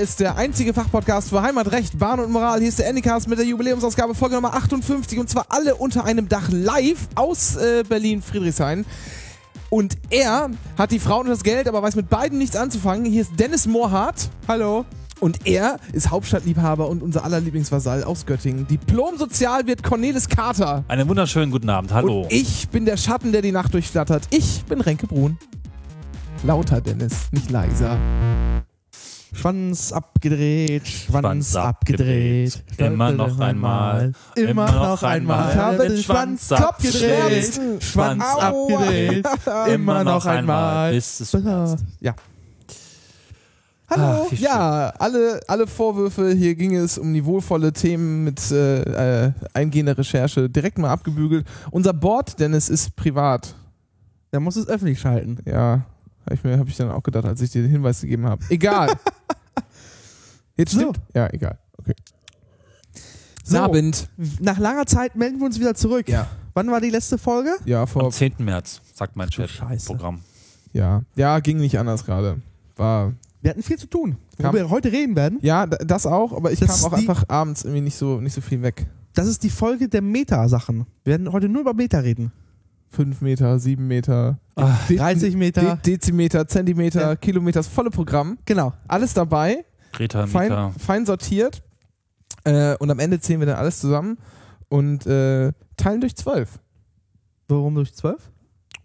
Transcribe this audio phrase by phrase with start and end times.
[0.00, 2.60] ist der einzige Fachpodcast für Heimatrecht, Bahn und Moral.
[2.60, 6.26] Hier ist der Endicast mit der Jubiläumsausgabe Folge Nummer 58 und zwar alle unter einem
[6.26, 8.86] Dach live aus äh, Berlin-Friedrichshain.
[9.68, 13.04] Und er hat die Frauen und das Geld, aber weiß mit beiden nichts anzufangen.
[13.04, 14.30] Hier ist Dennis Mohrhardt.
[14.48, 14.86] Hallo.
[15.20, 18.66] Und er ist Hauptstadtliebhaber und unser aller Lieblingsvasall aus Göttingen.
[18.66, 20.82] Diplom-Sozialwirt Cornelis Kater.
[20.88, 21.92] Einen wunderschönen guten Abend.
[21.92, 22.22] Hallo.
[22.22, 24.22] Und ich bin der Schatten, der die Nacht durchflattert.
[24.30, 25.36] Ich bin Renke Brun.
[26.42, 27.98] Lauter, Dennis, nicht leiser.
[29.32, 32.56] Schwanz abgedreht, Schwanz, Schwanz abgedreht.
[32.56, 32.92] abgedreht.
[32.92, 34.12] Immer noch einmal.
[34.34, 35.50] Immer noch einmal.
[35.50, 37.60] Ich habe den Schwanz abgedreht.
[37.80, 39.26] Schwanz abgedreht.
[39.72, 40.92] Immer noch einmal.
[40.92, 41.84] Bis es schmerzt.
[42.00, 42.14] Ja.
[43.90, 44.26] Hallo.
[44.26, 49.98] Ach, ja, alle, alle Vorwürfe, hier ging es um niveauvolle Themen mit äh, äh, eingehender
[49.98, 51.44] Recherche, direkt mal abgebügelt.
[51.72, 53.54] Unser Board, Dennis, ist privat.
[54.32, 55.38] Der muss es öffentlich schalten.
[55.44, 55.86] Ja,
[56.32, 58.42] ich mir hab ich dann auch gedacht, als ich dir den Hinweis gegeben habe.
[58.50, 58.92] Egal.
[60.56, 60.80] Jetzt So.
[60.80, 61.00] stimmt.
[61.14, 61.58] Ja, egal.
[61.78, 61.94] Okay.
[63.44, 63.58] So.
[63.58, 64.08] Abend.
[64.40, 66.08] Nach langer Zeit melden wir uns wieder zurück.
[66.08, 66.26] Ja.
[66.54, 67.50] Wann war die letzte Folge?
[67.64, 68.34] Ja, Am vor 10.
[68.38, 69.50] März, sagt mein Chef.
[69.50, 69.86] Scheiße.
[69.86, 70.20] Programm.
[70.72, 72.40] ja, ja, ging nicht anders gerade.
[72.76, 74.16] War Wir hatten viel zu tun.
[74.36, 77.24] Worüber wir heute reden werden, ja, das auch, aber ich Das kam auch die- einfach
[77.28, 78.86] abends irgendwie nicht so nicht so viel weg.
[79.14, 80.86] das ist die Folge der Meta-Sachen.
[81.04, 82.32] Wir werden heute nur über Meta reden.
[82.90, 84.38] 5 Meter, 7 Meter,
[84.88, 85.76] De- 30 Meter.
[85.76, 87.16] De Dezimeter, Zentimeter, Ja.
[87.16, 88.38] Kilometer, das volle Programm.
[88.44, 88.72] Genau.
[88.88, 91.62] Alles dabei, Greta, fein, fein sortiert.
[92.44, 94.16] Äh, und am Ende zählen wir dann alles zusammen
[94.68, 96.58] und äh, teilen durch 12.
[97.48, 98.16] Warum durch 12?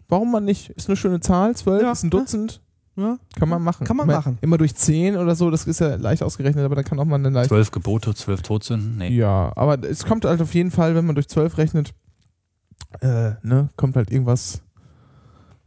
[0.08, 0.70] Warum man nicht?
[0.70, 1.92] Ist eine schöne Zahl, 12 Ja.
[1.92, 2.60] ist ein Dutzend.
[2.96, 3.18] Ja.
[3.38, 3.86] Kann man machen.
[3.86, 4.38] Kann man immer, machen.
[4.40, 7.16] Immer durch 10 oder so, das ist ja leicht ausgerechnet, aber da kann auch mal
[7.16, 7.48] eine leicht.
[7.48, 8.96] Zwölf Gebote, zwölf Todsünden.
[8.98, 9.10] Nee.
[9.10, 11.92] Ja, aber es kommt halt auf jeden Fall, wenn man durch 12 rechnet,
[13.00, 14.62] äh, ne, kommt halt irgendwas,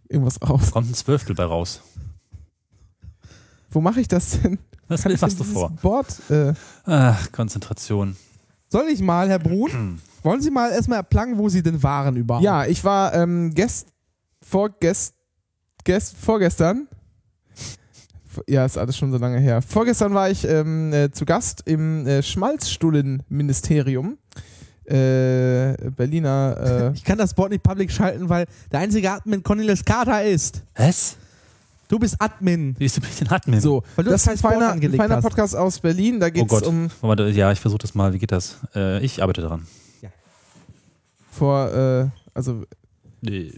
[0.07, 0.71] irgendwas raus.
[0.71, 1.81] Kommt ein Zwölftel bei raus.
[3.69, 4.59] Wo mache ich das denn?
[4.87, 5.69] Was Kann ich machst du vor?
[5.81, 6.53] Board, äh,
[6.85, 8.15] Ach, Konzentration.
[8.69, 9.71] Soll ich mal, Herr Brun?
[9.71, 9.99] Hm.
[10.23, 12.43] Wollen Sie mal erstmal erplangen, wo Sie denn waren überhaupt?
[12.43, 13.87] Ja, ich war ähm, gest,
[14.41, 15.15] vorgest,
[15.83, 16.87] gest, vorgestern.
[18.47, 19.61] Ja, ist alles schon so lange her.
[19.61, 24.18] Vorgestern war ich ähm, äh, zu Gast im äh, Schmalzstullen-Ministerium.
[24.89, 26.91] Äh, Berliner.
[26.93, 30.63] Äh, Ich kann das Board nicht public schalten, weil der einzige Admin Cornelis Carter ist.
[30.75, 31.17] Was?
[31.87, 32.75] Du bist Admin.
[32.77, 33.61] Wie ist du mit den Admin?
[33.61, 35.21] so, Weil du das das ist ein Board feiner, feiner.
[35.21, 36.19] Podcast aus Berlin.
[36.19, 36.65] Da Oh geht es Gott.
[36.67, 38.13] um Warte, Ja, ich versuche das mal.
[38.13, 38.57] Wie geht das?
[38.75, 39.65] Äh, ich arbeite daran.
[41.31, 42.63] vor, äh, also
[43.21, 43.53] Nee.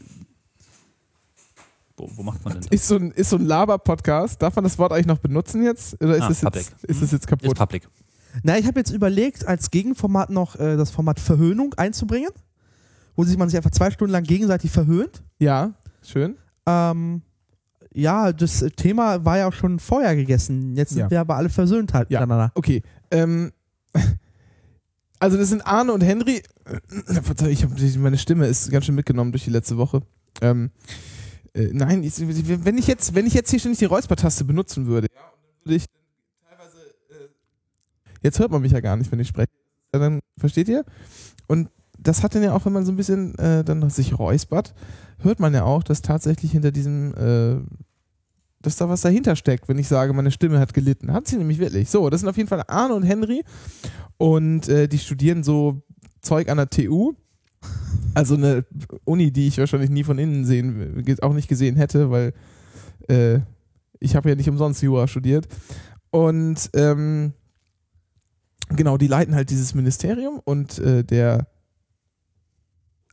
[1.98, 2.72] Wo, wo macht man denn das?
[2.72, 4.42] ist so ein, ist so ein Laber-Podcast.
[4.42, 6.02] Darf man das Wort eigentlich noch benutzen jetzt?
[6.02, 6.66] Oder ist Ah, es public.
[6.66, 7.58] jetzt, ist es jetzt Ist kaputt?
[7.58, 7.88] public.
[8.44, 12.30] Na, ich habe jetzt überlegt, als Gegenformat noch äh, das Format Verhöhnung einzubringen,
[13.16, 15.22] wo sich man sich einfach zwei Stunden lang gegenseitig verhöhnt.
[15.40, 15.74] Ja,
[16.06, 16.36] schön.
[16.66, 17.22] Ähm,
[17.94, 20.76] ja, das Thema war ja auch schon vorher gegessen.
[20.76, 21.10] Jetzt sind Ja.
[21.12, 22.22] wir aber alle versöhnt halt Ja.
[22.22, 22.52] miteinander.
[22.56, 22.82] Okay.
[23.12, 23.52] Ähm,
[25.20, 26.42] also das sind Arne und Henry.
[27.50, 30.02] Ich hab, meine Stimme ist ganz schön mitgenommen durch die letzte Woche.
[30.42, 30.72] Ähm,
[31.54, 32.14] Äh, nein, ich,
[32.66, 35.66] wenn ich jetzt, wenn ich jetzt hier ständig die Räuspertaste benutzen würde, ja, und dann
[35.66, 35.86] würde ich
[38.22, 39.50] jetzt hört man mich ja gar nicht, wenn ich spreche.
[39.94, 40.86] Ja, dann versteht ihr?
[41.48, 44.74] Und das hat dann ja auch, wenn man so ein bisschen äh, dann sich räuspert,
[45.20, 47.58] hört man ja auch, dass tatsächlich hinter diesem, äh,
[48.62, 51.14] dass da was dahinter steckt, wenn ich sage, meine Stimme hat gelitten.
[51.14, 51.90] Hat sie nämlich wirklich.
[51.90, 53.44] So, das sind auf jeden Fall Arne und Henry
[54.18, 55.82] und äh, die studieren so
[56.22, 57.14] Zeug an der TU.
[58.14, 58.66] Also eine
[59.06, 62.34] Uni, die ich wahrscheinlich nie von innen sehen, auch nicht gesehen hätte, weil
[63.08, 63.40] äh,
[64.00, 65.48] ich habe ja nicht umsonst Jura studiert.
[66.10, 67.34] Und ähm,
[68.76, 71.48] genau, die leiten halt dieses Ministerium und äh, der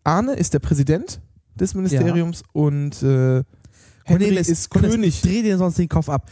[0.05, 1.21] Arne ist der Präsident
[1.55, 3.45] des Ministeriums und äh, Henry
[4.07, 5.23] Cornelis, ist Cornelis, König.
[5.23, 6.31] Dreh dir sonst den Kopf ab.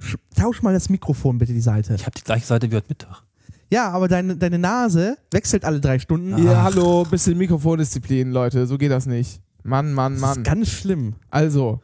[0.00, 1.94] Sch- Tausch mal das Mikrofon bitte die Seite.
[1.94, 3.22] Ich habe die gleiche Seite wie heute Mittag.
[3.70, 6.36] Ja, aber deine, deine Nase wechselt alle drei Stunden.
[6.44, 6.64] Ja, Ach.
[6.64, 9.40] hallo, bisschen Mikrofondisziplin, Leute, so geht das nicht.
[9.62, 10.38] Mann, Mann, Das Mann.
[10.38, 11.14] ist ganz schlimm.
[11.30, 11.80] Also,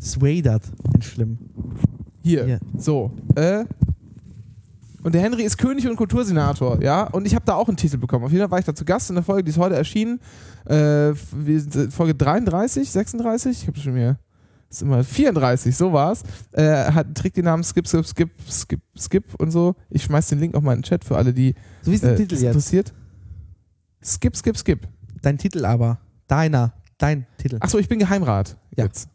[0.00, 0.64] Swadert.
[0.92, 1.38] Ganz schlimm.
[2.22, 2.60] hier, Hier.
[2.76, 3.64] so, äh.
[5.02, 7.04] Und der Henry ist König und Kultursenator, ja.
[7.04, 8.24] Und ich habe da auch einen Titel bekommen.
[8.24, 10.20] Auf jeden Fall war ich da zu Gast in der Folge, die ist heute erschienen.
[10.66, 14.18] Äh, sind- Folge 33, 36, ich habe schon mir.
[14.68, 16.22] Ist immer 34, so war's.
[16.52, 19.74] Äh, hat trägt den Namen Skip, Skip, Skip, Skip, Skip und so.
[19.88, 22.04] Ich schmeiß den Link auch mal in den Chat für alle, die So wie ist
[22.04, 22.44] der äh, Titel jetzt?
[22.44, 22.92] interessiert.
[24.04, 24.86] Skip, Skip, Skip.
[25.22, 25.98] Dein Titel aber.
[26.28, 26.72] Deiner.
[26.98, 27.56] Dein Titel.
[27.60, 28.56] Achso, ich bin Geheimrat.
[28.76, 28.84] Ja.
[28.84, 29.08] Jetzt.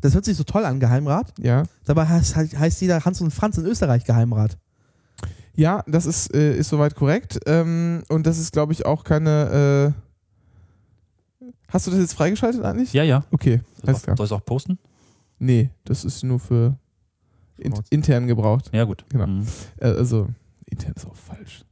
[0.00, 1.32] Das hört sich so toll an, Geheimrat.
[1.38, 1.64] Ja.
[1.84, 4.56] Dabei heißt, heißt jeder Hans und Franz in Österreich Geheimrat.
[5.54, 7.40] Ja, das ist, äh, ist soweit korrekt.
[7.46, 9.94] Ähm, und das ist, glaube ich, auch keine.
[9.96, 10.02] Äh
[11.70, 12.92] Hast du das jetzt freigeschaltet eigentlich?
[12.92, 13.24] Ja, ja.
[13.30, 14.14] Okay, Soll ich klar.
[14.14, 14.78] auch- soll ich es auch posten?
[15.38, 16.76] Nee, das ist nur für
[17.58, 18.70] in, intern gebraucht.
[18.72, 19.04] Ja, gut.
[19.10, 19.26] Genau.
[19.26, 19.46] Mhm.
[19.78, 20.28] Äh, also,
[20.66, 21.64] intern ist auch falsch.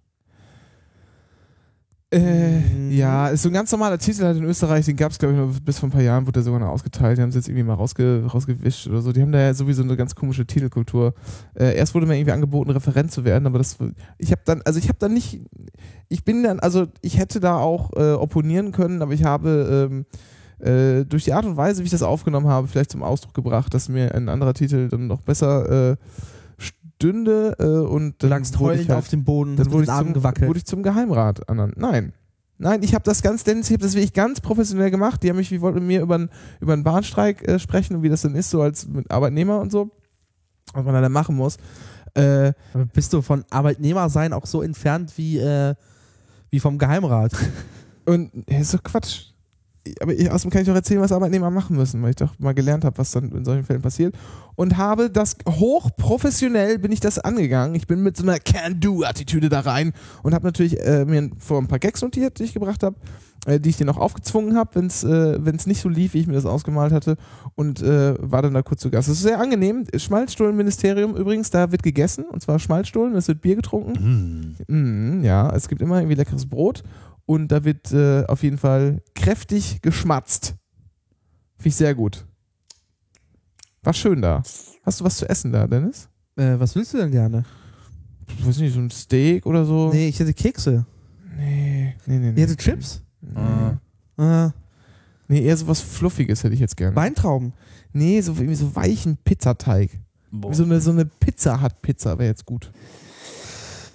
[2.12, 5.34] Äh, ja, ist so ein ganz normaler Titel halt in Österreich, den gab es, glaube
[5.34, 7.18] ich, nur bis vor ein paar Jahren, wurde der sogar noch ausgeteilt.
[7.18, 9.12] Die haben es jetzt irgendwie mal rausge rausgewischt oder so.
[9.12, 11.14] Die haben da ja sowieso eine ganz komische Titelkultur.
[11.54, 13.76] Äh, erst wurde mir irgendwie angeboten, Referent zu werden, aber das,
[14.18, 15.40] ich habe dann, also ich habe dann nicht,
[16.08, 20.06] ich bin dann, also ich hätte da auch äh, opponieren können, aber ich habe ähm,
[20.64, 23.74] äh, durch die Art und Weise, wie ich das aufgenommen habe, vielleicht zum Ausdruck gebracht,
[23.74, 25.96] dass mir ein anderer Titel dann noch besser äh,
[26.96, 30.58] stünde äh, und dann lagst heulend halt- auf dem Boden, dann wurde ich, zum, wurde
[30.58, 31.74] ich zum Geheimrat ernannt.
[31.76, 32.12] Nein.
[32.58, 35.22] Nein, ich habe das ganz, Dennis, ich habe das wirklich ganz professionell gemacht.
[35.22, 38.02] Die haben mich, wie wollten mit mir über einen über einen Bahnstreik äh, sprechen und
[38.02, 39.90] wie das denn ist, so als mit Arbeitnehmer und so,
[40.72, 41.58] was man da dann machen muss.
[42.14, 42.54] Äh,
[42.94, 45.74] bist du von Arbeitnehmer sein auch so entfernt wie, äh,
[46.48, 47.32] wie vom Geheimrat?
[48.06, 49.32] und ja, ist doch Quatsch.
[50.00, 52.54] Aber ich, außerdem kann ich doch erzählen, was Arbeitnehmer machen müssen, weil ich doch mal
[52.54, 54.14] gelernt habe, was dann in solchen Fällen passiert.
[54.54, 57.74] Und habe das hochprofessionell bin ich das angegangen.
[57.74, 61.68] Ich bin mit so einer Can-Do-Attitüde da rein und habe natürlich äh, mir vor ein
[61.68, 62.96] paar Gags notiert, die ich gebracht habe,
[63.46, 66.20] äh, die ich dir noch aufgezwungen habe, wenn es äh, wenn's nicht so lief, wie
[66.20, 67.16] ich mir das ausgemalt hatte.
[67.54, 69.08] Und äh, war dann da kurz zu Gast.
[69.08, 69.84] Das ist sehr angenehm.
[69.94, 74.56] Schmalzstollen-Ministerium übrigens, da wird gegessen, und zwar Schmalzstollen, es wird Bier getrunken.
[74.68, 75.20] Mhm.
[75.20, 76.82] Mm, ja, es gibt immer irgendwie leckeres Brot
[77.26, 80.54] und da wird äh, auf jeden Fall kräftig geschmatzt.
[81.58, 82.24] Finde ich sehr gut.
[83.82, 84.42] War schön da.
[84.84, 86.08] Hast du was zu essen da, Dennis?
[86.36, 87.44] äh, was willst du denn gerne?
[88.38, 89.90] Ich weiß nicht, so ein Steak oder so?
[89.92, 90.84] Nee, ich hätte Kekse.
[91.36, 92.32] nee, nee, nee.
[92.32, 92.42] nee.
[92.42, 93.02] Ich hätte Chips.
[93.20, 93.72] Nee.
[94.18, 94.52] Ah.
[95.28, 96.94] Nee, eher so was Fluffiges hätte ich jetzt gerne.
[96.96, 97.52] Weintrauben.
[97.92, 99.90] Nee, so irgendwie so weichen Pizzateig.
[100.30, 100.50] Boah.
[100.50, 102.70] Wie so eine, so eine Pizza hat Pizza, wäre jetzt gut.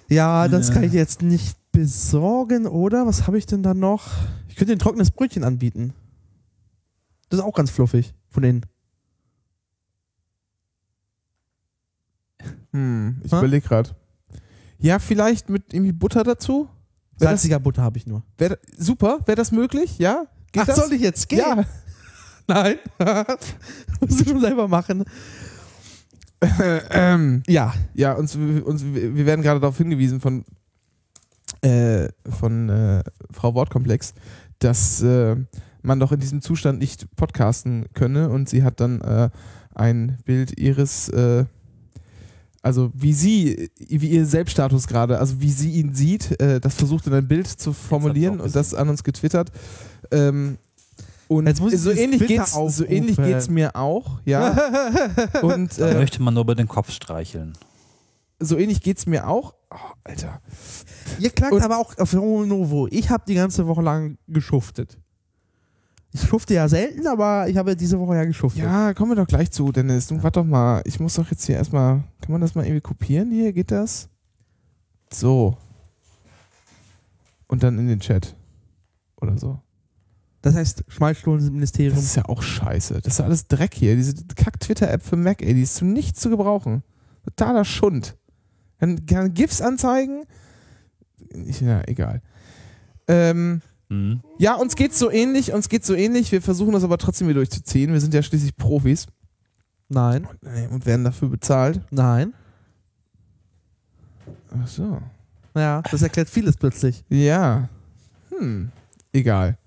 [0.08, 0.74] Ja, das Ja.
[0.74, 3.06] kann ich jetzt nicht besorgen, oder?
[3.06, 4.06] Was habe ich denn da noch?
[4.48, 5.94] Ich könnte ein trockenes Brötchen anbieten.
[7.28, 8.66] Das ist auch ganz fluffig von denen.
[12.72, 13.90] Hm, ich überlege gerade.
[14.78, 16.68] Ja, vielleicht mit irgendwie Butter dazu?
[17.18, 18.22] Das, Salziger Butter habe ich nur.
[18.38, 19.98] wär, super, wäre das möglich?
[19.98, 20.26] Ja?
[20.50, 20.76] Geht Ach, das?
[20.76, 21.38] soll ich jetzt gehen?
[21.38, 21.64] Ja.
[22.48, 22.76] Nein.
[24.00, 25.04] Musst du schon selber machen.
[26.90, 27.72] ähm, Ja.
[27.94, 30.44] ja, uns, uns, wir werden gerade darauf hingewiesen von,
[31.62, 34.14] äh, von äh, Frau Wortkomplex,
[34.58, 35.36] dass äh,
[35.82, 39.30] man doch in diesem Zustand nicht podcasten könne und sie hat dann äh,
[39.74, 41.44] ein Bild ihres, äh,
[42.62, 47.06] also wie sie, wie ihr Selbststatus gerade, also wie sie ihn sieht, äh, das versucht
[47.06, 49.50] in ein Bild zu formulieren und das an uns getwittert.
[50.10, 50.58] Ähm,
[51.28, 53.32] und Jetzt muss ich so ähnlich, geht's, so ähnlich aufrufen.
[53.32, 54.56] geht's mir auch, ja.
[55.42, 57.54] und Da möchte man nur über den Kopf streicheln.
[58.44, 59.54] So ähnlich geht's mir auch.
[59.70, 60.40] Oh, Alter.
[61.18, 62.88] Ihr klagt Und- aber auch auf Novo.
[62.90, 64.98] Ich habe die ganze Woche lang geschuftet.
[66.14, 68.62] Ich schufte ja selten, aber ich habe diese Woche ja geschuftet.
[68.62, 70.08] Ja, kommen wir doch gleich zu, Dennis.
[70.08, 70.82] Du warte doch mal.
[70.84, 72.02] Ich muss doch jetzt hier erstmal.
[72.20, 73.52] Kann man das mal irgendwie kopieren hier?
[73.54, 74.10] Geht das?
[75.10, 75.56] So.
[77.46, 78.34] Und dann in den Chat.
[79.20, 79.58] Oder so.
[80.42, 81.96] Das heißt, Das Schmalspurministerium.
[81.96, 83.00] ist ja auch scheiße.
[83.02, 83.94] Das ist ja alles Dreck hier.
[83.96, 86.82] Diese Kack-Twitter-App für Mac, ey, die ist zu nichts zu gebrauchen.
[87.24, 88.16] Totaler Schund.
[88.82, 90.24] Kann, kann GIFs anzeigen.
[91.46, 92.20] Ich- Ja, egal.
[93.06, 94.22] Ähm, Mhm.
[94.38, 96.32] ja, uns geht's so ähnlich, uns geht's so ähnlich.
[96.32, 97.92] Wir versuchen das aber trotzdem wieder durchzuziehen.
[97.92, 99.06] Wir sind ja schließlich Profis
[99.88, 100.26] Nein,
[100.70, 101.80] und werden dafür bezahlt.
[101.92, 102.32] nein.
[104.60, 105.00] Ach so.
[105.54, 107.04] Ja, das erklärt vieles plötzlich.
[107.08, 107.68] Ja.
[108.36, 108.72] Hm.
[109.12, 109.58] Egal.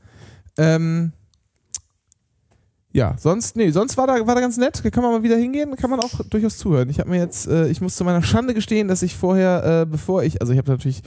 [0.57, 1.13] Ähm.
[2.95, 4.81] Ja, sonst, nee, sonst war da, war da ganz nett.
[4.89, 6.89] Kann man mal wieder hingehen, kann man auch durchaus zuhören.
[6.89, 9.85] Ich habe mir jetzt, äh, ich muss zu meiner Schande gestehen, dass ich vorher, äh,
[9.85, 11.03] bevor ich, also ich habe natürlich,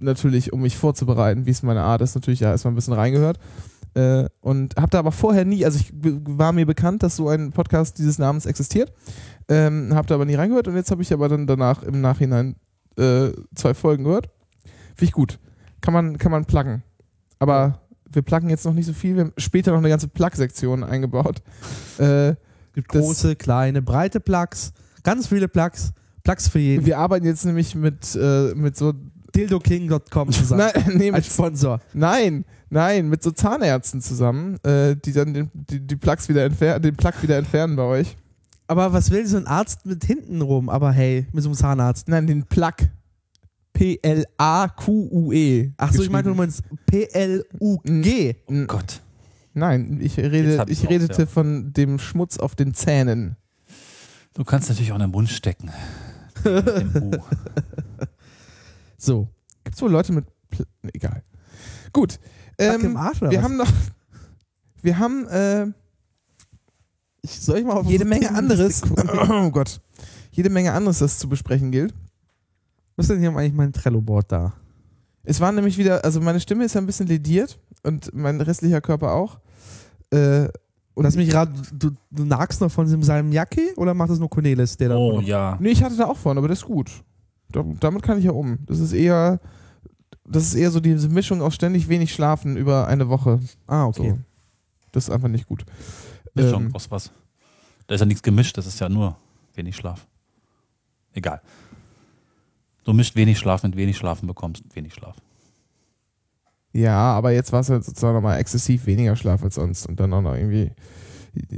[0.00, 3.38] natürlich, um mich vorzubereiten, wie es meine Art ist, natürlich ja erstmal ein bisschen reingehört.
[3.92, 7.52] Äh, und habe da aber vorher nie, also ich war mir bekannt, dass so ein
[7.52, 8.90] Podcast dieses Namens existiert.
[9.50, 12.56] Ähm, habe da aber nie reingehört und jetzt habe ich aber dann danach im Nachhinein
[12.96, 14.30] äh, zwei Folgen gehört.
[14.94, 15.38] Finde ich gut.
[15.82, 16.82] Kann man, kann man pluggen.
[17.38, 17.80] Aber
[18.14, 19.14] wir pluggen jetzt noch nicht so viel.
[19.16, 21.42] Wir haben später noch eine ganze Plug-Sektion eingebaut.
[21.98, 22.34] Äh,
[22.74, 24.72] Gibt große, kleine, breite Plugs,
[25.04, 25.92] ganz viele Plugs,
[26.24, 26.84] Plugs für jeden.
[26.84, 28.92] wir arbeiten jetzt nämlich mit, äh, mit so.
[29.32, 30.70] DildoKing.com zusammen.
[30.74, 31.80] Nein, nee, Als Sponsor.
[31.92, 36.82] nein, nein, mit so Zahnärzten zusammen, äh, die dann den, die, die Plugs wieder entfernen,
[36.82, 38.16] den Plug wieder entfernen bei euch.
[38.66, 40.68] Aber was will so ein Arzt mit hinten rum?
[40.68, 42.08] Aber hey, mit so einem Zahnarzt.
[42.08, 42.74] Nein, den Plug.
[43.74, 45.72] P-L-A-Q-U-E.
[45.76, 48.36] Achso, ich meinte, du meinst P-L-U-G.
[48.48, 49.02] N- Gott.
[49.52, 51.26] Nein, ich, rede, ich auch, redete ja.
[51.26, 53.36] von dem Schmutz auf den Zähnen.
[54.32, 55.70] Du kannst natürlich auch in den Mund stecken.
[59.04, 59.28] So.
[59.64, 60.24] Gibt es wohl Leute mit.
[60.48, 61.22] Pl nee, egal.
[61.92, 62.18] Gut.
[62.58, 63.44] Ähm, Arsch oder wir was?
[63.44, 63.70] haben noch.
[64.80, 65.66] Wir haben äh,
[67.22, 68.82] Ich, soll ich mal auf jede Menge anderes.
[69.28, 69.80] Oh Gott.
[70.30, 71.94] Jede Menge anderes, das zu besprechen gilt.
[72.96, 74.52] Was ist denn hier eigentlich mein Trello-Board da?
[75.24, 78.80] Es war nämlich wieder, also meine Stimme ist ja ein bisschen lediert und mein restlicher
[78.80, 79.38] Körper auch.
[80.10, 80.48] Äh,
[80.94, 84.30] und Lass mich raten, du, du nagst noch von diesem Salmiakki oder macht das nur
[84.30, 85.56] Cornelis, der da Oh ja.
[85.60, 86.90] Nee, ich hatte da auch vorne, aber das ist gut.
[87.50, 88.58] Da, damit kann ich ja um.
[88.66, 89.40] Das ist eher,
[90.24, 93.40] das ist eher so diese Mischung aus ständig wenig schlafen über eine Woche.
[93.66, 94.02] Ah, So.
[94.02, 94.14] okay.
[94.92, 95.64] Das ist einfach nicht gut.
[96.34, 97.10] Mischung Ähm, aus was.
[97.88, 99.16] Da ist ja nichts gemischt, das ist ja nur
[99.54, 100.06] wenig Schlaf.
[101.12, 101.40] Egal.
[102.84, 105.16] Du mischt wenig Schlaf mit wenig Schlafen bekommst wenig Schlaf.
[106.72, 110.12] Ja, aber jetzt war es halt sozusagen nochmal exzessiv weniger Schlaf als sonst und dann
[110.12, 110.72] auch noch irgendwie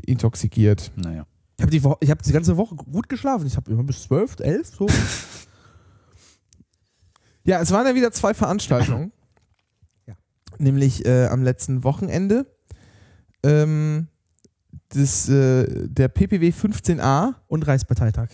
[0.06, 0.92] intoxikiert.
[0.96, 1.26] Naja.
[1.56, 3.46] Ich habe die, Wo- ich hab die ganze Woche gut geschlafen.
[3.46, 4.86] Ich habe immer bis 12, 11 so.
[7.44, 9.12] Ja, es waren ja wieder zwei Veranstaltungen.
[10.06, 10.14] Ja.
[10.58, 12.46] Nämlich äh, am letzten Wochenende.
[13.44, 14.08] Ähm,
[14.88, 18.30] das, äh, der PPW 15a Und Reichsparteitag.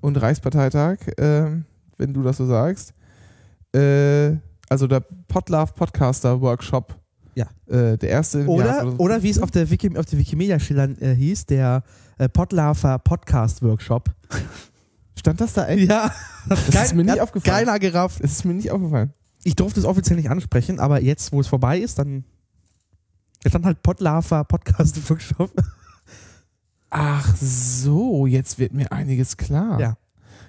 [0.00, 1.66] und Reichsparteitag, ähm,
[1.98, 2.94] wenn du das so sagst.
[3.74, 4.36] Äh,
[4.68, 6.96] also der Podlove Podcaster Workshop.
[7.34, 7.46] Ja.
[7.66, 8.40] Äh, der erste.
[8.40, 9.00] im Jahr Oder, 2015.
[9.04, 11.82] oder wie es auf der, Wiki, auf der Wikimedia-Schildern äh, hieß, der
[12.18, 14.10] äh, Podlafer Podcast Workshop.
[15.18, 15.88] Stand das da echt?
[15.90, 16.12] Ja,
[16.48, 17.66] Das ist mir nicht aufgefallen.
[17.66, 18.20] Keiner gerafft.
[18.20, 19.12] Es ist mir nicht aufgefallen.
[19.42, 22.24] Ich durfte es offiziell nicht ansprechen, aber jetzt, wo es vorbei ist, dann.
[23.42, 25.52] Da stand halt Podlafer Podcast Workshop.
[26.90, 29.80] Ach so, jetzt wird mir einiges klar.
[29.80, 29.96] Ja.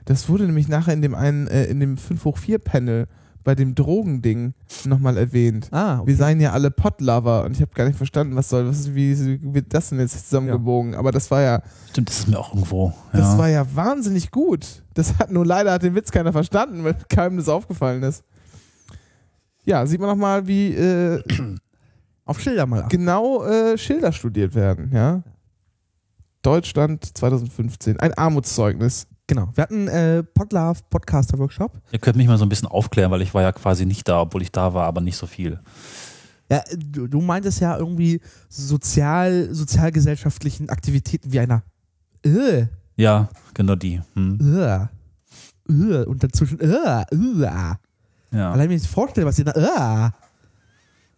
[0.06, 3.08] Das wurde nämlich nachher in dem einen, äh, in dem 5 hoch 4 Panel
[3.44, 4.54] bei dem Drogending
[4.86, 5.68] nochmal erwähnt.
[5.72, 8.96] Ah, Wir seien ja alle Podlover und ich habe gar nicht verstanden, was soll, was
[8.96, 10.96] wie wird das denn jetzt zusammengebogen?
[10.96, 12.92] Aber das war ja, Stimmt, das ist mir auch irgendwo.
[13.12, 13.38] das ja.
[13.38, 14.84] war ja wahnsinnig gut.
[14.96, 18.24] Das hat nur leider hat den Witz keiner verstanden, weil keinem das aufgefallen ist.
[19.64, 21.22] Ja, sieht man nochmal, wie äh,
[22.26, 22.90] Auf Schilder mal ab.
[22.90, 25.22] genau äh, Schilder studiert werden, ja.
[26.42, 29.08] Deutschland 2015, ein Armutszeugnis.
[29.28, 29.50] Genau.
[29.56, 31.72] Wir hatten äh, Podlove Podcaster Workshop.
[31.92, 34.22] Ihr könnt mich mal so ein bisschen aufklären, weil ich war ja quasi nicht da,
[34.22, 35.60] obwohl ich da war, aber nicht so viel.
[36.52, 41.64] Ja, du, du meintest ja irgendwie sozial, sozialgesellschaftlichen Aktivitäten wie einer
[42.24, 42.66] äh,
[42.96, 44.00] Ja, genau die.
[44.14, 44.38] Hm.
[44.60, 44.88] äh,
[45.74, 46.66] äh, und dazwischen äh,
[47.12, 47.42] äh.
[47.42, 47.80] Ja.
[48.52, 50.14] Allein wenn ich mir vorstelle, was ihr da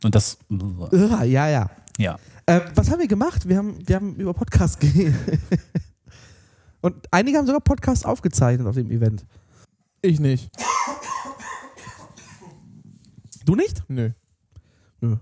[0.03, 0.37] Und das.
[0.49, 1.69] äh, äh, ja, ja.
[1.97, 2.17] Ja.
[2.45, 3.49] Ähm, was haben wir gemacht?
[3.49, 5.13] Wir haben, wir haben über Podcast geredet.
[6.87, 9.25] Und einige haben sogar Podcasts aufgezeichnet auf dem Event.
[10.01, 10.49] Ich nicht.
[13.43, 13.83] Du nicht?
[13.89, 14.11] Nö.
[15.01, 15.17] Nö.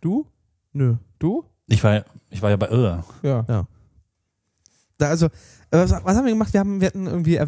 [0.00, 0.26] Du?
[0.72, 0.96] Nö.
[1.18, 1.44] Du?
[1.66, 3.04] Ich war, ich war ja bei Irre.
[3.22, 3.44] Ja.
[3.46, 3.66] ja.
[4.96, 5.28] Da also,
[5.70, 6.54] was, was, haben wir gemacht?
[6.54, 7.38] Wir, haben, wir hatten irgendwie.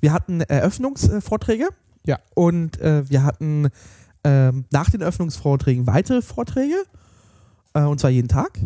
[0.00, 1.68] Wir hatten Eröffnungsvorträge.
[2.04, 2.18] Ja.
[2.34, 3.68] Und äh, wir hatten
[4.24, 6.84] ähm, nach den Eröffnungsvorträgen weitere Vorträge.
[7.72, 8.58] Äh, und zwar jeden Tag.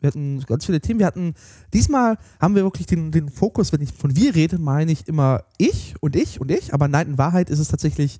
[0.00, 0.98] Wir hatten ganz viele Themen.
[0.98, 1.34] Wir hatten,
[1.74, 5.44] diesmal haben wir wirklich den, den Fokus, wenn ich von wir rede, meine ich immer
[5.58, 6.72] ich und ich und ich.
[6.72, 8.18] Aber nein, in Wahrheit ist es tatsächlich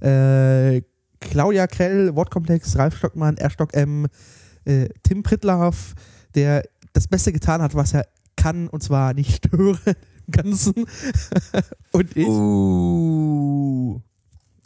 [0.00, 0.80] äh,
[1.20, 3.50] Claudia Krell, Wortkomplex, Ralf Stockmann, R.
[3.50, 4.06] Stock M,
[4.64, 5.94] äh, Tim Prittlaff,
[6.34, 8.06] der das Beste getan hat, was er
[8.36, 9.78] kann, und zwar nicht stören
[10.26, 10.74] im Ganzen.
[11.92, 12.26] und ich.
[12.26, 14.00] Uh.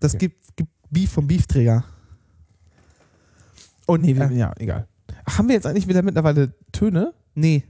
[0.00, 0.28] Das Okay.
[0.28, 1.85] gibt, gibt Beef vom Beefträger.
[3.87, 4.87] Und Nee, wir, äh, ja, egal.
[5.37, 7.12] Haben wir jetzt eigentlich wieder mittlerweile Töne?
[7.35, 7.65] nee.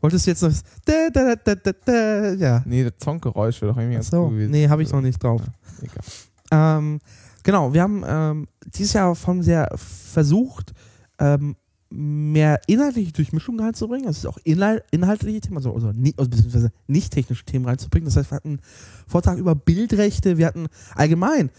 [0.00, 2.62] Wolltest du jetzt noch das da, da, da, da, da, ja.
[2.64, 4.24] Nee, das Songgeräusch wäre doch irgendwie ganz so.
[4.24, 4.50] cool gewesen.
[4.50, 5.42] Nee, habe ich noch nicht drauf.
[5.82, 6.78] Egal.
[6.78, 7.00] Ähm,
[7.42, 10.72] genau, wir haben ähm, dieses Jahr von sehr versucht,
[11.18, 11.54] ähm,
[11.90, 14.06] mehr inhaltliche Durchmischung reinzubringen.
[14.06, 18.06] Also auch inhal inhaltliche Themen, also, also, nicht, also beziehungsweise nicht technische Themen reinzubringen.
[18.06, 18.60] Das heißt, wir hatten einen
[19.06, 21.50] Vortrag über Bildrechte, wir hatten allgemein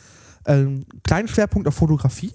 [0.45, 2.31] ähm, einen kleinen Schwerpunkt auf Fotografie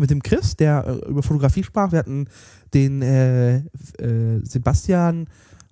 [0.00, 1.92] mit dem Chris, der äh, über Fotografie sprach.
[1.92, 2.26] Wir hatten
[2.74, 3.62] den äh, äh,
[4.44, 5.26] Sebastian,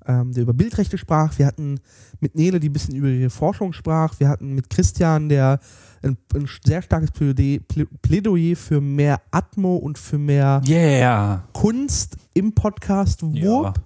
[0.07, 1.39] ähm, der über Bildrechte sprach.
[1.39, 1.81] Wir hatten
[2.21, 4.19] mit Nele, die ein bisschen über ihre Forschung sprach.
[4.19, 5.61] Wir hatten mit Christian, der
[6.03, 11.45] ein, ein sehr starkes Plädoyer, Plä- Plädoyer für mehr Atmo und für mehr Yeah.
[11.53, 13.81] Kunst im Podcast wurb.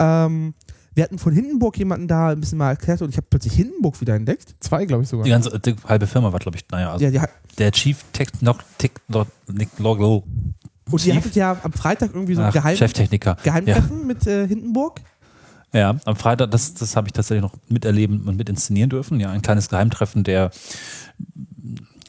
[0.00, 0.54] Ähm,
[0.94, 4.00] wir hatten von Hindenburg jemanden da ein bisschen mal erklärt und ich habe plötzlich Hindenburg
[4.00, 4.54] wieder entdeckt.
[4.60, 5.24] Zwei, glaube ich sogar.
[5.24, 8.02] Die ganze die halbe Firma war, glaube ich, naja, also Ja, die, hat- der Chief
[8.12, 9.26] Techno Techno
[9.56, 10.24] Technologo
[10.90, 13.36] und ihr hattet ja am Freitag irgendwie so ein Geheim, Cheftechniker.
[13.42, 15.00] Geheimtreffen mit äh, Hindenburg.
[15.72, 19.18] Ja, am Freitag, das, das habe ich tatsächlich noch miterleben und mit inszenieren dürfen.
[19.18, 20.50] Ja, ein kleines Geheimtreffen der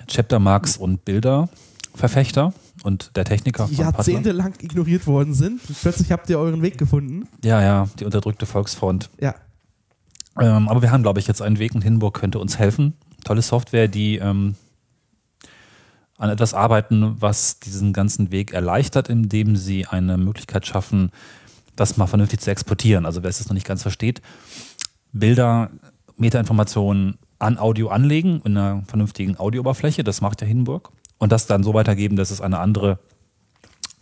[0.07, 2.53] Chapter Marks und Bilderverfechter
[2.85, 5.59] und der Techniker die jahrzehntelang ignoriert worden sind.
[5.81, 7.27] Plötzlich habt ihr euren Weg gefunden.
[7.43, 9.09] Ja, ja, die unterdrückte Volksfront.
[9.19, 9.35] Ja.
[10.39, 12.93] Ähm, aber wir haben, glaube ich, jetzt einen Weg und Hindenburg könnte uns helfen.
[13.23, 14.55] Tolle Software, die ähm,
[16.17, 21.11] an etwas arbeiten, was diesen ganzen Weg erleichtert, indem sie eine Möglichkeit schaffen,
[21.75, 23.05] das mal vernünftig zu exportieren.
[23.05, 24.21] Also wer es jetzt noch nicht ganz versteht,
[25.11, 25.71] Bilder,
[26.17, 30.91] Metainformationen an Audio anlegen in einer vernünftigen Audiooberfläche, das macht ja Hindenburg.
[31.17, 32.99] Und das dann so weitergeben, dass es eine andere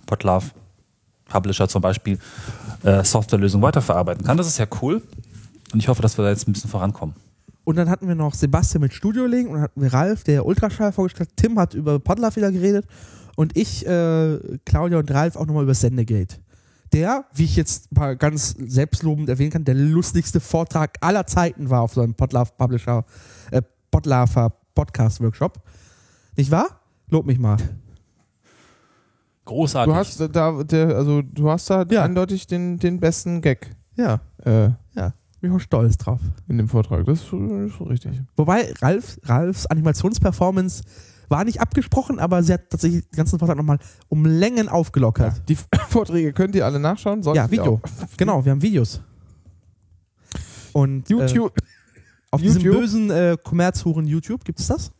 [0.05, 0.51] Podlove
[1.25, 2.19] Publisher zum Beispiel
[2.83, 4.37] äh, Softwarelösung weiterverarbeiten kann.
[4.37, 5.01] Das ist ja cool.
[5.71, 7.15] Und ich hoffe, dass wir da jetzt ein bisschen vorankommen.
[7.63, 10.91] Und dann hatten wir noch Sebastian mit Studiolink und dann hatten wir Ralf, der Ultraschall
[10.91, 11.37] vorgestellt hat.
[11.37, 12.85] Tim hat über Podlove wieder geredet
[13.35, 16.37] und ich, äh, Claudia und Ralf auch nochmal über Sendegate.
[16.91, 21.81] Der, wie ich jetzt mal ganz selbstlobend erwähnen kann, der lustigste Vortrag aller Zeiten war
[21.81, 23.05] auf so einem Podlove Publisher,
[23.49, 25.59] äh, Podlove Podcast Workshop.
[26.35, 26.82] Nicht wahr?
[27.09, 27.57] Lob mich mal.
[29.45, 29.93] Großartig.
[29.93, 32.03] Du hast da, der, also du hast da Ja.
[32.03, 34.69] eindeutig den, den besten Gag Ja, äh,
[35.41, 36.21] bin ich auch stolz drauf.
[36.47, 37.05] in dem Vortrag.
[37.05, 38.21] Das ist so, richtig.
[38.37, 40.83] Wobei Ralf, Ralfs Animationsperformance
[41.27, 45.41] war nicht abgesprochen, aber sie hat tatsächlich den ganzen Vortrag nochmal um Längen aufgelockert.
[45.49, 45.57] Die
[45.89, 47.23] Vorträge könnt ihr alle nachschauen.
[47.23, 47.81] Sonst Ja, Video.
[48.17, 49.01] Genau, wir haben Videos.
[50.71, 51.57] Und YouTube.
[51.57, 51.61] Äh,
[52.31, 52.81] auf diesem YouTube?
[52.81, 54.91] bösen äh, Kommerzhuren YouTube gibt es das?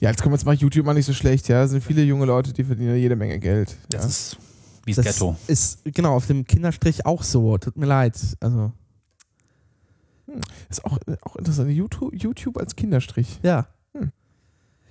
[0.00, 1.48] Ja, jetzt kommen wir jetzt mal YouTube mal nicht so schlecht.
[1.48, 3.76] Ja, es sind viele junge Leute, die verdienen jede Menge Geld.
[3.90, 4.08] Das Ja.
[4.08, 4.36] ist
[4.84, 5.36] wie Das Ghetto.
[5.48, 7.58] ist genau auf dem Kinderstrich auch so.
[7.58, 8.16] Tut mir leid.
[8.40, 8.72] Also
[10.68, 11.70] ist auch, auch interessant.
[11.70, 13.40] YouTube, YouTube als Kinderstrich.
[13.42, 13.66] ja.
[13.94, 14.12] Hm.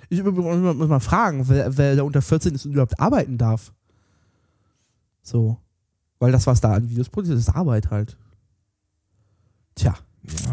[0.10, 3.38] Ich muss mal- muss mal fragen, wer, wer da unter 14 ist und überhaupt arbeiten
[3.38, 3.72] darf.
[5.22, 5.58] So.
[6.20, 8.18] Weil das, was da an Videos produziert, ist Arbeit halt.
[9.76, 9.96] Tja.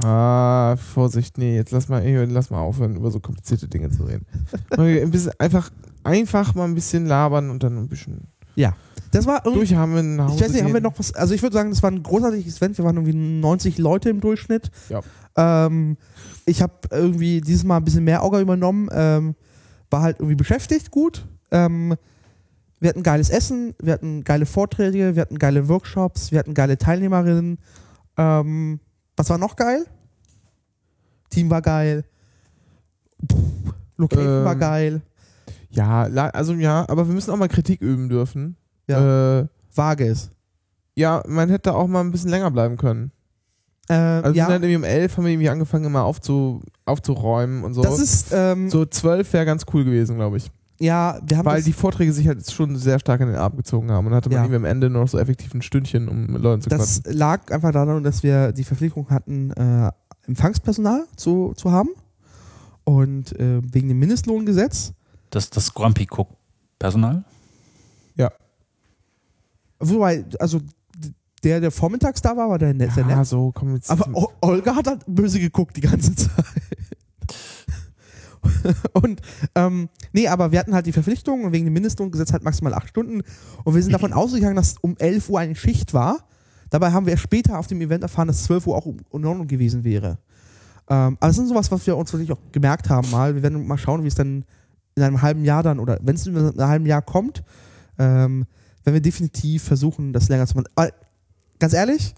[0.04, 4.26] Ah, Vorsicht, nee, jetzt lass mal, lass mal aufhören, über so komplizierte Dinge zu reden.
[4.70, 5.70] Ein bisschen, einfach,
[6.04, 8.28] einfach mal ein bisschen labern und dann ein bisschen
[9.10, 9.66] Das war irgendwie.
[9.66, 10.16] durchhaben.
[10.16, 11.14] nach Ich Hause weiß nicht, haben wir noch was?
[11.14, 12.78] Also ich würde sagen, das war ein großartiges Event.
[12.78, 14.70] Wir waren irgendwie 90 Leute im Durchschnitt.
[14.88, 15.00] Ja.
[15.36, 15.96] Ähm,
[16.46, 18.88] ich habe irgendwie dieses Mal ein bisschen mehr Auge übernommen.
[18.92, 19.34] Ähm,
[19.90, 21.26] war halt irgendwie beschäftigt, gut.
[21.50, 21.94] Ähm,
[22.80, 26.76] wir hatten geiles Essen, wir hatten geile Vorträge, wir hatten geile Workshops, wir hatten geile
[26.76, 27.58] Teilnehmerinnen.
[28.18, 28.80] Ähm,
[29.16, 29.84] was war noch geil?
[31.30, 32.04] Team war geil.
[33.26, 33.36] Puh,
[33.96, 35.02] Location Ähm, war geil.
[35.70, 38.56] Ja, also ja, aber wir müssen auch mal Kritik üben dürfen.
[38.86, 39.40] Ja.
[39.40, 40.30] Äh, Vage ist.
[40.94, 43.10] ja, man hätte auch mal ein bisschen länger bleiben können.
[43.88, 46.62] Äh, Also wir ja, sind halt irgendwie um elf, haben wir irgendwie angefangen, immer aufzu,
[46.84, 47.82] aufzuräumen und so.
[47.82, 50.50] das ist ähm, so zwölf wäre ganz cool gewesen, glaube ich.
[50.80, 53.58] Ja, wir haben Weil das, die Vorträge sich halt schon sehr stark in den Abend
[53.58, 54.42] gezogen haben und dann hatte man Ja.
[54.44, 57.18] irgendwie am Ende nur noch so effektiv ein Stündchen, um mit Leuten zu Das quatschen.
[57.18, 59.90] lag einfach daran, dass wir die Verpflichtung hatten, äh,
[60.26, 61.90] Empfangspersonal zu, zu haben.
[62.84, 64.92] Und äh, wegen dem Mindestlohngesetz,
[65.30, 66.28] Das, das Grumpy Cook
[66.78, 67.24] Personal.
[69.80, 70.60] wobei, also
[71.42, 72.90] der, der vormittags da war, war der nett.
[72.96, 73.26] Ja, nett.
[73.26, 73.90] so, komm jetzt.
[73.90, 74.08] Aber
[74.40, 76.32] Olga hat halt böse geguckt die ganze Zeit.
[78.92, 79.20] und
[79.54, 82.88] ähm, nee, aber wir hatten halt die Verpflichtung und wegen dem Mindestlohngesetz halt maximal acht
[82.88, 83.22] Stunden.
[83.64, 86.28] Und wir sind davon ausgegangen, dass um 11 Uhr eine Schicht war.
[86.70, 89.46] Dabei haben wir erst später auf dem Event erfahren, dass 12 Uhr auch in Ordnung
[89.46, 90.18] gewesen wäre.
[90.88, 93.34] Ähm, aber das ist sowas, was wir uns natürlich auch gemerkt haben mal.
[93.34, 94.44] Wir werden mal schauen, wie es dann
[94.96, 97.42] in einem halben Jahr dann, oder wenn es in einem halben Jahr kommt,
[97.98, 98.46] ähm,
[98.84, 100.68] werden wir definitiv versuchen, das länger zu machen.
[100.74, 100.90] Aber
[101.58, 102.14] ganz ehrlich,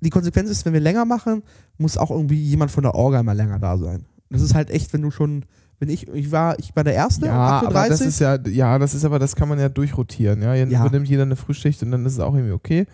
[0.00, 1.42] die Konsequenz ist, wenn wir länger machen,
[1.78, 4.04] muss auch irgendwie jemand von der Orga mal länger da sein.
[4.32, 5.44] Das ist halt echt, wenn du schon,
[5.78, 8.06] wenn ich, ich war, ich war der Erste, Ja, aber das 38.
[8.08, 10.54] ist ja, ja, das ist aber, das kann man ja durchrotieren, ja.
[10.56, 10.80] Dann Ja.
[10.80, 12.86] übernimmt jeder eine Frühschicht und dann ist es auch irgendwie okay.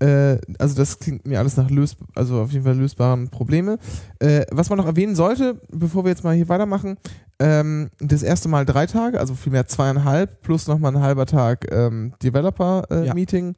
[0.00, 3.78] Äh, also das klingt mir alles nach lös also auf jeden Fall lösbaren Probleme.
[4.18, 6.96] Äh, was man noch erwähnen sollte, bevor wir jetzt mal hier weitermachen,
[7.38, 12.12] ähm, das erste Mal drei Tage, also vielmehr zweieinhalb, plus nochmal ein halber Tag ähm,
[12.12, 12.16] Ja.
[12.22, 13.50] Developer-Meeting.
[13.50, 13.54] Äh,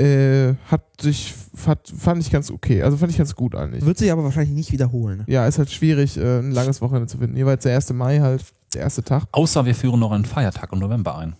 [0.00, 1.34] hat sich,
[1.66, 2.82] hat, fand ich ganz okay.
[2.82, 3.84] Also fand ich ganz gut eigentlich.
[3.84, 5.24] Wird sich aber wahrscheinlich nicht wiederholen.
[5.26, 7.36] Ja, ist halt schwierig, äh, ein langes Wochenende zu finden.
[7.36, 7.92] Hier war jetzt der 1.
[7.92, 9.24] Mai halt, der erste Tag.
[9.32, 11.36] Außer wir führen noch einen Feiertag im November ein.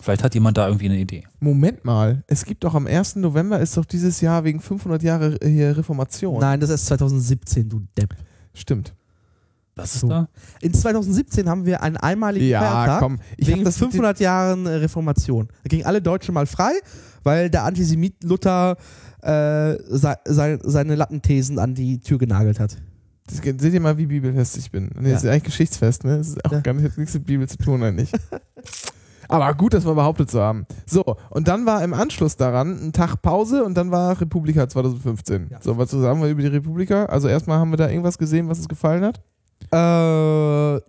[0.00, 1.24] Vielleicht hat jemand da irgendwie eine Idee.
[1.40, 3.16] Moment mal, es gibt doch am 1.
[3.16, 6.40] November ist doch dieses Jahr wegen 500 Jahre hier Reformation.
[6.40, 8.16] Nein, das ist 2017, du Depp.
[8.54, 8.94] Stimmt.
[9.82, 10.08] Was ist So.
[10.08, 10.28] da?
[10.60, 13.18] In 2017 haben wir einen einmaligen Ja, Feiertag komm.
[13.36, 15.48] Ich wegen das mit 500 Jahren äh, Reformation.
[15.64, 16.72] Da gingen alle Deutschen mal frei,
[17.22, 18.76] weil der Antisemit Luther
[19.22, 22.76] äh, se se seine Lattenthesen an die Tür genagelt hat.
[23.26, 24.90] Das, seht ihr mal, wie bibelfest ich bin.
[24.98, 25.14] Nee, Ja.
[25.14, 26.18] das ist eigentlich geschichtsfest, ne?
[26.18, 26.60] Das ist auch Ja.
[26.60, 28.10] gar nicht, nichts mit Bibel zu tun, eigentlich.
[29.28, 30.66] Aber gut, das mal behauptet zu haben.
[30.86, 35.46] So, und dann war im Anschluss daran ein Tag Pause und dann war Republika 2015.
[35.50, 35.58] Ja.
[35.62, 37.04] So, was sagen wir über die Republika?
[37.04, 39.22] Also erstmal haben wir da irgendwas gesehen, was uns gefallen hat.
[39.72, 39.76] Äh,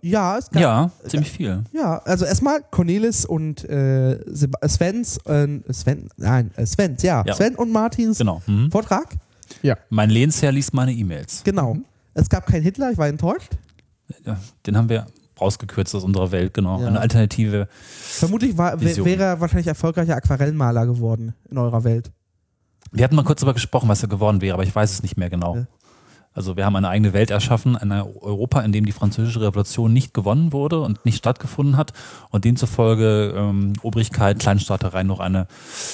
[0.08, 1.62] ja, es gab, Ja, ziemlich viel.
[1.72, 7.34] ja, also erstmal Cornelis und äh, äh, Svens, äh, Sven, nein, äh, Svens, ja, Ja.
[7.34, 8.42] Sven und Martins Genau.
[8.46, 8.70] Mhm.
[8.70, 9.06] Vortrag,
[9.90, 11.42] Mein Lehnsherr liest meine E-Mails.
[11.44, 11.76] genau.
[12.14, 13.52] Es gab keinen Hitler, ich war enttäuscht.
[14.26, 15.06] Ja, den haben wir
[15.40, 16.80] rausgekürzt aus unserer Welt, genau.
[16.80, 16.88] Ja.
[16.88, 17.68] Eine Alternative.
[17.70, 22.10] Vermutlich war, wäre er wahrscheinlich erfolgreicher Aquarellmaler geworden in eurer Welt.
[22.90, 25.16] Wir hatten mal kurz darüber gesprochen, was er geworden wäre, aber ich weiß es nicht
[25.16, 25.66] mehr genau.
[26.34, 30.14] Also wir haben eine eigene Welt erschaffen, ein Europa, in dem die französische Revolution nicht
[30.14, 31.92] gewonnen wurde und nicht stattgefunden hat
[32.30, 35.46] und demzufolge ähm, Obrigkeit, Kleinstaaterei noch eine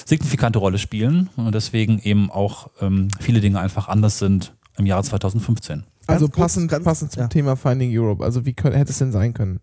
[0.07, 5.03] signifikante Rolle spielen und deswegen eben auch ähm, viele Dinge einfach anders sind im Jahre
[5.03, 5.83] 2015.
[6.07, 7.29] Also passend, ganz- passend zum ja.
[7.29, 8.25] Thema Finding Europe.
[8.25, 9.61] Also wie könnt, hätte es denn sein können?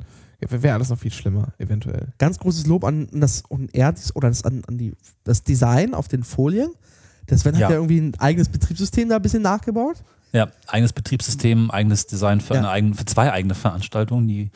[0.48, 2.10] Wäre alles noch viel schlimmer, eventuell.
[2.20, 6.08] Ganz großes Lob an das und er oder das an, an die das Design auf
[6.08, 6.70] den Folien.
[7.30, 7.62] Der Sven Ja.
[7.62, 10.04] hat ja irgendwie ein eigenes Betriebssystem da ein bisschen nachgebaut.
[10.36, 12.60] Ja, eigenes Betriebssystem, eigenes Design für, Ja.
[12.60, 14.52] eine eigene, für zwei eigene Veranstaltungen, die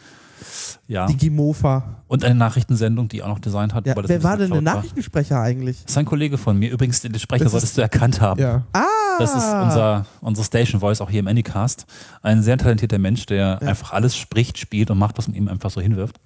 [0.88, 2.02] ja Die Gimofa.
[2.08, 3.86] und eine Nachrichtensendung, die auch noch designt hat.
[3.88, 4.76] Ja, weil das wer war denn der geklaut war.
[4.76, 5.82] Nachrichtensprecher eigentlich?
[5.84, 6.70] Das ist ein Kollege von mir.
[6.72, 8.42] Übrigens, den Sprecher Das solltest ist- du erkannt haben.
[8.42, 8.64] Ja.
[8.74, 8.86] Ah!
[9.20, 11.86] Das ist unser, unsere Station Voice auch hier im Anycast.
[12.22, 13.68] Ein sehr talentierter Mensch, der Ja.
[13.68, 16.20] einfach alles spricht, spielt und macht, was man ihm einfach so hinwirft.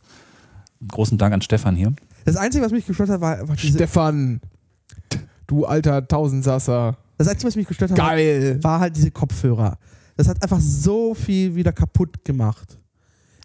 [0.87, 1.93] Großen Dank an Stefan hier.
[2.25, 4.41] Das Einzige, was mich gestört hat, war, war Stefan,
[5.47, 6.97] du alter Tausendsasser.
[7.17, 8.59] Das Einzige, was mich gestört hat, war, Geil.
[8.63, 9.77] war halt diese Kopfhörer.
[10.15, 12.77] Das hat einfach so viel wieder kaputt gemacht.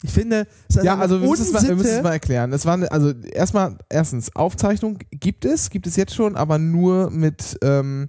[0.02, 2.50] Ich finde, es ist Ja, also wir müssen, es mal, wir müssen es mal erklären.
[2.50, 7.10] Das war eine, also erstmal, erstens, Aufzeichnung gibt es, gibt es jetzt schon, aber nur
[7.10, 8.08] mit ähm,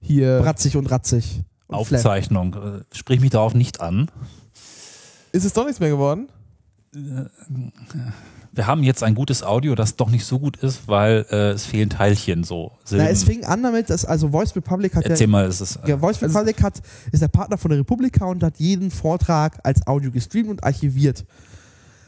[0.00, 0.38] hier.
[0.40, 1.42] bratzig und ratzig.
[1.66, 1.98] Und Flash.
[2.00, 2.54] Aufzeichnung.
[2.54, 4.08] Äh, Sprich mich darauf nicht an.
[5.32, 6.28] Ist es doch nichts mehr geworden?
[8.56, 11.66] Wir haben jetzt ein gutes Audio, das doch nicht so gut ist, weil äh, es
[11.66, 12.72] fehlen Teilchen so.
[12.90, 15.76] Na, es fing an damit, dass also Voice Republic hat ja Erzähl mal, es ist.
[15.76, 16.80] Äh, Ja, Voice Republic hat,
[17.12, 21.26] ist der Partner von der Republika und hat jeden Vortrag als Audio gestreamt und archiviert.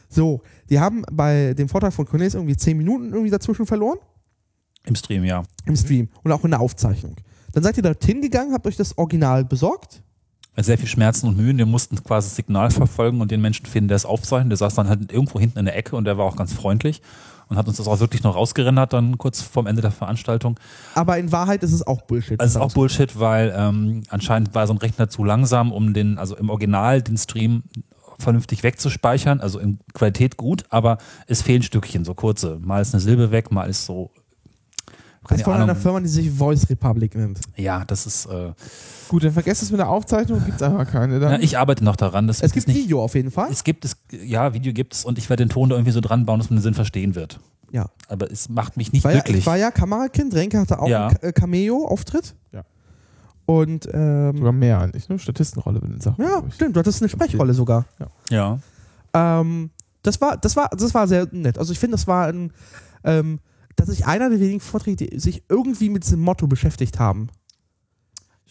[0.09, 3.99] So, die haben bei dem Vortrag von Cornelis irgendwie 10 Minuten irgendwie dazwischen verloren
[4.85, 5.43] Im Stream, ja.
[5.65, 7.15] im Stream und auch in der Aufzeichnung.
[7.53, 10.01] Dann seid ihr dorthin gegangen, habt euch das Original besorgt.
[10.61, 11.57] Sehr viel Schmerzen und Mühen.
[11.57, 14.51] Wir mussten quasi das Signal verfolgen und den Menschen finden, der es aufzeichnet.
[14.51, 17.01] Der saß dann halt irgendwo hinten in der Ecke und der war auch ganz freundlich
[17.49, 20.59] und hat uns das auch wirklich noch rausgerendert, dann kurz vorm Ende der Veranstaltung.
[20.93, 22.39] Aber in Wahrheit ist es auch Bullshit.
[22.39, 25.93] Also es ist auch Bullshit, weil ähm, anscheinend war so ein Rechner zu langsam, um
[25.93, 27.63] den, also im Original den Stream
[28.19, 32.59] vernünftig wegzuspeichern, also in Qualität gut, aber es fehlen Stückchen, so kurze.
[32.61, 34.11] Mal ist eine Silbe weg, mal ist so.
[35.27, 35.69] Das ist von Ahnung.
[35.69, 37.39] einer Firma, die sich Voice Republic nennt.
[37.55, 38.25] Ja, das ist.
[38.25, 38.51] Äh,
[39.09, 41.19] Gut, dann vergesst es mit der Aufzeichnung, gibt es einfach keine.
[41.19, 41.33] Dann.
[41.33, 42.27] ja, ich arbeite noch daran.
[42.27, 43.49] Das Es gibt nicht, Video auf jeden Fall.
[43.51, 45.99] Es gibt es, ja, Video gibt es und ich werde den Ton da irgendwie so
[45.99, 47.39] dran bauen, dass man den Sinn verstehen wird.
[47.71, 47.87] Ja.
[48.07, 49.45] Aber es macht mich nicht War ja, ich glücklich.
[49.45, 51.07] war ja Kamerakind, Renke hatte auch Ja.
[51.07, 52.35] einen äh, Cameo-Auftritt.
[52.51, 52.63] Ja.
[53.45, 55.17] Und ähm, Sogar mehr eigentlich, ne?
[55.19, 56.23] Statistenrolle in den Sachen.
[56.23, 57.85] ja, stimmt, du hattest eine Sprechrolle sogar.
[58.29, 58.59] ja.
[59.13, 59.71] Ähm,
[60.03, 61.57] das war, das war, das war sehr nett.
[61.57, 62.53] Also ich finde, das war ein,
[63.03, 63.39] ähm,
[63.75, 67.27] dass ich einer der wenigen Vorträge, die sich irgendwie mit diesem Motto beschäftigt haben.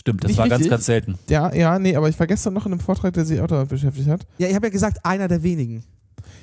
[0.00, 0.70] Stimmt, das Nicht war ganz, richtig?
[0.70, 1.18] ganz selten.
[1.28, 3.68] Ja, ja, nee, aber ich war gestern noch in einem Vortrag, der sich auch damit
[3.68, 4.26] beschäftigt hat.
[4.38, 5.82] Ja, ich habe ja gesagt, einer der wenigen.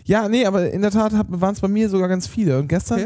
[0.03, 2.59] Ja, nee, aber in der Tat waren es bei mir sogar ganz viele.
[2.59, 2.99] Und gestern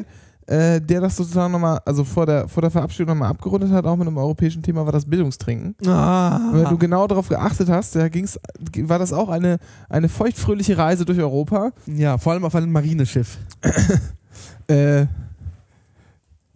[0.47, 0.55] Okay.
[0.75, 3.95] äh, der das sozusagen nochmal, also vor der, vor der Verabschiedung nochmal abgerundet hat, auch
[3.95, 5.75] mit einem europäischen Thema, war das Bildungstrinken.
[5.87, 6.49] Ah.
[6.51, 8.39] Wenn du genau darauf geachtet hast, da ging's,
[8.81, 11.71] war das auch eine, eine feuchtfröhliche Reise durch Europa.
[11.85, 13.37] Ja, vor allem auf einem Marineschiff.
[14.67, 15.05] Äh,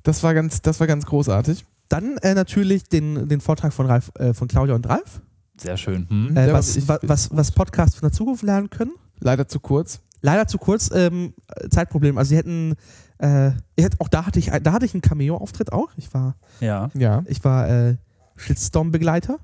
[0.03, 1.65] das war ganz, das war ganz großartig.
[1.93, 5.21] Dann äh, natürlich den, den Vortrag von, Ralf, äh, von Claudia und Ralf,
[5.58, 6.08] Sehr schön.
[6.10, 6.36] Hm?
[6.36, 8.91] äh, Ja, was, ich- wa- was, was Podcasts von der Zukunft lernen können.
[9.19, 9.99] Leider zu kurz.
[10.21, 11.34] Leider zu kurz, ähm,
[11.69, 12.17] Zeitproblem.
[12.17, 12.75] Also sie hätten,
[13.19, 15.89] äh, ich hätte, auch da hatte ich, ein- da hatte ich einen Cameo-Auftritt auch.
[15.97, 16.89] Ich war, Ja.
[16.95, 17.23] Ja.
[17.27, 17.97] ich war äh,
[18.38, 19.38] Shitstorm-Begleiter.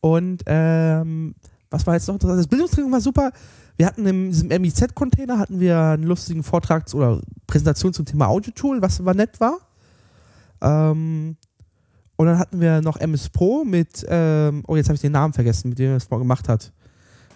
[0.00, 1.34] Und ähm,
[1.70, 2.14] was war jetzt noch?
[2.14, 2.38] interessant?
[2.40, 3.30] Das Bildungstraining war super.
[3.76, 8.26] Wir hatten in diesem MIZ-Container hatten wir einen lustigen Vortrag zu- oder Präsentation zum Thema
[8.28, 9.58] Audio-Tool, was war nett war.
[10.66, 11.36] Ähm,
[12.16, 15.32] und dann hatten wir noch MS Pro mit, ähm, oh jetzt habe ich den Namen
[15.34, 16.72] vergessen, mit dem er das mal gemacht hat.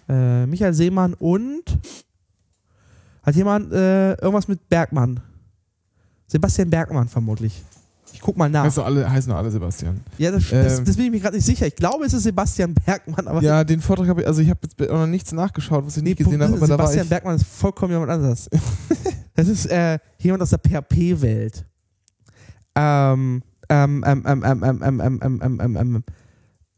[0.08, 1.64] Äh, Michael Seemann und
[3.22, 5.20] hat jemand äh, irgendwas mit Bergmann?
[6.26, 7.62] Sebastian Bergmann vermutlich.
[8.12, 8.64] Ich guck mal nach.
[8.64, 10.00] Heißen alle, heißen alle Sebastian.
[10.18, 10.84] Ja, das, das, Ähm.
[10.84, 11.66] das bin ich mir gerade nicht sicher.
[11.66, 14.60] Ich glaube, es ist Sebastian Bergmann, aber Ja, den Vortrag habe ich, also ich habe
[14.62, 17.08] jetzt noch nichts nachgeschaut, was ich nicht gesehen habe, Sebastian.
[17.08, 18.48] Bergmann ist vollkommen jemand anders.
[19.34, 21.64] das ist äh, jemand aus der PHP-Welt.
[22.80, 26.04] Ähm, ähm, ähm, ähm, ähm, ähm, ähm, ähm, ähm, ähm, ähm, ähm,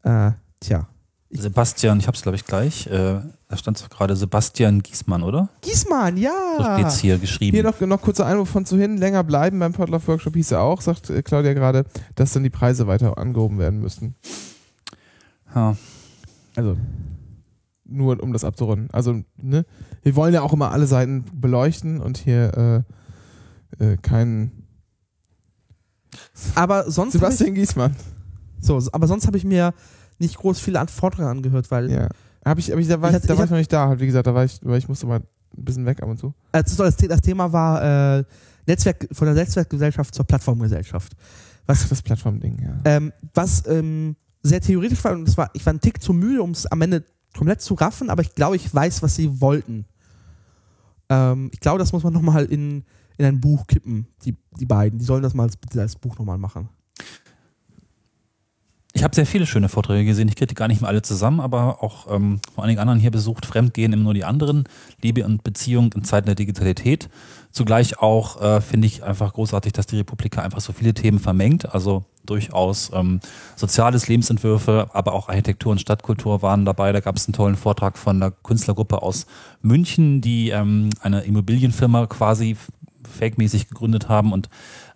[0.03, 0.87] äh, tja.
[1.29, 2.87] Sebastian, ich hab's glaube ich gleich.
[2.87, 5.49] Äh, da stand doch gerade Sebastian Giesmann, oder?
[5.61, 6.31] Giesmann, ja.
[6.57, 7.55] So steht's hier geschrieben.
[7.55, 10.61] Hier noch, noch kurzer Einwurf von zu hin, länger bleiben beim Podlove Workshop hieß er
[10.61, 11.85] auch, sagt äh, Claudia gerade,
[12.15, 14.15] dass dann die Preise weiter angehoben werden müssten.
[15.55, 15.75] Ja.
[16.55, 16.77] Also
[17.85, 18.89] nur um das abzurunden.
[18.91, 19.65] Also, ne,
[20.03, 22.83] wir wollen ja auch immer alle Seiten beleuchten und hier
[23.79, 24.62] äh, äh, keinen
[26.55, 27.95] Aber sonst Sebastian Giesmann.
[28.59, 29.73] ich, so, aber sonst habe ich mir
[30.19, 32.09] nicht groß viele an Vorträge angehört, weil Ja.
[32.45, 34.05] Hab ich, aber ich, da war Ich ich, da war ich noch nicht da, wie
[34.05, 36.33] gesagt, da war ich, weil ich musste mal ein bisschen weg ab und zu.
[36.51, 38.23] Also das, das Thema war äh,
[38.67, 41.13] Netzwerk von der Netzwerkgesellschaft zur Plattformgesellschaft.
[41.65, 42.75] Was das Plattformding, ja.
[42.83, 46.43] Ähm, was ähm, sehr theoretisch war und das war, ich war ein Tick zu müde,
[46.43, 49.85] um es am Ende komplett zu raffen, aber ich glaube, ich weiß, was sie wollten.
[51.09, 52.83] Ähm, ich glaube, das muss man nochmal in,
[53.17, 54.99] in ein Buch kippen, die, die beiden.
[54.99, 56.69] Die sollen das mal als, bitte als Buch nochmal machen.
[58.95, 60.27] Ich habe sehr viele schöne Vorträge gesehen.
[60.27, 63.47] Ich kriege gar nicht mehr alle zusammen, aber auch ähm, von einigen anderen hier besucht.
[63.47, 64.65] Fremdgehen immer nur die anderen.
[65.01, 67.09] Liebe und Beziehung in Zeiten der Digitalität.
[67.51, 71.73] Zugleich auch äh, finde ich einfach großartig, dass die Republika einfach so viele Themen vermengt.
[71.73, 73.19] Also durchaus ähm,
[73.55, 76.91] soziales Lebensentwürfe, aber auch Architektur und Stadtkultur waren dabei.
[76.91, 79.25] Da gab es einen tollen Vortrag von einer Künstlergruppe aus
[79.63, 82.57] München, die ähm, eine Immobilienfirma quasi
[83.07, 84.49] fake-mäßig gegründet haben und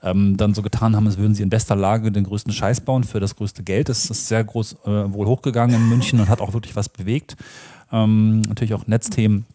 [0.04, 3.04] ähm, dann so getan haben, als würden sie in bester Lage den größten Scheiß bauen
[3.04, 3.90] für das größte Geld.
[3.90, 7.36] Das ist sehr groß äh, wohl hochgegangen in München und hat auch wirklich was bewegt.
[7.92, 9.46] Ähm, natürlich auch Netzthemen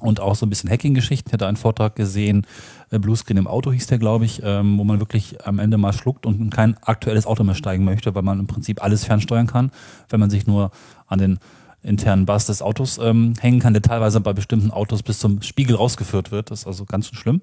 [0.00, 1.28] und auch so ein bisschen Hacking-Geschichten.
[1.28, 2.46] Ich hatte einen Vortrag gesehen,
[2.90, 5.92] äh, Bluescreen im Auto hieß der, glaube ich, ähm, wo man wirklich am Ende mal
[5.92, 9.46] schluckt und in kein aktuelles Auto mehr steigen möchte, weil man im Prinzip alles fernsteuern
[9.46, 9.70] kann,
[10.08, 10.70] wenn man sich nur
[11.06, 11.38] an den
[11.82, 15.76] internen Bass des Autos ähm, hängen kann, der teilweise bei bestimmten Autos bis zum Spiegel
[15.76, 16.50] rausgeführt wird.
[16.50, 17.40] Das ist also ganz schön schlimm.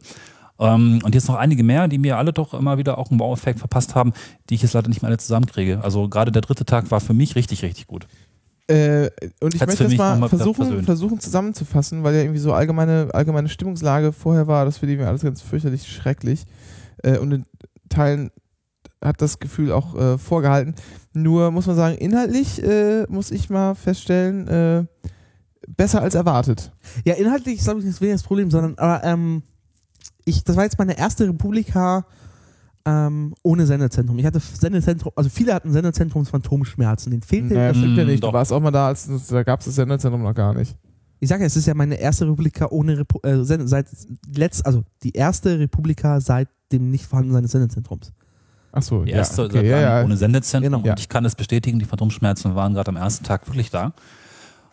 [0.60, 3.60] Ähm, und jetzt noch einige mehr, die mir alle doch immer wieder auch einen Wow-Effekt
[3.60, 4.14] verpasst haben,
[4.50, 5.82] die ich jetzt leider nicht mehr alle zusammenkriege.
[5.84, 8.08] Also gerade der dritte Tag war für mich richtig, richtig gut.
[8.68, 9.10] Äh,
[9.42, 12.54] und ich Hat's möchte für das mal nochmal versuchen, versuchen zusammenzufassen, weil ja irgendwie so
[12.54, 16.46] allgemeine, allgemeine Stimmungslage vorher war, das finde ich mir alles ganz fürchterlich schrecklich.
[17.04, 17.46] Äh, und in
[17.90, 18.32] Teilen
[19.06, 20.76] hat das Gefühl auch äh, vorgehalten.
[21.14, 24.86] Nur muss man sagen, inhaltlich äh, muss ich mal feststellen, äh,
[25.68, 26.72] besser als erwartet.
[27.06, 29.44] Ja, inhaltlich ist, glaube ich, nicht weniger das Problem, sondern aber, ähm,
[30.26, 32.06] ich, das war jetzt meine erste Republika
[32.86, 34.18] ähm, ohne Sendezentrum.
[34.20, 37.12] Ich hatte Sendezentrum, also viele hatten Sendezentrums Phantomschmerzen.
[37.12, 37.78] Den fehlte Naja, das.
[37.78, 38.24] stimmt ja nicht.
[38.24, 38.30] doch.
[38.30, 40.76] Du warst auch mal da, als da gab es das Senderzentrum noch gar nicht.
[41.20, 43.88] Ich sage ja, es ist ja meine erste Republika ohne Repu äh, seit
[44.36, 48.12] letzt, also die erste Republika seit dem nicht vorhandenen des Sendezentrums.
[48.76, 49.18] Ach so, Die ja.
[49.18, 50.04] erste okay, seit ja, ja.
[50.04, 50.72] ohne Sendezentrum.
[50.72, 50.78] Genau.
[50.80, 50.96] Und Ja.
[50.98, 53.94] ich kann das bestätigen, die Phantomschmerzen waren gerade am ersten Tag wirklich da.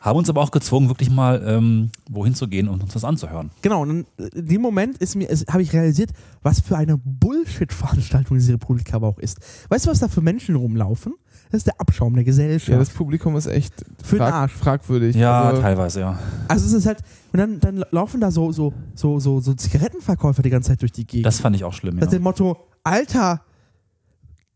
[0.01, 3.51] Haben uns aber auch gezwungen, wirklich mal ähm, wohin zu gehen und uns das anzuhören.
[3.63, 3.89] Genau, und
[4.19, 6.11] dann, äh, in dem Moment ist mir, ist- habe ich realisiert,
[6.43, 6.99] was für eine
[7.47, 9.39] Bullshit-Veranstaltung diese Republika aber auch ist.
[9.69, 11.15] Weißt du, was da für Menschen rumlaufen?
[11.51, 12.71] Das ist der Abschaum der Gesellschaft.
[12.71, 14.53] ja, das Publikum ist echt Für den Arsch.
[14.55, 15.15] fragwürdig.
[15.15, 16.19] Ja, also, teilweise, ja.
[16.49, 16.99] Also es ist halt,
[17.33, 20.93] und dann, dann laufen da so, so, so, so, so Zigarettenverkäufer die ganze Zeit durch
[20.93, 21.27] die Gegend.
[21.27, 22.05] Das fand ich auch schlimm, ja.
[22.05, 23.43] Nach dem Motto, Alter,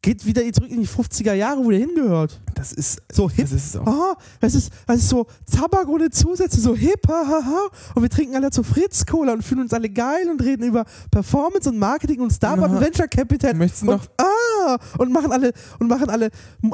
[0.07, 2.41] geht wieder zurück in die 50er Jahre, wo der hingehört.
[2.55, 3.45] das ist, So hip.
[3.45, 3.77] das ist.
[3.77, 7.67] Aha, das ist, das ist so Tabak ohne Zusätze, so hip, haha.
[7.95, 11.69] Und wir trinken alle zu Fritz-Cola und fühlen uns alle geil und reden über Performance
[11.69, 13.55] und Marketing und Startup und Venture Capital.
[13.55, 16.27] Möchtest du und, noch, ah, und machen alle, und machen alle,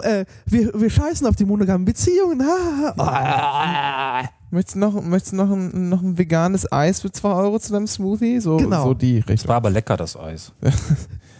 [0.02, 2.42] äh, wir, wir scheißen auf die monogamen Beziehungen.
[2.42, 4.28] Ah, ah.
[4.50, 7.72] Möchtest du noch, möchtest du noch, ein, noch ein veganes Eis für 2 Euro zu
[7.72, 8.38] deinem Smoothie?
[8.40, 8.84] So, Genau.
[8.84, 9.48] so die Es Richtung.
[9.48, 10.52] war aber lecker, das Eis.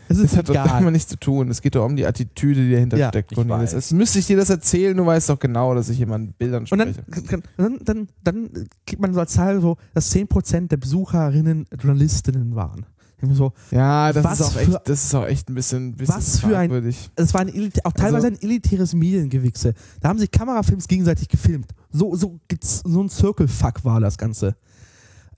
[0.08, 1.48] Es ist Das hat doch immer nichts zu tun.
[1.50, 3.32] Es geht doch um die Attitüde, die dahinter Ja, steckt.
[3.32, 3.72] ich weiß.
[3.72, 6.78] Es müsste ich dir das erzählen, du weißt doch genau, dass ich jemanden Bildern Und
[6.78, 7.42] dann, spreche.
[7.56, 8.50] dann, dann, dann
[8.86, 12.86] kriegt man so als Zahl so, dass 10% der Besucherinnen Journalistinnen waren.
[13.30, 16.58] So, ja, das ist, auch echt, das ist auch echt ein bisschen, bisschen Was für
[16.58, 19.74] ein- es war ein, auch teilweise Also- ein elitäres Mediengewichse.
[20.00, 21.70] Da haben sich Kamerafilms gegenseitig gefilmt.
[21.92, 24.56] So, so, so ein Circle-Fuck war das Ganze.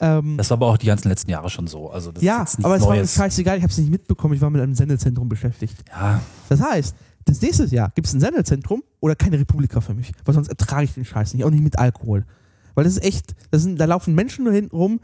[0.01, 1.91] Ähm, Das war aber auch die ganzen letzten Jahre schon so.
[1.91, 4.41] Also das ist ja, aber es war mir scheißegal, ich habe es nicht mitbekommen, ich
[4.41, 5.85] war mit einem Sendezentrum beschäftigt.
[5.91, 6.95] Ja, Das heißt,
[7.27, 10.85] das nächste Jahr gibt es ein Sendezentrum oder keine Republika für mich, weil sonst ertrage
[10.85, 12.25] ich den Scheiß nicht, auch nicht mit Alkohol.
[12.75, 15.01] Weil das ist echt, das sind, da laufen Menschen nur hinten rum,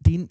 [0.00, 0.28] denen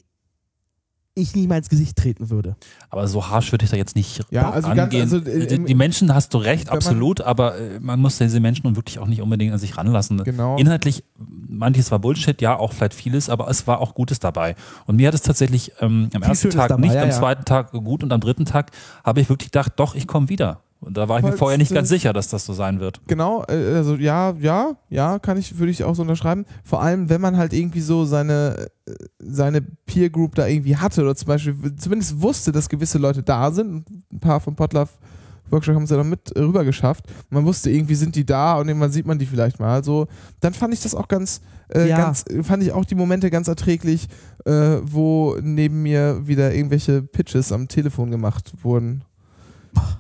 [1.14, 2.56] ich nicht mal ins Gesicht treten würde.
[2.90, 5.02] aber so harsch würde ich da jetzt nicht Ja, also ganz- rangehen.
[5.02, 8.00] also, äh, die, im- die Menschen hast du recht, Wenn man- absolut, aber äh, man
[8.00, 10.24] muss diese Menschen nun wirklich auch nicht unbedingt an sich ranlassen.
[10.24, 10.58] Genau.
[10.58, 14.56] Inhaltlich, manches war Bullshit, ja, auch vielleicht vieles, aber es war auch Gutes dabei.
[14.86, 17.12] Und mir hat es tatsächlich ähm, am Viel ersten Schönes Tag dabei, nicht, ja, am
[17.12, 18.72] zweiten Tag gut und am dritten Tag
[19.04, 20.62] habe ich wirklich gedacht, doch, ich komme wieder.
[20.82, 23.02] Und da war ich mir vorher nicht ganz sicher, dass das so sein wird.
[23.08, 26.46] Genau, äh, also ja, ja, ja, kann ich, würde ich auch so unterschreiben.
[26.64, 31.04] Vor allem, wenn man halt irgendwie so seine, äh, seine Peer Group da irgendwie hatte
[31.04, 33.86] oder zum Beispiel zumindest wusste, dass gewisse Leute da sind.
[34.12, 34.90] Ein paar vom Potluck
[35.52, 37.06] Workshop haben es ja noch mit rüber geschafft.
[37.30, 39.84] Man wusste irgendwie sind die da und irgendwann sieht man die vielleicht mal.
[39.84, 40.08] So,
[40.40, 41.98] dann fand ich das auch ganz, äh, Ja.
[41.98, 44.08] ganz, fand ich auch die Momente ganz erträglich,
[44.46, 49.04] äh, wo neben mir wieder irgendwelche Pitches am Telefon gemacht wurden.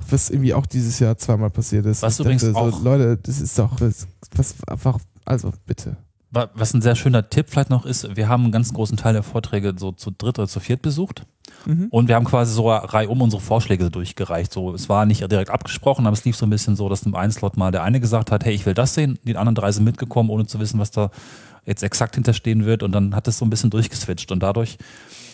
[0.09, 2.01] Was irgendwie auch dieses Jahr zweimal passiert ist.
[2.01, 5.95] Was Ich übrigens dachte auch- Leute, das ist doch das, was einfach, also bitte.
[6.31, 9.13] Wa- Was ein sehr schöner Tipp vielleicht noch ist, wir haben einen ganz großen Teil
[9.13, 11.23] der Vorträge so zu dritt oder zu viert besucht.
[11.91, 14.51] Und wir haben quasi so reihum unsere Vorschläge durchgereicht.
[14.51, 17.13] So, es war nicht direkt abgesprochen, aber es lief so ein bisschen so, dass im
[17.13, 19.71] einen Slot mal der eine gesagt hat, hey, ich will das sehen, die anderen drei
[19.71, 21.11] sind mitgekommen, ohne zu wissen, was da
[21.65, 22.81] jetzt exakt hinterstehen wird.
[22.81, 24.31] Und dann hat es so ein bisschen durchgeswitcht.
[24.31, 24.77] Und dadurch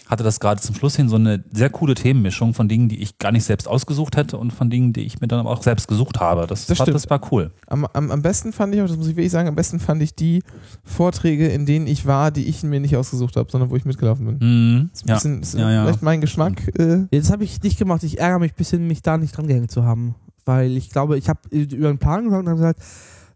[0.10, 3.18] hatte das gerade zum Schluss hin so eine sehr coole Themenmischung von Dingen, die ich
[3.18, 5.88] gar nicht selbst ausgesucht hätte und von Dingen, die ich mir dann aber auch selbst
[5.88, 6.48] gesucht habe.
[6.48, 7.52] Das, Das war, das war cool.
[7.68, 10.16] Am, am, am besten fand ich das muss ich wirklich sagen, am besten fand ich
[10.16, 10.44] die
[10.84, 14.26] Vorträge, in denen ich war, die ich mir nicht ausgesucht habe, sondern wo ich mitgelaufen
[14.38, 14.38] bin.
[14.40, 14.90] Mhm.
[14.94, 15.16] Das ist ein Ja.
[15.16, 15.84] bisschen, ist Ja, ja.
[15.84, 16.68] vielleicht mein Geschmack.
[16.80, 19.48] Äh, Jetzt habe ich nicht gemacht, ich ärgere mich ein bisschen, mich da nicht dran
[19.48, 20.16] gehängt zu haben.
[20.46, 22.80] Weil ich glaube, ich habe über einen Plan geschaut und habe gesagt,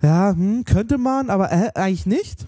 [0.02, 2.48] ja, hm, könnte man, aber äh, eigentlich nicht.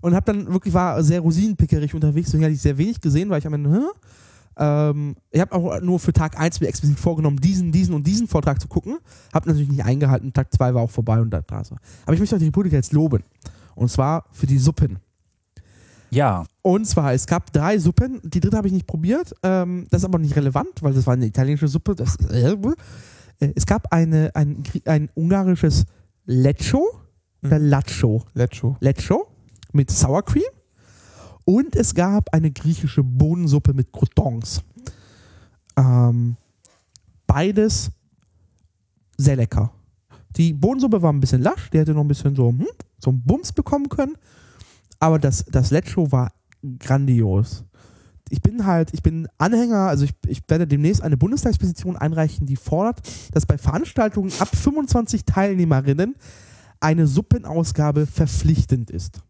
[0.00, 3.38] Und habe dann wirklich, war sehr rosinenpickerig unterwegs, deswegen hatte ich sehr wenig gesehen, weil
[3.38, 3.86] ich am Ende, hm?
[4.58, 8.28] ähm, ich habe auch nur für Tag 1 mir explizit vorgenommen, diesen, diesen und diesen
[8.28, 8.98] Vortrag zu gucken.
[9.32, 11.76] Habe natürlich nicht eingehalten, Tag 2 war auch vorbei und da so.
[12.04, 13.22] Aber ich möchte auch die Republik jetzt loben.
[13.74, 14.98] Und zwar für die Suppen.
[16.10, 18.20] ja, Und zwar, es gab drei Suppen.
[18.24, 19.32] Die dritte habe ich nicht probiert.
[19.42, 21.94] Ähm, das ist aber nicht relevant, weil das war eine italienische Suppe.
[21.94, 22.56] Das, äh,
[23.54, 25.84] es gab eine, ein, ein ungarisches
[26.24, 26.84] Lecco
[27.42, 28.24] oder Lacho.
[28.34, 28.76] Lecho.
[28.80, 29.28] Lecco
[29.72, 30.50] mit Sour Cream.
[31.44, 34.62] Und es gab eine griechische Bohnensuppe mit Croutons.
[35.76, 36.36] Ähm,
[37.26, 37.90] beides
[39.16, 39.72] sehr lecker.
[40.36, 42.66] Die Bohnensuppe war ein bisschen lasch, die hätte noch ein bisschen so, hm,
[42.98, 44.16] so einen Bums bekommen können.
[45.00, 46.32] Aber das, das Lecho war
[46.78, 47.64] grandios.
[48.30, 52.56] Ich bin halt, ich bin Anhänger, also ich, ich werde demnächst eine Bundestagspetition einreichen, die
[52.56, 53.00] fordert,
[53.32, 56.14] dass bei Veranstaltungen ab 25 Teilnehmerinnen
[56.80, 59.22] eine Suppenausgabe verpflichtend ist.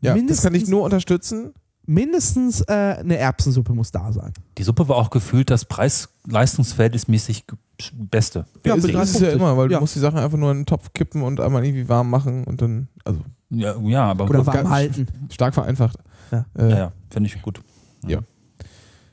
[0.00, 1.52] Ja, das kann ich nur unterstützen.
[1.88, 4.32] Mindestens äh, eine Erbsensuppe muss da sein.
[4.58, 7.44] die Suppe war auch gefühlt das Preis-Leistungsverhältnismäßig
[7.92, 8.46] Beste.
[8.64, 9.32] Ja, ist, mit ist ja 3,50.
[9.34, 9.78] immer, weil Ja.
[9.78, 12.44] du musst die Sachen einfach nur in den Topf kippen und einmal irgendwie warm machen
[12.44, 13.20] und dann, also
[13.50, 14.46] Ja, ja aber Oder gut.
[14.48, 15.06] warm halten.
[15.30, 15.98] stark vereinfacht.
[16.32, 16.44] Ja.
[16.58, 17.60] Äh, Ja, ja, finde ich gut.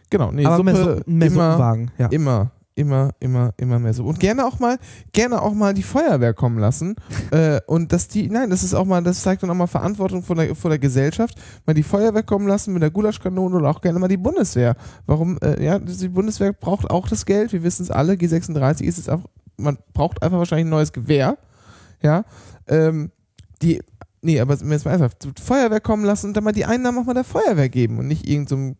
[0.09, 1.91] Genau, nee, Aber mehr, Suppe Su mehr immer, Suppenwagen.
[1.97, 2.07] Ja.
[2.07, 4.03] immer, immer, immer, immer mehr so.
[4.05, 4.77] Und gerne auch mal,
[5.11, 6.95] gerne auch mal die Feuerwehr kommen lassen.
[7.31, 10.23] äh, und dass die, nein, das ist auch mal, das zeigt dann auch mal Verantwortung
[10.23, 11.35] vor der, vor der Gesellschaft.
[11.65, 14.75] Mal die Feuerwehr kommen lassen mit der Gulaschkanone oder auch gerne mal die Bundeswehr.
[15.05, 18.97] Warum, äh, ja, die Bundeswehr braucht auch das Geld, wir wissen es alle, G36 ist
[18.97, 19.21] es auch,
[19.57, 21.37] man braucht einfach wahrscheinlich ein neues Gewehr.
[22.01, 22.25] Ja.
[22.67, 23.11] Ähm,
[23.61, 23.81] die,
[24.21, 27.13] nee, aber jetzt mal ernsthaft, Feuerwehr kommen lassen und dann mal die Einnahmen auch mal
[27.13, 28.75] der Feuerwehr geben und nicht irgendeinem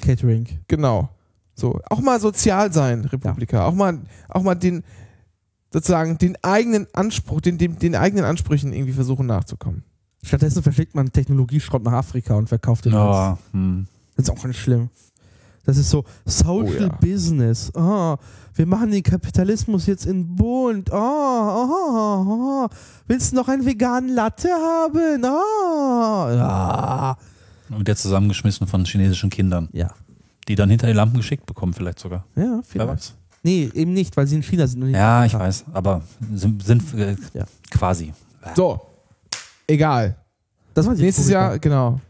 [0.00, 0.46] Catering.
[0.68, 1.10] Genau.
[1.54, 3.66] So, auch mal sozial sein, Republika.
[3.66, 3.98] Auch mal,
[4.28, 4.82] auch mal den,
[5.72, 9.84] sozusagen, den eigenen Anspruch, den, den, den eigenen Ansprüchen irgendwie versuchen nachzukommen.
[10.22, 12.92] Stattdessen verschickt man Technologieschrott nach Afrika und verkauft den.
[12.92, 13.86] Ja, hm.
[14.16, 14.88] Das ist auch nicht schlimm.
[15.64, 16.88] Das ist so Social Oh ja.
[16.88, 17.70] Business.
[17.74, 18.16] Oh,
[18.54, 20.90] wir machen den Kapitalismus jetzt in bunt.
[20.92, 22.68] Oh, oh, oh, oh.
[23.06, 25.24] Willst du noch einen veganen Latte haben?
[25.24, 27.16] Oh, ja.
[27.70, 29.92] Und der zusammengeschmissen von chinesischen Kindern, Ja.
[30.48, 32.24] Die dann hinter die Lampen geschickt bekommen, vielleicht sogar.
[32.36, 32.88] Ja, Wer vielleicht.
[32.90, 33.14] weiß.
[33.44, 34.88] Nee, eben nicht, weil sie in China sind.
[34.90, 37.44] Ja, ich weiß, aber sind, sind äh, Ja.
[37.70, 38.12] quasi.
[38.54, 38.80] So,
[39.66, 40.16] egal.
[40.74, 41.28] Das war Nächstes.
[41.28, 42.00] Jahr, genau.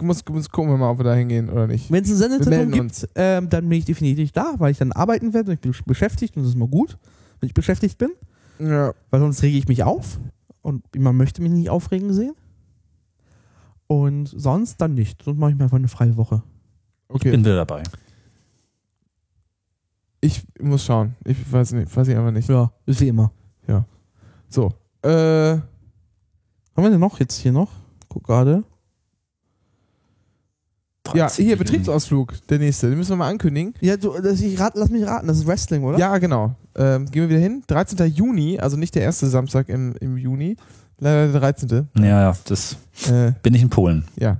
[0.00, 1.90] Muss, muss gucken wir mal, ob wir da hingehen oder nicht.
[1.90, 4.92] Wenn es einen Sendezentrum melden gibt, ähm, dann bin ich definitiv da, weil ich dann
[4.92, 6.98] arbeiten werde und ich bin beschäftigt und das ist mal gut,
[7.40, 8.10] wenn ich beschäftigt bin,
[8.60, 8.92] Ja.
[9.10, 10.18] weil sonst rege ich mich auf
[10.62, 12.34] und man möchte mich nicht aufregen sehen.
[13.86, 15.22] Und sonst dann nicht.
[15.22, 16.42] Sonst mache ich mir einfach eine freie Woche.
[17.12, 17.30] Okay.
[17.30, 17.82] Bin wieder dabei.
[20.20, 21.14] Ich muss schauen.
[21.24, 22.48] Ich weiß nicht, weiß ich einfach nicht.
[22.48, 23.32] Ja, ist wie immer.
[24.48, 24.70] So.
[25.02, 25.62] Äh, Haben
[26.76, 27.70] wir denn noch jetzt hier noch?
[28.10, 28.62] Guck gerade.
[31.14, 31.46] ja, 13.
[31.46, 32.90] hier Betriebsausflug, der nächste.
[32.90, 33.72] Den müssen wir mal ankündigen.
[33.80, 35.98] Ja, du, das, ich rat, lass mich raten, das ist Wrestling, oder?
[35.98, 36.54] Ja, genau.
[36.76, 37.64] Ähm, gehen wir wieder hin.
[37.66, 38.06] 13.
[38.12, 40.56] Juni, also nicht der erste Samstag im, im Juni.
[40.98, 41.88] Leider der 13.
[41.96, 42.76] Ja, ja, das
[43.08, 44.04] Äh, bin ich in Polen.
[44.16, 44.36] ja,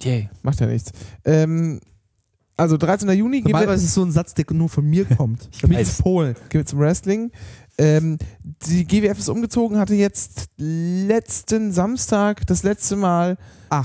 [0.00, 0.28] Yay.
[0.42, 0.92] macht ja nichts.
[1.24, 1.80] Ähm,
[2.56, 3.08] also 13.
[3.10, 5.48] Juni gehen Normalerweise ist es so ein Satz, der nur von mir kommt.
[5.52, 6.34] Ich bin aus Polen.
[6.48, 7.30] gehen wir zum Wrestling.
[7.78, 13.36] Ähm, die GWF ist umgezogen, hatte jetzt letzten Samstag das letzte Mal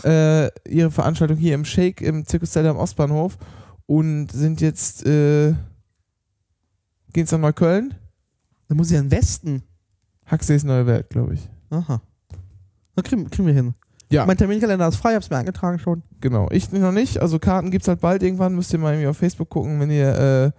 [0.05, 3.37] äh, ihre Veranstaltung hier im Shake im Zirkus Zelda am Ostbahnhof
[3.87, 5.53] und sind jetzt äh,
[7.11, 7.93] geht's nach Neukölln.
[8.69, 9.63] Da muss ich an den Westen.
[10.31, 11.49] Huxleys neue Welt, glaube ich.
[11.69, 12.01] Aha.
[12.95, 13.73] Da kriegen, kriegen wir hin.
[14.11, 14.25] Ja.
[14.25, 16.03] Mein Terminkalender ist frei, hab's mir eingetragen schon.
[16.19, 17.21] Genau, ich noch nicht.
[17.21, 18.55] Also Karten gibt's halt bald irgendwann.
[18.55, 20.17] Müsst ihr mal irgendwie auf Facebook gucken, wenn ihr.
[20.17, 20.51] Äh,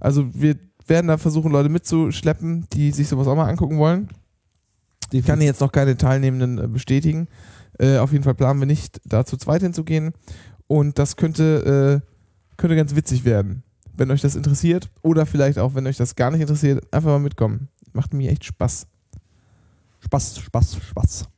[0.00, 4.08] also wir werden da versuchen, Leute mitzuschleppen, die sich sowas auch mal angucken wollen.
[5.12, 7.28] Ich kann jetzt noch keine Teilnehmenden äh, bestätigen.
[7.78, 10.12] Äh, auf jeden Fall planen wir nicht, da zu zweit hinzugehen.
[10.66, 13.62] Und das könnte, äh, könnte ganz witzig werden.
[13.96, 17.20] Wenn euch das interessiert oder vielleicht auch, wenn euch das gar nicht interessiert, einfach mal
[17.20, 17.68] mitkommen.
[17.92, 18.86] Macht mir echt Spaß.
[20.00, 21.28] Spaß, Spaß, Spaß.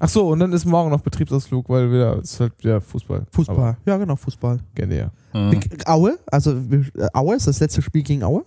[0.00, 3.26] Ach so, und dann ist morgen noch Betriebsausflug, weil wieder ist halt wieder Fußball.
[3.30, 3.56] Fußball.
[3.56, 4.58] Aber ja, genau, Fußball.
[4.74, 5.10] gerne ja.
[5.32, 8.44] Äh, Aue, also äh, Aue ist das letzte Spiel gegen Aue.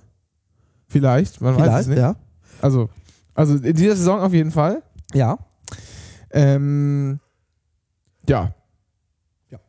[0.88, 2.00] Vielleicht, man weiß es nicht.
[2.00, 2.16] ja.
[2.62, 2.90] Also,
[3.34, 4.84] also in dieser Saison auf jeden Fall.
[5.14, 5.38] Ja.
[6.32, 7.20] Ähm,
[8.28, 8.54] ja.
[9.50, 9.60] Ja.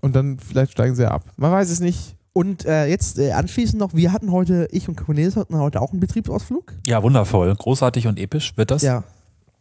[0.00, 1.24] Und dann vielleicht steigen sie ab.
[1.36, 2.16] Man weiß es nicht.
[2.32, 5.90] Und äh, jetzt äh, anschließend noch, wir hatten heute, ich und Cornelis hatten heute auch
[5.90, 6.72] einen Betriebsausflug.
[6.86, 7.54] ja, wundervoll.
[7.54, 8.82] Großartig und episch wird das.
[8.82, 9.04] Ja.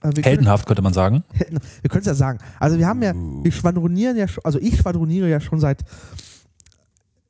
[0.04, 1.24] Wir Heldenhaft, könnte man sagen.
[1.38, 2.40] Wir können es ja sagen.
[2.60, 5.84] Also wir haben ja, wir schwadronieren ja schon, also ich schwadroniere ja schon seit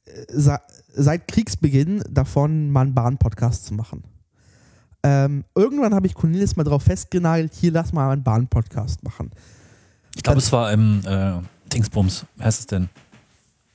[0.05, 0.59] äh, se-
[0.93, 4.03] seit Kriegsbeginn davon, mal einen Bahn-Podcast zu machen.
[5.03, 9.31] Ähm, irgendwann habe ich Cornelis mal drauf festgenagelt, hier lass mal einen Bahn-Podcast machen.
[10.15, 11.33] Ich glaube, es war im äh,
[11.73, 12.25] Dingsbums.
[12.35, 12.89] Wie heißt es denn?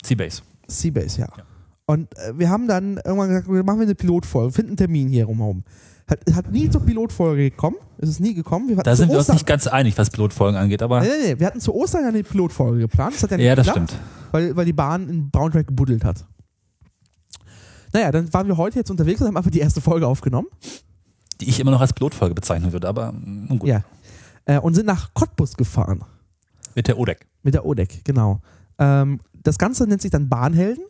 [0.05, 0.43] Seabase.
[0.69, 1.29] Seabase, ja.
[1.37, 1.45] Ja.
[1.87, 5.25] Und äh, wir haben dann irgendwann gesagt, wir machen eine Pilotfolge, finden einen Termin hier
[5.25, 5.65] rumherum.
[6.09, 8.69] Hat, hat nie zur Pilotfolge gekommen, es ist nie gekommen.
[8.69, 11.41] Wir Da sind wir uns nicht ganz einig, was Pilotfolgen angeht, aber Nee, nee, nee,
[11.41, 13.15] wir hatten zu Ostern eine Pilotfolge geplant.
[13.15, 13.91] Das hat ja nicht ja, das geklappt.
[13.91, 14.03] stimmt.
[14.31, 16.25] weil, weil die Bahn in Braunschweig gebuddelt hat.
[17.93, 20.49] Naja, dann waren wir heute jetzt unterwegs und haben einfach die erste Folge aufgenommen.
[21.41, 23.69] Die ich immer noch als Pilotfolge bezeichnen würde, aber mm, nun gut.
[23.69, 23.83] Ja.
[24.45, 26.05] Äh, und sind nach Cottbus gefahren.
[26.75, 27.27] Mit der ODEC.
[27.43, 28.41] Mit der ODEC, genau.
[28.79, 30.85] Ähm, das Ganze nennt sich dann Bahnhelden.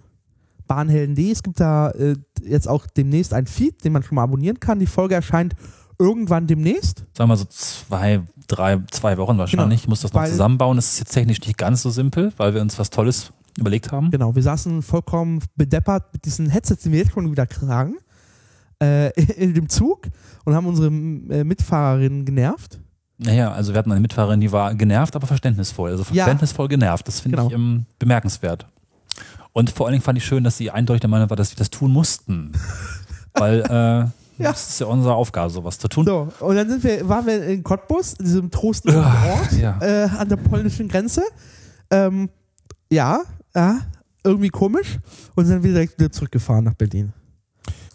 [0.66, 1.30] Bahnhelden.de.
[1.30, 4.78] Es gibt da äh, jetzt auch demnächst ein Feed, den man schon mal abonnieren kann.
[4.78, 5.54] Die Folge erscheint
[5.98, 7.04] irgendwann demnächst.
[7.16, 9.82] Sagen wir so zwei, drei, zwei Wochen wahrscheinlich.
[9.82, 10.76] Ich muss das noch Weil- zusammenbauen.
[10.76, 14.10] Das ist jetzt technisch nicht ganz so simpel, weil wir uns was Tolles überlegt haben.
[14.10, 17.94] Genau, wir saßen vollkommen bedeppert mit diesen Headsets, die wir jetzt schon wieder tragen,
[18.82, 19.10] äh,
[19.42, 20.08] in dem Zug
[20.44, 22.78] und haben unsere äh, Mitfahrerinnen genervt.
[23.18, 25.90] Naja, also wir hatten eine Mitfahrerin, die war genervt, aber verständnisvoll.
[25.92, 26.24] Also Ja.
[26.24, 27.08] verständnisvoll genervt.
[27.08, 27.48] Das finde Genau.
[27.48, 28.66] ich ähm, bemerkenswert.
[29.56, 31.56] Und vor allen Dingen fand ich schön, dass sie eindeutig der Meinung war, dass wir
[31.56, 32.52] das tun mussten.
[33.32, 36.04] Weil äh, das ist ja unsere Aufgabe, sowas zu tun.
[36.04, 39.78] So, und dann sind wir, waren wir in Cottbus, in diesem trostlosen Ort ja.
[39.80, 41.22] äh, an der polnischen Grenze.
[41.90, 42.28] Ähm,
[42.92, 43.22] ja,
[43.54, 43.80] ja,
[44.22, 44.98] irgendwie komisch.
[45.36, 47.14] Und sind wir direkt wieder zurückgefahren nach Berlin.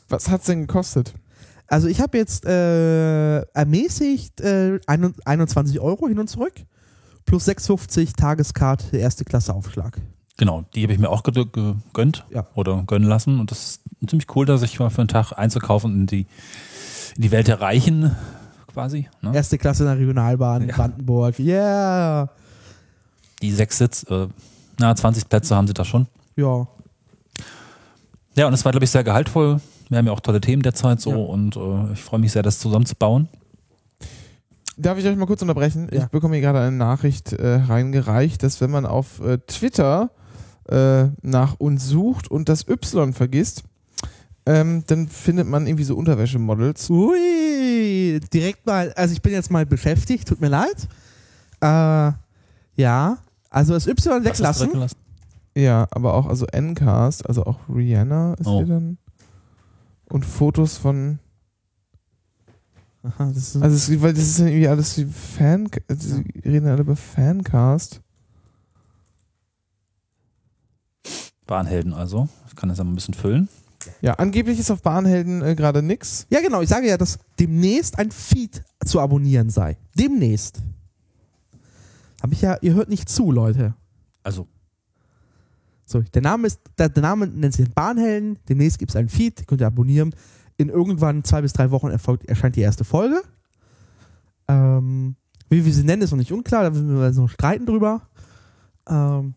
[0.10, 1.14] Was hat's denn gekostet?
[1.68, 6.54] Also ich habe jetzt äh, ermäßigt äh, ein- 21 Euro hin und zurück.
[7.26, 10.02] Plus 6,50 Tageskarte, erste Klasse Aufschlag.
[10.42, 12.48] Genau, die habe ich mir auch ge- gegönnt Ja.
[12.56, 13.40] oder gönnen lassen.
[13.40, 16.26] Und das ist ziemlich cool, dass ich mal für einen Tag einzukaufen in die,
[17.16, 18.16] in die Welt der Reichen
[18.74, 19.08] quasi.
[19.22, 19.36] Ne?
[19.36, 20.76] Erste Klasse in der Regionalbahn in Ja.
[20.78, 21.38] Brandenburg.
[21.38, 22.28] Yeah!
[23.44, 24.30] Die sechs Sitz, äh,
[24.80, 26.08] na, 20 Plätze haben sie da schon.
[26.36, 26.66] Ja.
[28.36, 29.62] Ja, und es war, glaube ich, sehr gehaltvoll.
[29.90, 31.18] Wir haben ja auch tolle Themen derzeit so Ja.
[31.18, 33.28] und äh, ich freue mich sehr, das zusammenzubauen.
[34.76, 35.88] Darf ich euch mal kurz unterbrechen?
[35.92, 36.06] Ja.
[36.06, 40.10] Ich bekomme hier gerade eine Nachricht äh, reingereicht, dass wenn man auf äh, Twitter
[40.68, 43.64] äh, nach uns sucht und das Y vergisst,
[44.46, 46.90] ähm, dann findet man irgendwie so Unterwäschemodels.
[46.90, 50.88] Ui, direkt mal, also ich bin jetzt mal beschäftigt, tut mir leid.
[51.62, 52.12] Äh,
[52.82, 53.18] ja,
[53.50, 54.68] also das Y weglassen.
[54.70, 54.98] weggelassen?
[55.56, 58.58] Ja, aber auch also Ncast, also auch Rihanna ist Oh.
[58.60, 58.98] hier dann.
[60.10, 61.20] Und Fotos von
[63.04, 65.68] Aha, das ist Also, es, weil das ist irgendwie alles wie Fan.
[65.90, 68.00] Sie reden alle über Fancast.
[71.52, 72.30] Bahnhelden also.
[72.48, 73.50] Ich kann das ja mal ein bisschen füllen.
[74.02, 76.26] Ja, angeblich ist auf Bahnhelden äh, gerade nix.
[76.30, 76.62] ja, genau.
[76.62, 79.78] Ich sage ja, dass demnächst ein Feed zu abonnieren sei.
[80.00, 80.62] Demnächst.
[82.24, 83.74] Habe ich ja, ihr hört nicht zu, Leute.
[84.24, 84.48] Also,
[85.86, 88.40] So, der Name ist, der, der Name nennt sich Bahnhelden.
[88.48, 90.16] Demnächst gibt es einen Feed, könnt ihr abonnieren.
[90.56, 93.22] In irgendwann zwei bis drei Wochen erfolgt, erscheint die erste Folge.
[94.48, 95.18] Ähm,
[95.50, 98.04] wie wir sie nennen, ist noch nicht unklar, da müssen wir noch streiten drüber.
[98.88, 99.34] Ähm,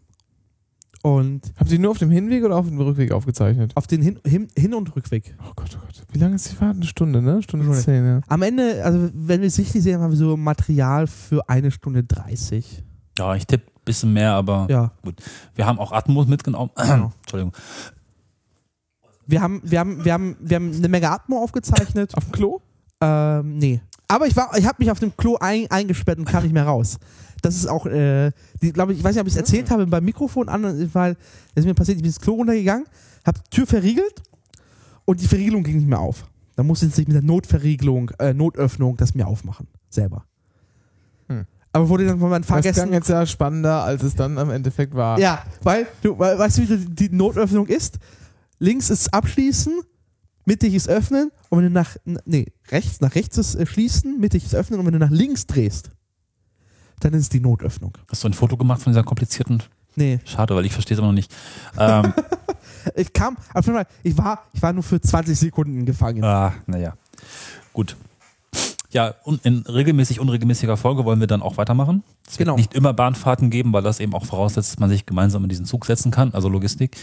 [1.05, 3.73] und Habt ihr nur auf dem Hinweg oder auf dem Rückweg aufgezeichnet?
[3.75, 5.37] auf den Hin, Hin, Hin- und Rückweg.
[5.43, 6.03] Oh Gott, oh Gott.
[6.13, 6.77] Wie lange ist die Fahrt?
[6.77, 7.43] Eine Stunde, ne?
[7.43, 7.81] Stunde Stunde.
[7.83, 8.21] zehn, ja.
[8.27, 12.05] Am Ende, also wenn wir es richtig sehen, haben wir so Material für eine Stunde
[12.05, 12.83] 30.
[13.19, 14.93] ja, ich tippe ein bisschen mehr, aber Ja,
[15.55, 16.71] wir haben auch Atmos mitgenommen.
[16.75, 17.13] Genau.
[17.21, 17.53] Entschuldigung.
[19.27, 22.17] wir haben, wir haben, wir haben, wir haben eine Menge Atmo aufgezeichnet.
[22.17, 22.61] Auf dem Klo?
[23.03, 23.81] Ähm, nee.
[24.15, 26.67] Aber ich war, ich habe mich auf dem Klo ein, eingesperrt und kam nicht mehr
[26.67, 26.99] raus.
[27.43, 30.05] Das ist auch, äh, glaube ich, ich weiß nicht, ob ich es erzählt habe beim
[30.05, 30.63] Mikrofon an,
[30.95, 31.15] weil
[31.53, 32.87] das ist mir passiert, ich bin ins Klo runtergegangen,
[33.27, 34.23] habe die Tür verriegelt
[35.05, 36.27] und die Verriegelung ging nicht mehr auf.
[36.55, 39.67] Da musste ich mit der Notverriegelung, äh, Notöffnung das mir aufmachen.
[39.91, 40.25] Selber.
[41.27, 41.45] Hm.
[41.73, 42.93] Aber wurde dann von meinen Das klang Fahrgästen.
[42.93, 45.19] jetzt ja spannender, als es dann am Endeffekt war.
[45.19, 47.99] Ja, weil, du, weil, weißt du, wie die die Notöffnung ist?
[48.61, 49.73] Links ist abschließen,
[50.45, 54.45] mittig ist öffnen und wenn du nach, nee, rechts, nach rechts ist äh, schließen, mittig
[54.45, 55.91] ist öffnen und wenn du nach links drehst,
[57.01, 57.93] dann ist es die Notöffnung.
[58.11, 59.63] Hast du ein Foto gemacht von dieser komplizierten?
[59.97, 61.33] Nee, Schade, weil ich verstehe es immer noch nicht.
[61.79, 62.13] Ähm,
[62.97, 66.25] ich kam, auf jeden Fall, ich war, ich war nur für 20 Sekunden gefangen.
[66.25, 66.95] ah, naja.
[67.73, 67.97] Gut.
[68.91, 72.05] Ja, und in regelmäßig unregelmäßiger Folge wollen wir dann auch weitermachen.
[72.27, 72.57] Es wird Genau.
[72.57, 75.65] nicht immer Bahnfahrten geben, weil das eben auch voraussetzt, dass man sich gemeinsam in diesen
[75.65, 76.97] Zug setzen kann, also Logistik.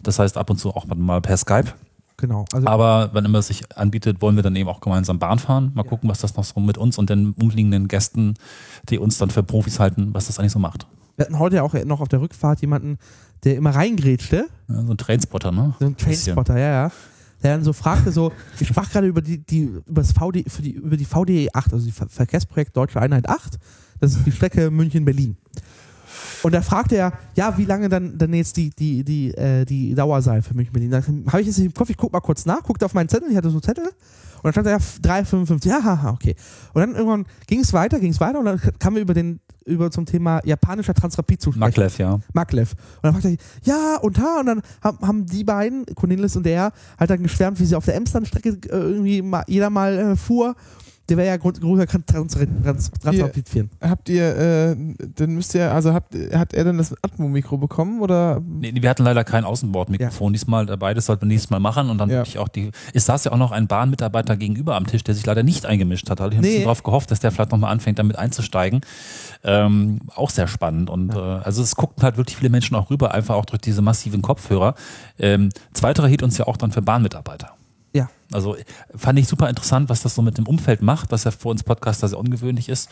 [0.00, 1.72] Das heißt ab und zu auch mal per Skype.
[2.18, 2.44] Genau.
[2.52, 5.72] Also, Aber wenn immer es sich anbietet, wollen wir dann eben auch gemeinsam Bahn fahren.
[5.74, 8.34] Mal gucken, was das noch so mit uns und den umliegenden Gästen,
[8.88, 10.86] die uns dann für Profis halten, was das eigentlich so macht.
[11.16, 12.98] wir hatten heute ja auch noch auf der Rückfahrt jemanden,
[13.44, 15.74] der immer reingrätschte, Ja, so ein Trainspotter, ne?
[15.78, 15.96] so ein.
[15.96, 16.92] Trainspotter, ja, ja.
[17.42, 20.62] Der dann so fragte, so, ich sprach gerade über die, die, über das VD, für
[20.62, 23.58] die, über die VDE 8, also die Ver Verkehrsprojekt Deutsche Einheit 8.
[24.00, 25.36] Das ist die Strecke München-Berlin.
[26.42, 29.94] Und da fragte er, ja, wie lange dann, dann jetzt die, die, die, äh, die
[29.94, 30.90] Dauer sei für München-Berlin.
[30.90, 33.30] Dann habe ich jetzt im Kopf, ich guck mal kurz nach, guckte auf meinen Zettel,
[33.30, 33.84] ich hatte so einen Zettel.
[33.84, 35.66] Und dann stand da ja 3,55.
[35.66, 36.36] Ja, haha, okay.
[36.72, 39.40] Und dann irgendwann ging es weiter, ging es weiter und dann kamen wir über den,
[39.64, 41.60] über zum Thema japanischer Transrapid zu sprechen.
[41.60, 42.20] Maglev, ja.
[42.32, 42.72] Maglev.
[42.72, 46.44] Und dann fragte ich, ja, und ha, und dann haben, haben die beiden, Cornelis und
[46.44, 50.16] der, halt dann geschwärmt, wie sie auf der Emsland-Strecke äh, irgendwie mal, jeder mal äh,
[50.16, 50.54] fuhr.
[51.08, 53.70] Der wäre ja großer Trans Trans Transrapid-Fan.
[53.80, 54.76] Habt ihr, äh,
[55.14, 58.40] dann müsst ihr, also habt, hat er dann das Atmo-Mikro bekommen oder?
[58.44, 61.90] Nee, nee, wir hatten leider kein Außenbordmikrofon diesmal dabei, das sollten wir nächstes Mal machen
[61.90, 62.16] und dann Ja.
[62.16, 62.72] würde ich auch die.
[62.92, 66.10] Es saß ja auch noch ein Bahnmitarbeiter gegenüber am Tisch, der sich leider nicht eingemischt
[66.10, 66.18] hat.
[66.18, 66.48] Da hatte ich ein Nee.
[66.50, 68.80] bisschen drauf gehofft, dass der vielleicht nochmal anfängt, damit einzusteigen.
[69.44, 70.90] Ähm, auch sehr spannend.
[70.90, 73.80] Und äh, also es guckten halt wirklich viele Menschen auch rüber, einfach auch durch diese
[73.82, 74.74] massiven Kopfhörer.
[75.18, 77.52] Ähm, zweiterer hielt uns ja auch dann für Bahnmitarbeiter.
[78.32, 78.56] Also
[78.94, 81.62] fand ich super interessant, was das so mit dem Umfeld macht, was ja für uns
[81.62, 82.88] Podcaster sehr ungewöhnlich ist.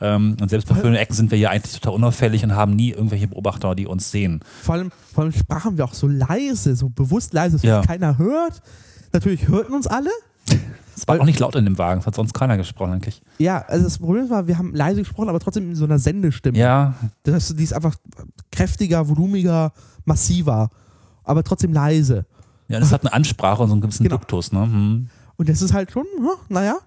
[0.00, 2.90] Ähm, und selbst bei vielen Ecken sind wir ja eigentlich total unauffällig und haben nie
[2.92, 4.40] irgendwelche Beobachter, die uns sehen.
[4.62, 7.82] Vor allem, vor allem sprachen wir auch so leise, so bewusst leise, dass Ja.
[7.82, 8.62] keiner hört.
[9.12, 10.10] Natürlich hörten uns alle.
[10.96, 13.22] Es war auch nicht laut in dem Wagen, es hat sonst keiner gesprochen eigentlich.
[13.38, 16.58] Ja, also das Problem war, wir haben leise gesprochen, aber trotzdem in so einer Sendestimme.
[16.58, 17.94] Ja, Das heißt, die ist einfach
[18.50, 19.72] kräftiger, volumiger,
[20.04, 20.70] massiver,
[21.22, 22.26] aber trotzdem leise.
[22.68, 24.16] Ja, das hat eine Ansprache und so einen gewissen Genau.
[24.16, 24.52] Duktus.
[24.52, 24.62] Ne?
[24.62, 25.10] Hm.
[25.36, 26.78] Und das ist halt schon, hm, naja.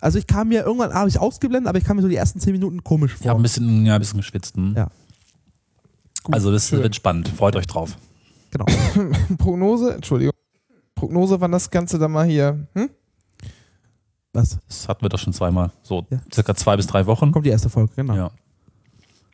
[0.00, 2.40] Also ich kam mir irgendwann, habe ich ausgeblendet, aber ich kam mir so die ersten
[2.40, 3.32] zehn Minuten komisch vor.
[3.34, 4.56] ein bisschen, ja, ein bisschen geschwitzt.
[4.56, 4.74] Hm.
[4.76, 4.88] Ja.
[6.30, 6.82] Also das schön.
[6.82, 7.96] wird spannend, freut euch drauf.
[8.50, 8.66] Genau.
[9.38, 10.34] Prognose, Entschuldigung.
[10.94, 12.90] Prognose, wann das Ganze dann mal hier, hm?
[14.34, 14.58] Was?
[14.68, 15.70] Das hatten wir doch schon zweimal.
[15.82, 16.18] So Ja.
[16.32, 17.32] circa zwei bis drei Wochen.
[17.32, 18.14] Kommt die erste Folge, genau.
[18.14, 18.30] Ja.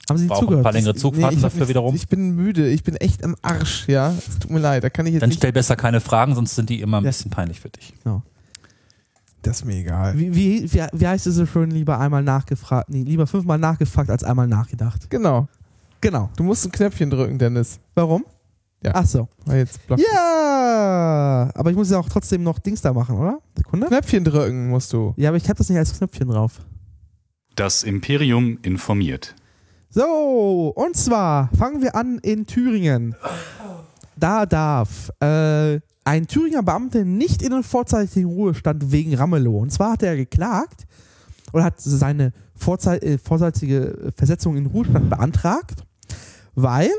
[0.08, 0.64] Haben Sie War auch ein zugehört?
[0.64, 1.94] paar längere Zugfahrten ich, hab dafür nicht- wiederum.
[1.94, 4.10] ich bin müde, ich bin echt am Arsch, ja.
[4.16, 5.38] Es tut mir leid, da kann ich jetzt Dann nicht.
[5.38, 7.10] stell besser keine Fragen, sonst sind die immer ein Ja.
[7.10, 7.94] bisschen peinlich für dich.
[9.42, 10.18] Das ist mir egal.
[10.18, 14.08] Wie, wie, wie, wie heißt es so schön, lieber einmal nachgefragt, nee, lieber fünfmal nachgefragt
[14.10, 15.08] als einmal nachgedacht.
[15.10, 15.48] Genau.
[16.00, 16.30] Genau.
[16.36, 17.78] Du musst ein Knöpfchen drücken, Dennis.
[17.94, 18.24] Warum?
[18.82, 18.92] Ja.
[18.94, 19.28] Ach so.
[19.86, 23.38] Block Ja, aber ich muss ja auch trotzdem noch Dings da machen, oder?
[23.56, 23.86] Sekunde.
[23.86, 25.14] Knöpfchen drücken musst du.
[25.16, 26.60] Ja, aber ich habe das nicht als Knöpfchen drauf.
[27.56, 29.34] Das Imperium informiert.
[29.94, 33.14] So, und zwar fangen wir an in Thüringen.
[34.16, 39.56] Da darf äh, ein Thüringer Beamter nicht in den vorzeitigen Ruhestand wegen Ramelow.
[39.56, 40.88] Und zwar hat er geklagt
[41.52, 45.84] oder hat seine vorzei äh, vorzeitige Versetzung in den Ruhestand beantragt,
[46.56, 46.90] weil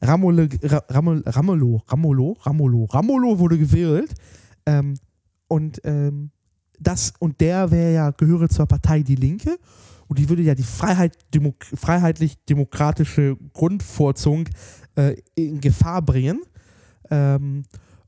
[0.00, 4.14] Ramole, Ra, Ramol, Ramelow, Ramelow, Ramelow, Ramelow wurde gewählt
[4.66, 4.94] ähm,
[5.48, 6.30] und ähm,
[6.78, 9.58] das und der wäre ja, gehöre zur Partei Die Linke
[10.08, 14.48] und die würde ja die Freiheit, Demo, freiheitlich-demokratische Grundvorzung
[14.96, 16.42] äh, in Gefahr bringen.
[17.10, 17.64] Ähm,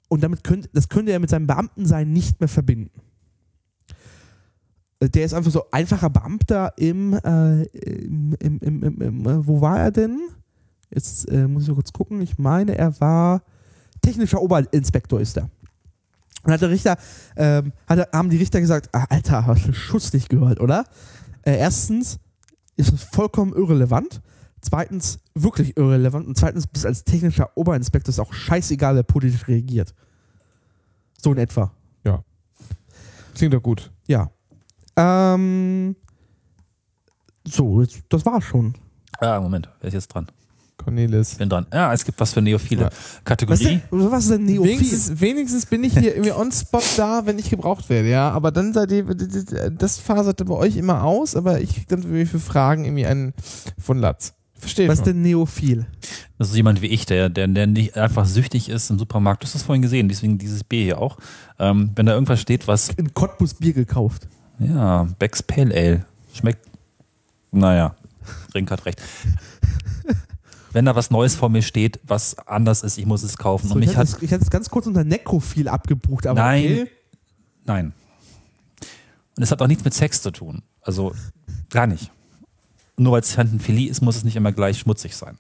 [0.08, 3.00] und damit könnte, das könnte er mit seinem Beamtensein nicht mehr verbinden.
[5.00, 9.60] Äh, Der ist einfach so einfacher Beamter im, äh, im, im, im, im, äh, wo
[9.60, 10.20] war er denn?
[10.90, 12.20] Jetzt äh, muss ich kurz gucken.
[12.22, 13.42] Ich meine, er war
[14.00, 15.50] technischer Oberinspektor ist er.
[16.44, 16.96] Und hat der Richter,
[17.36, 20.84] ähm, hat, haben die Richter gesagt, ah, Alter, hast du Schuss nicht gehört, oder?
[21.48, 22.20] Äh, erstens
[22.76, 24.20] ist es vollkommen irrelevant.
[24.60, 26.26] Zweitens wirklich irrelevant.
[26.26, 29.94] Und zweitens bist als technischer Oberinspektor ist auch scheißegal, wer politisch reagiert.
[31.22, 31.72] So in etwa.
[33.34, 33.90] Klingt doch gut.
[34.08, 34.30] Ja.
[34.96, 35.96] Ähm,
[37.46, 38.74] so, jetzt, das war's schon.
[39.18, 40.26] Ah, Moment, wer ist jetzt dran?
[40.78, 41.34] Cornelis.
[41.34, 41.66] Bin dran.
[41.72, 42.82] Ja, es gibt was für Neophile.
[42.82, 42.86] Ja.
[42.86, 43.80] Was, Kategorie.
[43.90, 44.72] denn, was ist denn Neophil?
[44.78, 48.30] Wenigstens, wenigstens bin ich hier irgendwie on spot da, wenn ich gebraucht werde, ja.
[48.30, 52.38] Aber dann seid ihr, das faserte bei euch immer aus, aber ich krieg dann für,
[52.38, 53.34] Fragen irgendwie einen
[53.78, 54.32] von Latz.
[54.54, 55.86] Verstehe Was ist denn Neophil?
[56.38, 59.42] Das ist jemand wie ich, der, der, der nicht einfach süchtig ist im Supermarkt.
[59.42, 61.16] Du hast das vorhin gesehen, deswegen dieses B hier auch.
[61.58, 64.26] Ähm, wenn da irgendwas steht, was, In Cottbus Bier gekauft.
[64.58, 66.66] ja, Becks Pale Ale, schmeckt,
[67.52, 67.94] naja,
[68.54, 69.00] Rink hat recht.
[70.72, 73.68] Wenn da was Neues vor mir steht, was anders ist, ich muss es kaufen.
[73.68, 76.40] So, Und ich, hatte hat, es, ich hatte es ganz kurz unter Nekrophil abgebucht, aber
[76.40, 76.64] Nein.
[76.64, 76.90] okay.
[77.64, 77.92] nein.
[79.36, 80.62] Und es hat auch nichts mit Sex zu tun.
[80.82, 81.14] Also,
[81.70, 82.10] gar nicht.
[82.96, 85.38] Nur weil es Handemphilie ist, muss es nicht immer gleich schmutzig sein.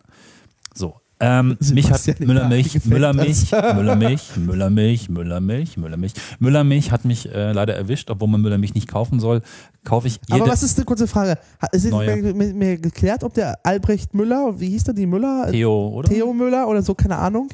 [0.74, 1.00] So.
[1.20, 6.12] Ähm, mich hat Müllermilch, Müllermilch, Müllermilch, Müllermilch, Müllermilch, Müllermilch.
[6.38, 9.42] Müllermilch hat mich äh, leider erwischt, obwohl man Müllermilch nicht kaufen soll.
[9.84, 10.42] Kaufe ich jede.
[10.42, 11.38] Aber was ist eine kurze Frage?
[11.72, 15.48] Ist mir, mir geklärt, ob der Albrecht Müller, wie hieß der, die Müller?
[15.50, 16.08] Theo, oder?
[16.08, 17.48] Theo Müller oder so, keine Ahnung.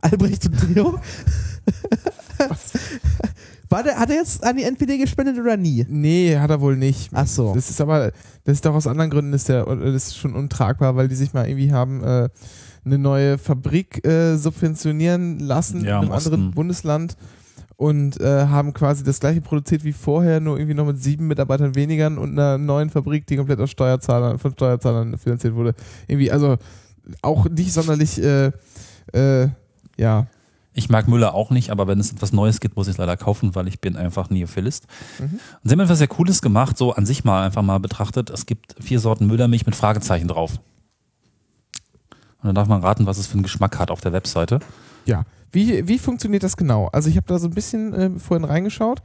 [0.00, 0.98] Albrecht und Theo.
[3.68, 5.84] War der, hat er jetzt an die NPD gespendet oder nie?
[5.88, 7.10] Nee, hat er wohl nicht.
[7.12, 7.52] Ach so.
[7.52, 8.12] Das ist aber,
[8.44, 11.32] das ist doch aus anderen Gründen, ist der, das ist schon untragbar, weil die sich
[11.32, 12.28] mal irgendwie haben äh,
[12.86, 16.50] eine neue Fabrik äh, subventionieren lassen Ja, in einem anderen.
[16.52, 17.16] Bundesland
[17.76, 21.74] und äh, haben quasi das gleiche produziert wie vorher, nur irgendwie noch mit sieben Mitarbeitern
[21.74, 25.74] weniger und einer neuen Fabrik, die komplett aus Steuerzahlern, von Steuerzahlern finanziert wurde.
[26.06, 26.56] Irgendwie, also
[27.22, 28.50] auch nicht sonderlich, äh,
[29.12, 29.48] äh,
[29.98, 30.26] ja.
[30.72, 33.16] Ich mag Müller auch nicht, aber wenn es etwas Neues gibt, muss ich es leider
[33.16, 34.86] kaufen, weil ich bin einfach Neophilist.
[35.18, 35.24] Mhm.
[35.24, 38.30] Und sie haben etwas sehr Cooles gemacht, so an sich mal einfach mal betrachtet.
[38.30, 40.60] Es gibt vier Sorten Müllermilch mit Fragezeichen drauf.
[42.46, 44.60] Und dann darf man raten, was es für einen Geschmack hat auf der Webseite.
[45.04, 45.24] Ja.
[45.50, 46.86] Wie, wie funktioniert das genau?
[46.92, 49.02] Also ich habe da so ein bisschen äh, vorhin reingeschaut.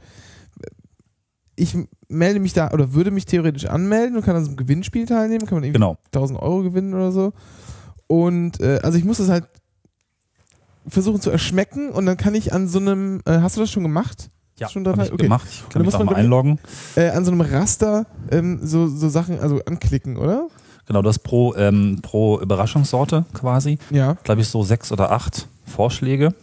[1.56, 1.76] Ich
[2.08, 5.46] melde mich da oder würde mich theoretisch anmelden und kann an so einem Gewinnspiel teilnehmen,
[5.46, 5.96] kann man irgendwie Genau.
[6.06, 7.32] 1000 Euro gewinnen oder so.
[8.06, 9.46] Und äh, also ich muss das halt
[10.86, 13.82] versuchen zu erschmecken und dann kann ich an so einem, äh, hast du das schon
[13.82, 14.30] gemacht?
[14.58, 15.04] Ja, Schon dabei?
[15.06, 15.24] ich Okay.
[15.24, 15.48] gemacht.
[15.50, 16.58] Ich kann mich muss man, mal einloggen.
[16.94, 20.48] Äh, an so einem Raster ähm, so, so Sachen, also anklicken, oder?
[20.86, 23.78] Genau, das pro, ähm, pro Überraschungssorte quasi.
[23.90, 24.14] Ja.
[24.24, 26.34] Glaube ich so sechs oder acht Vorschläge.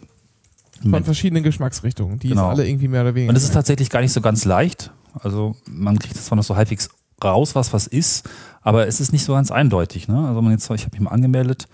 [0.88, 2.48] Von verschiedenen Geschmacksrichtungen, die Genau.
[2.48, 3.28] alle irgendwie mehr oder weniger.
[3.30, 4.90] Und es ist tatsächlich gar nicht so ganz leicht.
[5.12, 6.88] Also man kriegt das zwar noch so halbwegs
[7.22, 8.26] raus, was was ist,
[8.62, 10.08] aber es ist nicht so ganz eindeutig.
[10.08, 10.26] Ne?
[10.26, 11.68] Also man jetzt, ich habe mich mal angemeldet.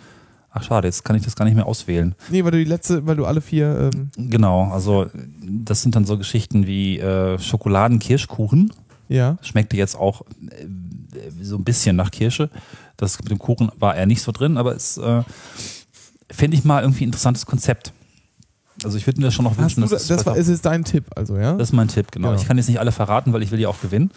[0.50, 2.14] Ach schade, jetzt kann ich das gar nicht mehr auswählen.
[2.30, 5.06] nee, weil du die letzte, weil du alle vier, ähm, Genau, also
[5.40, 8.72] das sind dann so Geschichten wie äh, Schokoladen-Kirschkuchen.
[9.08, 9.36] ja.
[9.42, 10.66] Schmeckte jetzt auch äh,
[11.40, 12.50] so ein bisschen nach Kirsche.
[12.96, 15.22] Das mit dem Kuchen war eher nicht so drin, aber es äh,
[16.30, 17.92] finde ich mal irgendwie ein interessantes Konzept.
[18.84, 20.66] Also ich würde mir das schon noch wünschen, du, dass das, es war, ist jetzt
[20.66, 21.54] dein Tipp, also, ja?
[21.54, 22.28] das ist mein Tipp, genau.
[22.28, 22.40] Genau.
[22.40, 24.10] Ich kann jetzt nicht alle verraten, weil ich will ja auch gewinnen.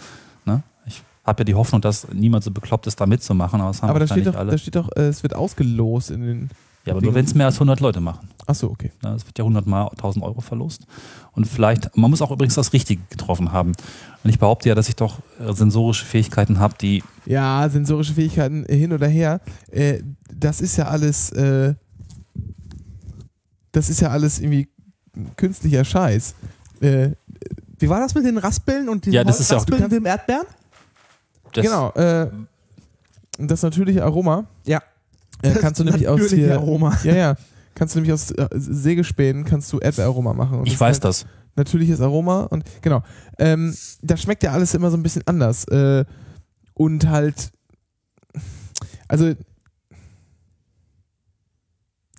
[0.45, 0.63] Ne?
[0.85, 3.89] Ich habe ja die Hoffnung, dass niemand so bekloppt ist, da mitzumachen, aber das haben
[3.89, 4.51] aber da steht, doch, alle.
[4.51, 6.49] da steht doch, äh, es wird ausgelost in den.
[6.85, 8.29] Ja, aber nur wenn es mehr als 100 Leute machen.
[8.47, 8.91] Achso, okay.
[9.15, 10.87] Es wird ja 100 Mal 1000 Euro verlost.
[11.33, 13.73] Und vielleicht, man muss auch übrigens das Richtige getroffen haben.
[14.23, 18.65] Und ich behaupte ja, dass ich doch äh, sensorische Fähigkeiten habe, die Ja, sensorische Fähigkeiten
[18.65, 19.39] äh, hin oder her.
[19.71, 20.01] Äh,
[20.33, 21.31] das ist ja alles.
[21.31, 21.75] Äh,
[23.71, 24.67] das ist ja alles irgendwie
[25.35, 26.33] künstlicher Scheiß.
[26.81, 27.11] Äh,
[27.77, 29.91] Wie war das mit den Raspeln und den Ja, das ist ja auch- Raspeln und
[29.91, 30.47] dem Erdbeeren?
[31.53, 31.91] das, genau.
[33.37, 34.45] Das natürliche Aroma.
[34.65, 34.81] Ja.
[35.41, 36.97] Äh, kannst du nämlich aus hier, Aroma.
[37.03, 37.35] Ja, ja.
[37.75, 40.59] Kannst du nämlich aus äh, Sägespänen kannst du Erdbeeraroma machen.
[40.59, 41.25] Und ich das weiß halt das.
[41.55, 43.03] Natürliches Aroma und genau.
[43.37, 45.65] Ähm, das schmeckt ja alles immer so ein bisschen anders.
[45.65, 46.05] Äh,
[46.73, 47.51] und halt.
[49.07, 49.33] Also.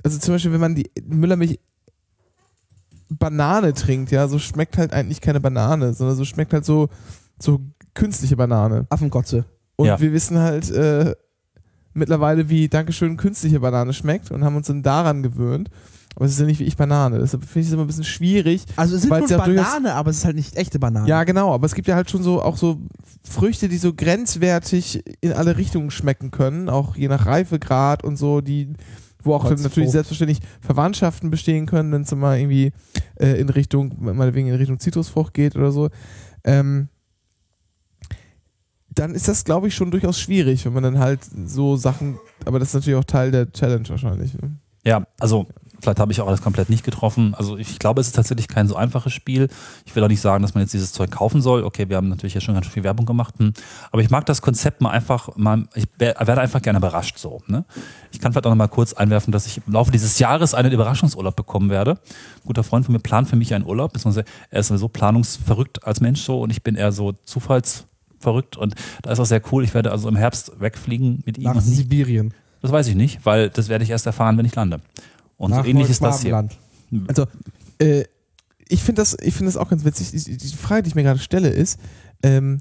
[0.02, 1.58] Also zum Beispiel, wenn man die Müllermilch
[3.10, 6.88] Banane trinkt, ja, so schmeckt halt eigentlich keine Banane, sondern so schmeckt halt so,
[7.38, 7.60] so
[7.92, 8.86] künstliche Banane.
[8.88, 9.44] Affenkotze.
[9.76, 10.00] Und Ja.
[10.00, 11.14] wir wissen halt äh,
[11.94, 15.70] mittlerweile, wie Dankeschön künstliche Banane schmeckt und haben uns dann daran gewöhnt.
[16.16, 17.18] Aber es ist ja nicht wie ich Banane.
[17.20, 18.64] Deshalb finde ich es immer ein bisschen schwierig.
[18.76, 21.08] Also es ist es ja Banane, aber es ist halt nicht echte Banane.
[21.08, 22.80] Ja, genau, aber es gibt ja halt schon so auch so
[23.22, 28.40] Früchte, die so grenzwertig in alle Richtungen schmecken können, auch je nach Reifegrad und so,
[28.40, 28.72] die
[29.22, 29.70] wo auch dann Holzfrucht.
[29.70, 32.72] natürlich selbstverständlich Verwandtschaften bestehen können, wenn es mal irgendwie
[33.16, 35.90] äh, in Richtung, meinetwegen in Richtung Zitrusfrucht geht oder so.
[36.42, 36.88] Ähm,
[38.90, 42.58] dann ist das, glaube ich, schon durchaus schwierig, wenn man dann halt so Sachen, aber
[42.58, 44.34] das ist natürlich auch Teil der Challenge wahrscheinlich.
[44.34, 44.56] Ne?
[44.84, 45.46] Ja, also
[45.80, 47.34] vielleicht habe ich auch alles komplett nicht getroffen.
[47.34, 49.48] Also ich glaube, es ist tatsächlich kein so einfaches Spiel.
[49.84, 51.64] Ich will auch nicht sagen, dass man jetzt dieses Zeug kaufen soll.
[51.64, 53.34] Okay, wir haben natürlich ja schon ganz viel Werbung gemacht.
[53.38, 53.52] Hm.
[53.90, 57.40] Aber ich mag das Konzept mal einfach, mal, ich werde einfach gerne überrascht so.
[57.46, 57.64] Ne?
[58.12, 60.72] Ich kann vielleicht auch noch mal kurz einwerfen, dass ich im Laufe dieses Jahres einen
[60.72, 61.92] Überraschungsurlaub bekommen werde.
[61.92, 65.84] Ein guter Freund von mir plant für mich einen Urlaub, beziehungsweise er ist sowieso planungsverrückt
[65.84, 67.14] als Mensch so und ich bin eher so
[68.20, 69.64] zufallsverrückt und da ist auch sehr cool.
[69.64, 71.44] Ich werde also im Herbst wegfliegen mit ihm.
[71.44, 72.32] Nach Sibirien.
[72.62, 74.80] das weiß ich nicht, weil das werde ich erst erfahren, wenn ich lande.
[75.36, 76.48] Und Nach so ähnlich ist das hier.
[77.08, 77.26] Also,
[77.78, 78.04] äh,
[78.68, 80.10] ich finde das, ich finde das auch ganz witzig.
[80.24, 81.80] Die, die Frage, die ich mir gerade stelle, ist,
[82.22, 82.60] ähm,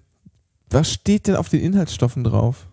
[0.70, 2.66] was steht denn auf den Inhaltsstoffen drauf?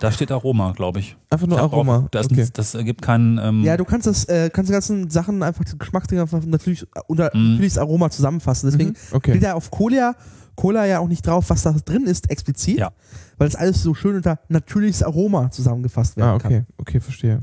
[0.00, 1.16] Da steht Aroma, glaube ich.
[1.28, 1.98] Einfach nur Ich Aroma.
[1.98, 2.46] Auch, das, okay.
[2.54, 3.36] das ergibt keinen.
[3.38, 6.86] Ähm, Ja, du kannst das, äh, kannst die ganzen Sachen einfach, die Geschmacksdinge einfach natürlich
[7.06, 7.50] unter Mhm.
[7.52, 8.70] natürliches Aroma zusammenfassen.
[8.70, 9.32] Deswegen Mhm, okay.
[9.32, 10.16] steht da auf Cola,
[10.60, 12.78] Cola ja auch nicht drauf, was da drin ist, explizit.
[12.78, 12.90] Ja.
[13.38, 16.52] Weil das alles so schön unter natürliches Aroma zusammengefasst werden Ah, kann.
[16.52, 17.42] okay, okay, verstehe.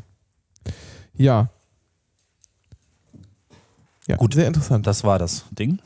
[1.15, 1.49] Ja.
[4.07, 4.33] Ja, Gut.
[4.35, 4.87] sehr interessant.
[4.87, 5.79] das war das Ding,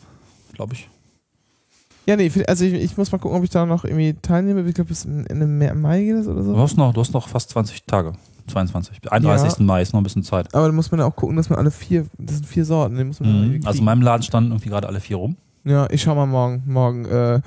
[0.54, 0.90] glaube ich.
[2.06, 4.68] Ja, nee, ich- also ich, ich muss mal gucken, ob ich da noch irgendwie teilnehme.
[4.68, 6.58] Ich glaube, bis Ende Mai- geht das oder Du so.
[6.58, 8.14] hast noch, du hast noch fast 20 Tage.
[8.48, 9.10] 22.
[9.12, 9.60] 31.
[9.66, 10.54] Mai ist noch ein bisschen Zeit.
[10.54, 12.98] Aber da muss man ja auch gucken, dass man alle vier, das sind vier Sorten,
[12.98, 13.66] die muss man Mhm.
[13.66, 15.38] Also in meinem Laden standen irgendwie gerade alle vier rum.
[15.64, 17.42] Ja, ich schau mal morgen, morgen äh,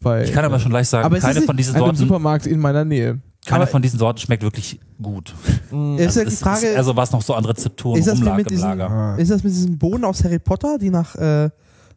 [0.00, 2.84] bei Ich kann aber schon gleich sagen, Aber keine von diesen Sorten, Supermarkt in meiner
[2.84, 3.20] Nähe.
[3.46, 5.34] keine aber- von diesen Sorten schmeckt wirklich gut.
[5.98, 8.36] Ist ja die es Frage, ist, also was noch so an Rezepturen ist das rumlag
[8.36, 9.16] mit im diesen, Lager.
[9.18, 11.48] ist das mit diesen Bohnen aus Harry Potter, die nach, äh,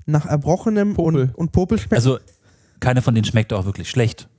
[0.05, 1.23] nach Erbrochenem Popel.
[1.23, 1.95] und, und Popel schmecken?
[1.95, 2.17] Also
[2.79, 4.29] keine von denen schmeckt auch wirklich schlecht.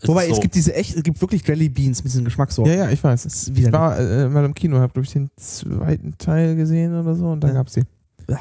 [0.00, 2.24] Es Wobei, ist es so, gibt diese echt, es gibt wirklich Jelly Beans mit diesen
[2.24, 2.72] Geschmackssorten.
[2.72, 3.22] Ja, ja, ich weiß.
[3.22, 6.98] Das ist Ich war äh, mal im Kino, habe glaube ich den zweiten Teil gesehen
[7.00, 7.54] oder so und da Ja.
[7.54, 7.82] gab's die.
[8.28, 8.38] ja,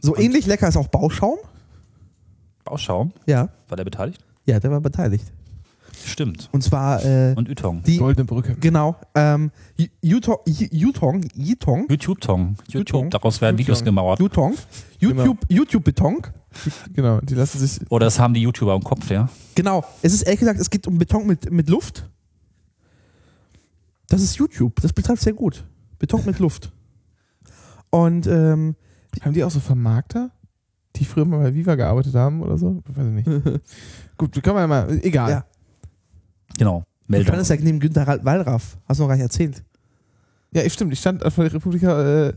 [0.00, 1.38] So ähnlich lecker ist auch Bauschaum.
[2.64, 3.48] Bauschaum, Ja.
[3.68, 4.22] war der beteiligt?
[4.46, 5.24] Ja, der war beteiligt.
[6.04, 6.48] Stimmt.
[6.52, 7.82] Und zwar äh, Und Yutong.
[7.82, 8.54] die, Goldene Brücke.
[8.58, 12.56] genau, ähm, Yu- Yutong, Yu- Yutong, Yutong, YouTube-Tong.
[12.68, 13.10] YouTube.
[13.10, 14.18] Daraus werden Videos gemauert.
[14.18, 14.54] Yutong,
[14.98, 16.18] YouTube, YouTube Beton.
[16.94, 17.80] Genau, die lassen sich.
[17.90, 19.28] Oder das haben die YouTuber im Kopf, ja.
[19.54, 22.08] Genau, es ist ehrlich gesagt, es geht um Beton mit, mit Luft.
[24.08, 25.64] Das ist YouTube, das betreibt sehr gut.
[25.98, 26.72] Beton mit Luft.
[27.90, 28.74] Und ähm,
[29.22, 30.30] Haben die auch so Vermarkter?
[30.96, 32.82] Die früher mal bei Viva gearbeitet haben oder so?
[32.86, 33.26] Weiß ich nicht.
[34.16, 35.00] Gut, können wir ja mal.
[35.02, 35.30] Egal.
[35.30, 35.44] Ja.
[36.58, 36.80] Genau.
[36.80, 37.26] du Meldung.
[37.26, 38.76] standest ja neben Günther Wallraff.
[38.86, 39.62] Hast du noch gar nicht erzählt.
[40.52, 40.92] Ja, ich stimmt.
[40.92, 42.32] Ich stand von der Republika, äh,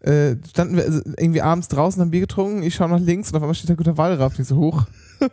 [0.00, 2.62] äh, standen wir also irgendwie abends draußen, haben Bier getrunken.
[2.62, 4.86] Ich schaue nach links und auf einmal steht da guter Wallraff nicht so hoch.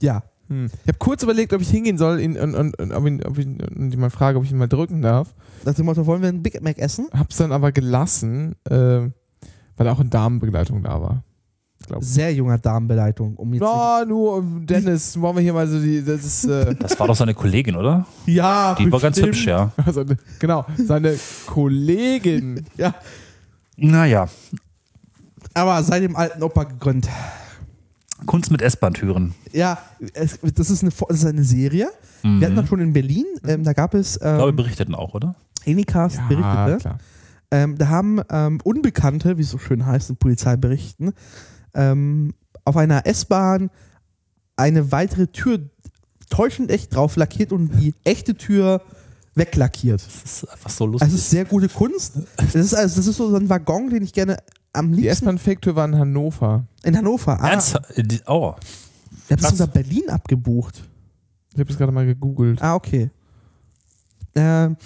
[0.00, 0.22] Ja.
[0.48, 0.66] Hm.
[0.66, 3.36] Ich habe kurz überlegt, ob ich hingehen soll ihn, und, und, und, ob ihn, ob
[3.36, 5.34] ich, und ihn mal frage, ob ich ihn mal drücken darf.
[5.64, 7.08] Nach dem Motto, wollen wir einen Big Mac essen?
[7.12, 9.10] Hab's dann aber gelassen, äh,
[9.78, 11.22] weil auch eine Damenbegleitung da war.
[11.86, 12.02] Glaub.
[12.02, 13.36] Sehr junger Damenbeleidigung.
[13.36, 16.74] Um jetzt Ja, nur um Dennis, wollen wir hier mal so die, das ist, äh,
[16.78, 18.04] Das war doch seine Kollegin, oder?
[18.26, 19.36] ja, Die war ganz bestimmt.
[19.36, 19.72] hübsch, ja.
[19.86, 20.04] also,
[20.38, 21.16] genau, seine
[21.46, 22.66] Kollegin.
[22.76, 22.94] Ja,
[23.76, 24.28] Naja.
[25.54, 27.10] aber seit dem alten Opa gegründet.
[28.26, 29.34] Kunst mit S-Bahn-Türen.
[29.52, 29.78] Ja,
[30.12, 31.88] es, das, ist eine, das ist eine Serie.
[32.24, 32.40] Mhm.
[32.40, 33.24] Wir hatten das schon in Berlin.
[33.46, 35.36] Ähm, da gab es Ich glaube, wir ähm, berichteten auch, oder?
[35.66, 36.78] Anycast berichtete.
[36.80, 36.98] klar.
[37.50, 41.12] Ähm, da haben ähm, Unbekannte, wie es so schön heißt in Polizeiberichten,
[41.74, 42.34] ähm,
[42.64, 43.70] auf einer S-Bahn
[44.56, 45.60] eine weitere Tür
[46.28, 48.82] täuschend echt drauf lackiert und die echte Tür
[49.34, 50.04] weglackiert.
[50.04, 51.02] Das ist einfach so lustig.
[51.06, 52.14] Also es ist sehr gute Kunst.
[52.36, 54.36] Das ist, also, das ist so ein Waggon, den ich gerne
[54.74, 56.66] am Die liebsten S-Bahn-Fake-Tür war in Hannover.
[56.82, 57.40] in Hannover.
[57.42, 57.96] Ah, Ernsthaft?
[57.96, 58.54] Äh, die- Oh,
[59.26, 60.82] ich habe es unter Berlin abgebucht.
[61.54, 62.60] Ich habe es gerade mal gegoogelt.
[62.60, 63.10] Ah, okay.
[64.34, 64.76] Ähm,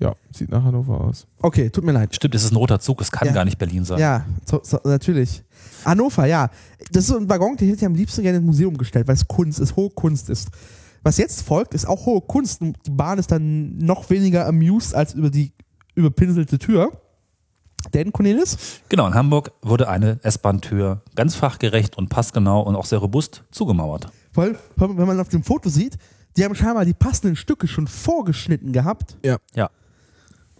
[0.00, 1.26] Ja, sieht nach Hannover aus.
[1.42, 2.14] okay, tut mir leid.
[2.14, 3.00] stimmt, es ist ein roter Zug.
[3.00, 3.34] Es kann Ja.
[3.34, 3.98] gar nicht Berlin sein.
[3.98, 5.42] Ja, so, so, natürlich.
[5.84, 6.50] Hannover, ja.
[6.92, 9.14] Das ist so ein Waggon, den hätte ich am liebsten gerne ins Museum gestellt, weil
[9.16, 10.48] es Kunst ist, hohe Kunst ist.
[11.02, 12.60] Was jetzt folgt, ist auch hohe Kunst.
[12.60, 15.52] Die Bahn ist dann noch weniger amused als über die
[15.94, 16.92] überpinselte Tür.
[17.94, 18.56] Denn, Cornelis,
[18.88, 24.08] Genau, in Hamburg wurde eine S-Bahn-Tür ganz fachgerecht und passgenau und auch sehr robust zugemauert.
[24.34, 25.96] weil, wenn man auf dem Foto sieht,
[26.36, 29.16] die haben scheinbar die passenden Stücke schon vorgeschnitten gehabt.
[29.24, 29.38] Ja.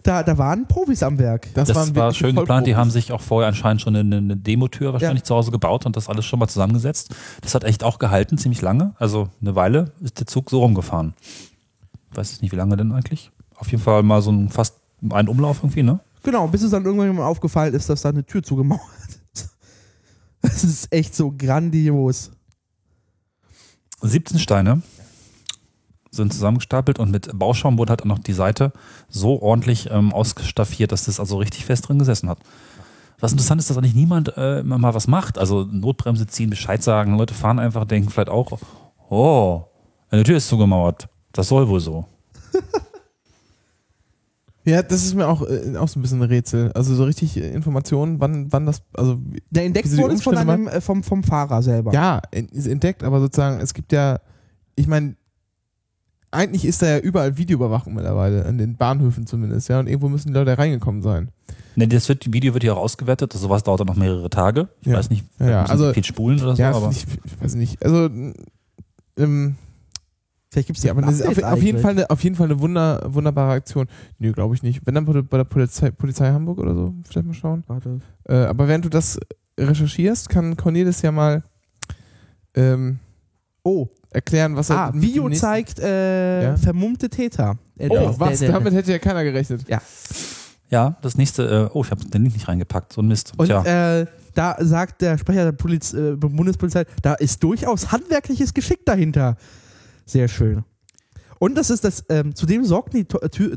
[0.03, 1.47] Da, da waren Profis am Werk.
[1.53, 2.65] Das, waren war schön geplant.
[2.67, 5.25] Die haben sich auch vorher anscheinend schon eine, eine Demotür wahrscheinlich Ja.
[5.25, 7.13] zu Hause gebaut und das alles schon mal zusammengesetzt.
[7.41, 8.93] Das hat echt auch gehalten, ziemlich lange.
[8.97, 11.13] Also eine Weile ist der Zug so rumgefahren.
[12.13, 13.31] weiß ich nicht, wie lange denn eigentlich.
[13.55, 14.75] Auf jeden Fall mal so ein fast
[15.09, 15.99] einen Umlauf irgendwie, ne?
[16.23, 18.81] Genau, bis es dann irgendwann mal aufgefallen ist, dass da eine Tür zugemauert
[19.33, 19.49] ist.
[20.41, 22.31] Das ist echt so grandios.
[24.01, 24.81] 17 Steine
[26.11, 28.71] sind zusammengestapelt und mit Bauschaum wurde halt auch noch die Seite
[29.09, 32.39] so ordentlich ähm, ausstaffiert, dass das also richtig fest drin gesessen hat.
[33.19, 35.37] Was interessant ist, dass eigentlich niemand äh, immer mal was macht.
[35.37, 37.17] Also Notbremse ziehen, Bescheid sagen.
[37.17, 38.57] Leute fahren einfach, denken vielleicht auch,
[39.09, 39.63] oh,
[40.09, 41.09] eine Tür ist zugemauert.
[41.33, 42.05] Das soll wohl so.
[44.65, 46.71] Ja, das ist mir auch, äh, auch so ein bisschen ein Rätsel.
[46.73, 49.17] Also so richtig äh, Informationen, wann, wann das, also
[49.49, 51.91] Der entdeckt wurde es von einem, äh, vom, vom Fahrer selber.
[51.93, 54.19] ja, en- ist entdeckt, aber sozusagen, es gibt ja,
[54.75, 55.15] ich meine,
[56.31, 60.27] eigentlich ist da ja überall Videoüberwachung mittlerweile, an den Bahnhöfen zumindest, ja, und irgendwo müssen
[60.29, 61.29] die Leute reingekommen sein.
[61.75, 63.33] Ne, das wird, die Video wird ja auch ausgewertet.
[63.33, 64.69] Also sowas dauert dann noch mehrere Tage.
[64.81, 64.97] Ich Ja.
[64.97, 67.83] weiß nicht, Ja, also- viel spulen oder so, ja, aber ich, ich weiß nicht.
[67.83, 68.09] Also,
[69.17, 69.55] ähm,
[70.51, 72.47] Vielleicht gibt es ja, aber das ist auf, auf, jeden Fall eine, auf jeden Fall
[72.47, 73.87] eine wunder, wunderbare Aktion.
[74.17, 74.81] Nö, glaube ich nicht.
[74.83, 77.63] Wenn dann bei der Polizei, Polizei Hamburg oder so, vielleicht mal schauen.
[77.67, 77.99] Warte.
[78.27, 79.19] Äh, aber während du das
[79.59, 81.43] recherchierst, kann Cornelis ja mal
[82.55, 82.97] ähm,
[83.61, 86.57] Oh, erklären, was er ah, mit dem Video zeigt äh, Ja?
[86.57, 87.57] vermummte Täter.
[87.77, 88.39] Äh, Oh, was?
[88.39, 89.65] der- der- Damit hätte ja keiner gerechnet.
[90.69, 93.33] ja, das nächste, äh, oh, ich habe den Link nicht reingepackt, so ein Mist.
[93.37, 94.05] Und Tja, äh,
[94.35, 99.37] da sagt der Sprecher der Poliz äh, Bundespolizei, da ist durchaus handwerkliches Geschick dahinter.
[100.05, 100.63] Sehr schön.
[101.41, 103.05] Und das ist das, ähm, zudem sorgten die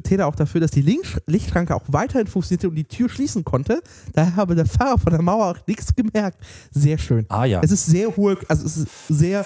[0.02, 3.82] Täter auch dafür, dass die Linksch Lichtschranke auch weiterhin funktionierte und die Tür schließen konnte.
[4.12, 6.38] Daher habe der Fahrer von der Mauer auch nichts gemerkt.
[6.70, 7.26] Sehr schön.
[7.28, 7.60] ah ja.
[7.60, 9.44] Es ist sehr hohe, also es ist sehr,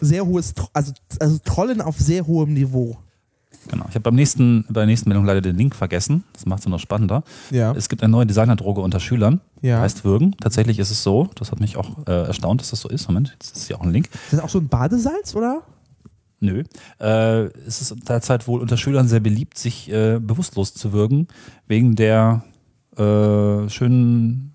[0.00, 2.96] sehr hohes, also, also Trollen auf sehr hohem Niveau.
[3.68, 3.86] Genau.
[3.88, 6.24] Ich habe beim nächsten, bei der nächsten Meldung leider den Link vergessen.
[6.32, 7.24] Das macht es noch spannender.
[7.50, 7.72] Ja.
[7.72, 9.40] Es gibt eine neue Designerdroge unter Schülern.
[9.62, 9.80] Ja.
[9.80, 10.36] Heißt Würgen.
[10.40, 11.28] Tatsächlich ist es so.
[11.34, 13.08] Das hat mich auch äh, erstaunt, dass das so ist.
[13.08, 14.08] Moment, jetzt ist hier auch ein Link.
[14.12, 15.62] Ist das auch so ein Badesalz, oder?
[16.40, 16.64] Nö.
[17.00, 21.28] Äh, es ist derzeit wohl unter Schülern sehr beliebt, sich äh, bewusstlos zu würgen,
[21.66, 22.44] wegen der
[22.96, 24.52] äh, schönen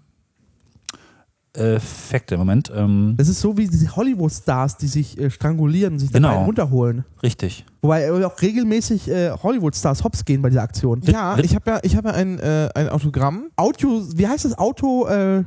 [1.53, 2.37] Effekte.
[2.37, 2.71] Moment.
[2.75, 6.35] Ähm, Das ist so wie diese Hollywood-Stars, die sich äh, strangulieren, sich dabei Genau.
[6.37, 7.05] einen runterholen.
[7.23, 7.65] richtig.
[7.81, 11.01] Wobei äh, auch regelmäßig äh, Hollywood-Stars hops gehen bei dieser Aktion.
[11.03, 13.49] Ja, ich habe ja, ich hab ja ein, äh, ein Autogramm.
[13.57, 14.57] Auto, wie heißt das?
[14.57, 15.43] Auto, äh,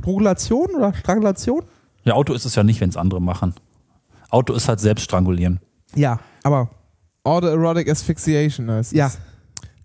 [0.00, 1.62] Strangulation oder Strangulation?
[2.04, 3.54] Ja, Auto ist es ja nicht, wenn es andere machen.
[4.30, 5.60] Auto ist halt selbst strangulieren.
[5.94, 6.70] Ja, aber
[7.24, 8.96] Autoerotic Asphyxiation heißt es.
[8.98, 9.10] ja.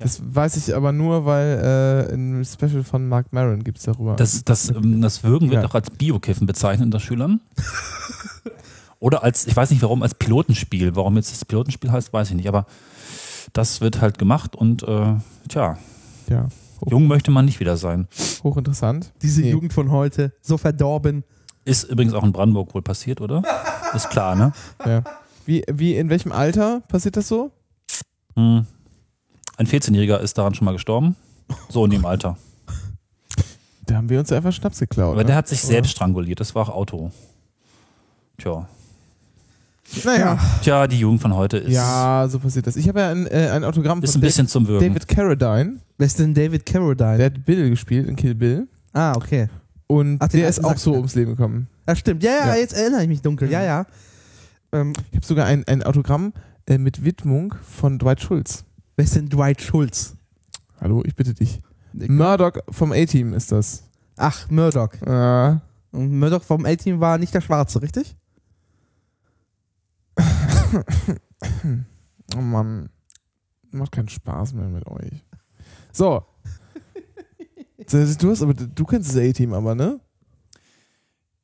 [0.01, 4.15] Das weiß ich aber nur, weil äh, ein Special von Mark Maron gibt es darüber.
[4.15, 5.69] Das, das, ähm, das Würgen wird Ja.
[5.69, 7.39] auch als Biokiffen bezeichnet unter Schülern.
[8.99, 10.95] Oder als, ich weiß nicht warum, als Pilotenspiel.
[10.95, 12.47] Warum jetzt das Pilotenspiel heißt, weiß ich nicht.
[12.47, 12.65] Aber
[13.53, 15.15] das wird halt gemacht und äh,
[15.49, 15.77] tja,
[16.29, 16.47] ja,
[16.87, 18.07] jung möchte man nicht wieder sein.
[18.43, 19.11] hochinteressant.
[19.21, 19.51] Diese Nee.
[19.51, 21.23] Jugend von heute, so verdorben.
[21.65, 23.41] Ist übrigens auch in Brandenburg wohl passiert, oder?
[23.93, 24.51] Ist klar, ne?
[24.85, 25.03] Ja.
[25.45, 27.51] Wie, wie, in welchem Alter passiert das so?
[28.35, 28.65] Hm.
[29.61, 31.15] Ein 14-Jähriger ist daran schon mal gestorben.
[31.69, 32.35] So in dem Alter.
[33.85, 35.11] Da haben wir uns einfach Schnaps geklaut.
[35.11, 35.27] Aber ne?
[35.27, 35.73] der hat sich Oder?
[35.73, 36.39] selbst stranguliert.
[36.39, 37.11] Das war auch Auto.
[38.39, 38.67] Tja.
[40.03, 40.39] Naja.
[40.63, 42.75] Tja, die Jugend von heute ist, Ja, so passiert das.
[42.75, 44.93] Ich habe ja ein, äh, ein Autogramm ist von ein bisschen zum David, Würgen.
[44.95, 45.77] David Carradine.
[45.99, 47.17] Wer ist denn David Carradine?
[47.17, 48.67] Der hat Bill gespielt in Kill Bill.
[48.93, 49.47] ah, okay.
[49.85, 51.67] Und Ach, der ist auch so ums Leben gekommen.
[51.87, 52.23] Ja, stimmt.
[52.23, 52.55] Ja, ja, Ja.
[52.55, 53.51] jetzt erinnere ich mich dunkel.
[53.51, 53.85] Ja, ja.
[54.71, 56.33] Ähm, Ich habe sogar ein, ein Autogramm
[56.65, 58.63] äh, mit Widmung von Dwight Schultz.
[58.95, 60.15] Wer ist denn Dwight Schultz?
[60.79, 61.61] Hallo, ich bitte dich.
[61.93, 63.83] Murdoch vom A-Team ist das.
[64.17, 64.93] Ach, Murdoch.
[65.01, 65.57] Äh,
[65.91, 68.15] Und Murdoch vom A-Team war nicht der Schwarze, richtig?
[72.35, 72.89] oh Mann.
[73.71, 75.23] Macht keinen Spaß mehr mit euch.
[75.91, 76.25] So.
[77.87, 79.99] Du hast aber, du kennst das A-Team aber, ne?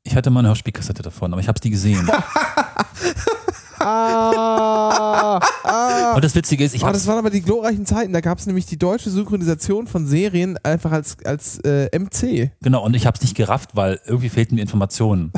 [0.04, 2.08] Ich hatte mal eine Hörspielkassette davon, aber ich habe es nie gesehen.
[3.80, 6.14] Ah, ah.
[6.16, 8.14] Und das Witzige ist, ich Oh, das waren aber die glorreichen Zeiten.
[8.14, 12.52] Da gab es nämlich die deutsche Synchronisation von Serien einfach als, als äh, MC.
[12.62, 15.32] genau und ich habe es nicht gerafft, weil irgendwie fehlten mir Informationen.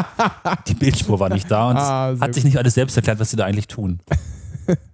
[0.68, 3.36] Die Bildspur war nicht da und Ah, hat sich nicht alles selbst erklärt, was sie
[3.36, 4.00] da eigentlich tun.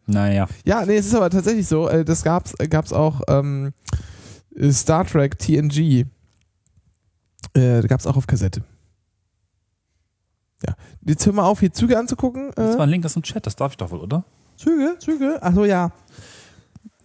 [0.07, 1.87] Naja, Ja, nee, es ist aber tatsächlich so.
[1.89, 3.75] Äh, das gab's, äh, gab's auch ähm,
[4.57, 5.79] äh, Star Trek TNG.
[5.81, 6.05] Äh,
[7.53, 8.63] da gab's auch auf Kassette.
[11.09, 12.51] Jetzt hör mal auf, hier Züge anzugucken.
[12.55, 14.25] das Äh, war ein Link aus dem Chat, das darf ich doch wohl, oder?
[14.57, 15.43] Züge, Züge.
[15.43, 15.91] Achso, ja.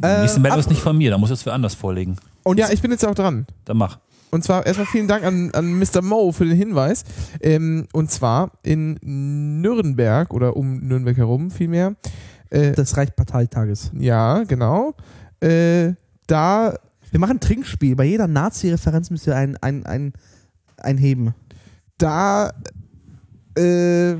[0.01, 2.18] Äh, nächste Meldung ist nicht von mir, da muss ich es für anders vorlegen.
[2.43, 3.45] und ja, ich bin jetzt auch dran.
[3.66, 3.99] Dann mach.
[4.32, 6.01] Und zwar erstmal vielen Dank an, an Mr.
[6.01, 7.04] Mo für den Hinweis.
[7.39, 8.97] Ähm, und zwar in
[9.62, 11.95] Nürnberg oder um Nürnberg herum vielmehr.
[12.49, 13.91] Äh, Des Reichsparteitages.
[13.97, 14.95] ja, genau.
[15.39, 15.93] Äh,
[16.26, 16.74] da
[17.12, 17.95] Wir machen ein Trinkspiel.
[17.95, 20.14] Bei jeder Nazi-Referenz müsst ihr ein, ein, ein,
[20.78, 21.36] ein heben.
[21.99, 22.51] da
[23.56, 24.16] äh,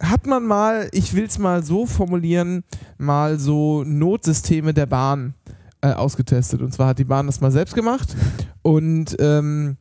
[0.00, 2.64] hat man mal, ich will es mal so formulieren,
[2.98, 5.34] mal so Notsysteme der Bahn
[5.80, 6.62] äh, ausgetestet.
[6.62, 8.14] Und zwar hat die Bahn das mal selbst gemacht
[8.62, 9.76] und ähm,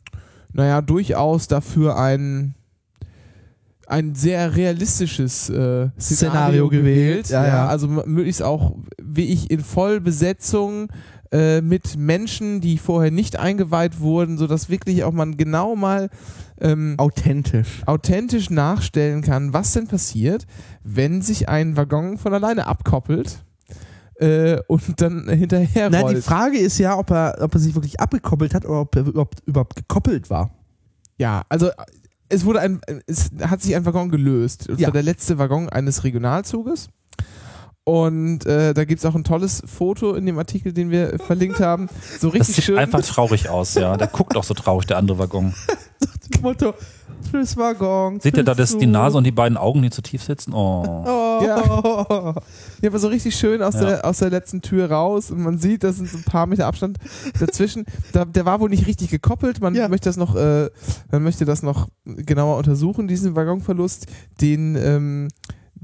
[0.51, 2.55] naja, durchaus dafür ein
[3.85, 7.67] ein sehr realistisches äh, Szenario, Szenario gewählt, ja, ja.
[7.67, 10.87] Also möglichst auch, wie ich, in Vollbesetzung
[11.31, 16.09] äh, mit Menschen, die vorher nicht eingeweiht wurden, sodass wirklich auch man genau mal
[16.61, 17.81] ähm, Authentisch.
[17.85, 20.45] authentisch nachstellen kann, was denn passiert,
[20.83, 23.43] wenn sich ein Waggon von alleine abkoppelt
[24.15, 26.17] äh, und dann hinterher rollt.
[26.17, 29.05] die Frage ist ja, ob er, ob er sich wirklich abgekoppelt hat oder ob er
[29.07, 30.51] überhaupt, überhaupt gekoppelt war.
[31.17, 31.69] ja, also
[32.29, 34.67] es wurde ein, es hat sich ein Waggon gelöst.
[34.67, 34.87] Das Ja.
[34.87, 36.87] war der letzte Waggon eines Regionalzuges.
[37.85, 41.59] Und äh, da gibt es auch ein tolles Foto in dem Artikel, den wir verlinkt
[41.59, 41.89] haben.
[42.19, 42.77] So Das richtig sieht schön.
[42.77, 43.97] einfach traurig aus, ja.
[43.97, 45.53] Der guckt auch so traurig, der andere Waggon.
[46.41, 46.73] Motto,
[47.29, 48.21] tschüss Waggon.
[48.21, 48.85] Seht ihr da das, die.
[48.85, 50.53] Nase und die beiden Augen, die zu tief sitzen?
[50.53, 51.03] Oh.
[51.05, 51.43] Oh.
[51.43, 52.35] Ja.
[52.81, 53.81] Ja, aber so richtig schön aus, Ja.
[53.85, 56.67] der, aus der letzten Tür raus und man sieht, da sind so ein paar Meter
[56.67, 56.97] Abstand
[57.39, 57.85] dazwischen.
[58.13, 59.59] Da, der war wohl nicht richtig gekoppelt.
[59.61, 59.89] Man Ja.
[59.89, 60.69] möchte das noch, äh,
[61.11, 64.07] man möchte das noch genauer untersuchen, diesen Waggonverlust,
[64.39, 65.27] den ähm,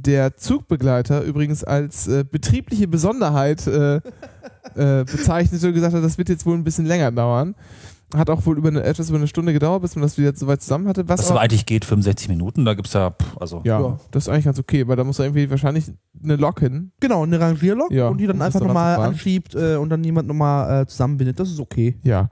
[0.01, 3.97] der Zugbegleiter übrigens als äh, betriebliche Besonderheit äh,
[4.75, 7.55] äh, bezeichnete und gesagt hat, das wird jetzt wohl ein bisschen länger dauern.
[8.15, 10.47] Hat auch wohl über eine, etwas über eine Stunde gedauert, bis man das wieder so
[10.47, 11.07] weit zusammen hatte.
[11.07, 13.61] Was Was aber- eigentlich geht, 65 Minuten, da gibt's ja, pff, also.
[13.65, 13.99] ja, Ja.
[14.09, 15.85] das ist eigentlich ganz okay, weil da muss er irgendwie wahrscheinlich
[16.23, 16.91] eine Lok hin.
[16.99, 20.81] Genau, eine Rangierlok Ja, und die dann einfach nochmal anschiebt äh, und dann jemand nochmal
[20.81, 21.39] äh, zusammenbindet.
[21.39, 21.99] Das ist okay.
[22.01, 22.29] Ja.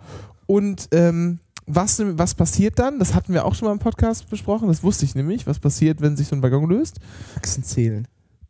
[0.47, 2.97] Und ähm, was, was passiert dann?
[2.97, 4.69] Das hatten wir auch schon mal im Podcast besprochen.
[4.69, 5.45] Das wusste ich nämlich.
[5.45, 6.99] Was passiert, wenn sich so ein Waggon löst?
[7.35, 8.07] Achsen zählen.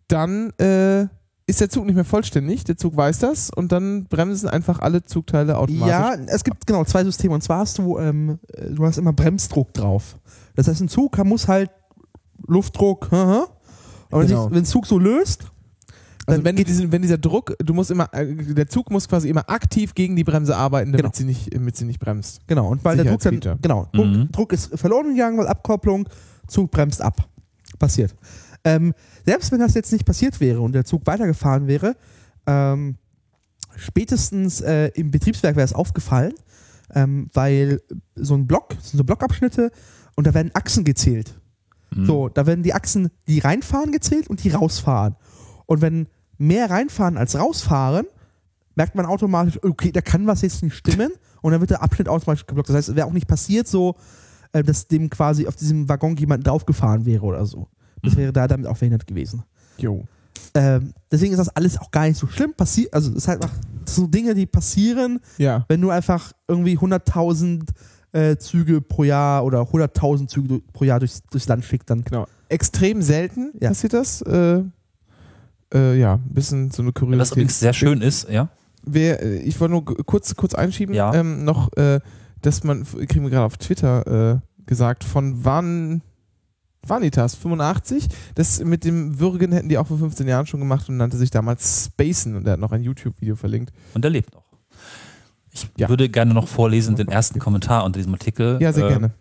[0.07, 1.07] Dann äh,
[1.47, 2.63] ist der Zug nicht mehr vollständig.
[2.65, 5.89] Der Zug weiß das und dann bremsen einfach alle Zugteile automatisch.
[5.89, 7.34] Ja, es gibt genau zwei Systeme.
[7.34, 10.18] Und zwar hast du, ähm, äh, du hast immer Bremsdruck drauf.
[10.55, 11.72] Das heißt, ein Zug muss halt
[12.45, 13.47] Luftdruck, haha.
[14.11, 14.51] aber wenn, Genau.
[14.51, 15.47] wenn ein Zug so löst,
[16.30, 19.49] Also wenn, diesen, wenn dieser Druck, du musst immer, äh, der Zug muss quasi immer
[19.49, 21.15] aktiv gegen die Bremse arbeiten, damit, Genau.
[21.15, 22.41] sie, nicht, damit sie nicht bremst.
[22.47, 24.32] genau, und weil der Druck dann, genau, Druck, Mhm.
[24.32, 26.07] Druck ist verloren gegangen, weil Abkopplung,
[26.47, 27.28] Zug bremst ab.
[27.80, 28.13] Passiert.
[28.63, 28.93] Ähm,
[29.25, 31.95] selbst wenn das jetzt nicht passiert wäre und der Zug weitergefahren wäre,
[32.45, 32.95] ähm,
[33.75, 36.34] spätestens äh, im Betriebswerk wäre es aufgefallen,
[36.93, 37.82] ähm, weil
[38.15, 39.71] so ein Block, das sind so Blockabschnitte
[40.15, 41.39] und da werden Achsen gezählt.
[41.95, 42.05] Mhm.
[42.05, 45.15] So, da werden die Achsen, die reinfahren, gezählt und die rausfahren.
[45.65, 46.07] Und wenn
[46.38, 48.05] mehr reinfahren als rausfahren,
[48.75, 51.11] merkt man automatisch, okay, da kann was jetzt nicht stimmen
[51.41, 52.69] und dann wird der Abschnitt automatisch geblockt.
[52.69, 53.95] Das heißt, es wäre auch nicht passiert so,
[54.53, 57.67] äh, dass dem quasi auf diesem Waggon jemand draufgefahren wäre oder so.
[58.03, 58.17] Das Mhm.
[58.17, 59.43] wäre da damit auch verhindert gewesen.
[59.77, 60.05] Jo.
[60.53, 62.53] Ähm, deswegen ist das alles auch gar nicht so schlimm.
[62.53, 65.65] Passiert, also es ist halt einfach so Dinge, die passieren, Ja.
[65.67, 67.69] wenn du einfach irgendwie 100.000
[68.13, 72.25] äh, Züge pro Jahr oder 100.000 Züge pro Jahr durchs, durchs Land schickt, dann Genau.
[72.49, 73.69] Extrem selten Ja.
[73.69, 74.21] passiert das.
[74.21, 74.63] Äh,
[75.74, 77.20] äh, ja, ein bisschen so eine Kuriosität.
[77.22, 78.49] Was übrigens sehr schön ist, ja.
[78.84, 81.13] Wer, äh, ich wollte nur kurz, kurz einschieben, Ja.
[81.13, 81.99] ähm, noch, äh,
[82.41, 86.01] dass man, kriegen wir gerade auf Twitter äh, gesagt, von Van,
[86.86, 90.97] Vanitas 85, das mit dem Würgen hätten die auch vor 15 Jahren schon gemacht und
[90.97, 93.74] nannte sich damals Spacen und er hat noch ein YouTube-Video verlinkt.
[93.93, 94.45] Und er lebt noch.
[95.51, 95.89] Ich Ja.
[95.89, 98.57] würde gerne noch vorlesen den ersten Kommentar unter diesem Artikel.
[98.61, 99.11] Ja, sehr Äh, gerne.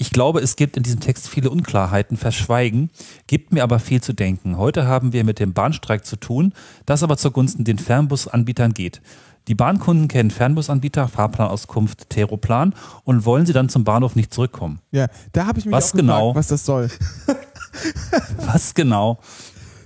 [0.00, 2.90] Ich glaube, es gibt in diesem Text viele Unklarheiten, verschweigen,
[3.26, 4.56] gibt mir aber viel zu denken.
[4.56, 6.52] Heute haben wir mit dem Bahnstreik zu tun,
[6.86, 9.02] das aber zugunsten den Fernbusanbietern geht.
[9.48, 14.78] Die Bahnkunden kennen Fernbusanbieter, Fahrplanauskunft, Teroplan und wollen sie dann zum Bahnhof nicht zurückkommen.
[14.92, 16.34] Ja, da habe ich mich Was auch gefragt, genau?
[16.36, 16.90] was das soll.
[18.46, 19.18] Was genau?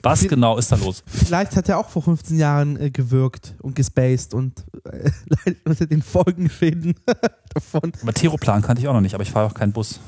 [0.03, 1.03] Was Viel- genau ist da los?
[1.07, 5.87] Vielleicht hat er auch vor 15 Jahren äh, gewirkt und gespaced und äh, leidet unter
[5.87, 6.95] den Folgenschäden
[7.55, 7.93] davon.
[8.03, 10.01] Aber Teroplan kannte ich auch noch nicht, aber ich fahre auch keinen Bus.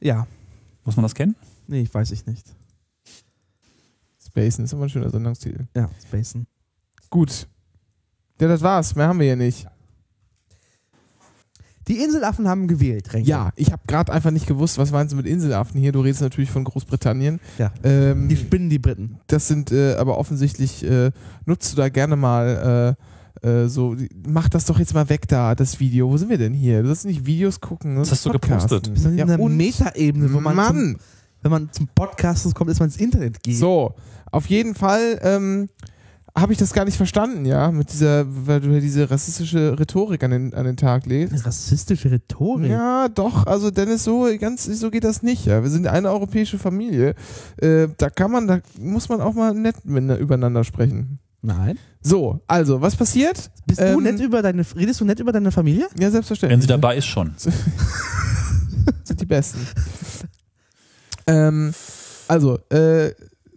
[0.00, 0.26] Ja,
[0.84, 1.36] Muss man das kennen?
[1.68, 2.46] nee, ich weiß ich nicht.
[4.26, 5.66] Spacen ist immer ein schöner Sendungstitel.
[5.76, 6.46] Ja, spacen.
[7.10, 7.46] Gut.
[8.40, 8.94] Ja, das war's.
[8.96, 9.66] Mehr haben wir hier nicht.
[11.88, 13.28] Die Inselaffen haben gewählt, Renke.
[13.28, 15.92] Ja, ich habe gerade einfach nicht gewusst, was meinst du mit Inselaffen hier?
[15.92, 17.40] Du redest natürlich von Großbritannien.
[17.58, 17.72] Ja.
[17.82, 19.18] Ähm, Die spinnen die Briten.
[19.26, 21.10] das sind äh, aber offensichtlich, äh,
[21.44, 22.96] nutzt du da gerne mal
[23.42, 23.96] äh, äh, so,
[24.28, 26.08] mach das doch jetzt mal weg da, das Video.
[26.10, 26.82] Wo sind wir denn hier?
[26.82, 27.96] Du sollst nicht Videos gucken.
[27.98, 28.88] Was hast du gepostet?
[28.90, 30.76] Wir sind in einer Metaebene, wo man Mann!
[30.76, 30.96] Zum,
[31.42, 33.56] wenn man zum Podcast kommt, ist man ins Internet geht.
[33.56, 33.94] So,
[34.30, 35.68] auf jeden Fall ähm,
[36.36, 40.24] habe ich das gar nicht verstanden, ja, mit dieser, weil du ja diese rassistische Rhetorik
[40.24, 41.44] an den, an den Tag legst.
[41.44, 42.70] Rassistische Rhetorik.
[42.70, 45.44] Ja, doch, also Dennis, so ganz so geht das nicht.
[45.44, 45.62] Ja.
[45.62, 47.14] Wir sind eine europäische Familie.
[47.58, 51.18] Äh, da kann man, da muss man auch mal nett miteinander- übereinander sprechen.
[51.42, 51.78] Nein.
[52.00, 53.50] So, also, was passiert?
[53.66, 55.86] Bist du Ähm, nett über deine, redest du nett über deine Familie?
[55.98, 56.56] Ja, selbstverständlich.
[56.56, 57.34] Wenn sie dabei ist, schon.
[59.04, 59.58] sind die Besten.
[61.26, 61.74] ähm,
[62.28, 63.10] Also, äh,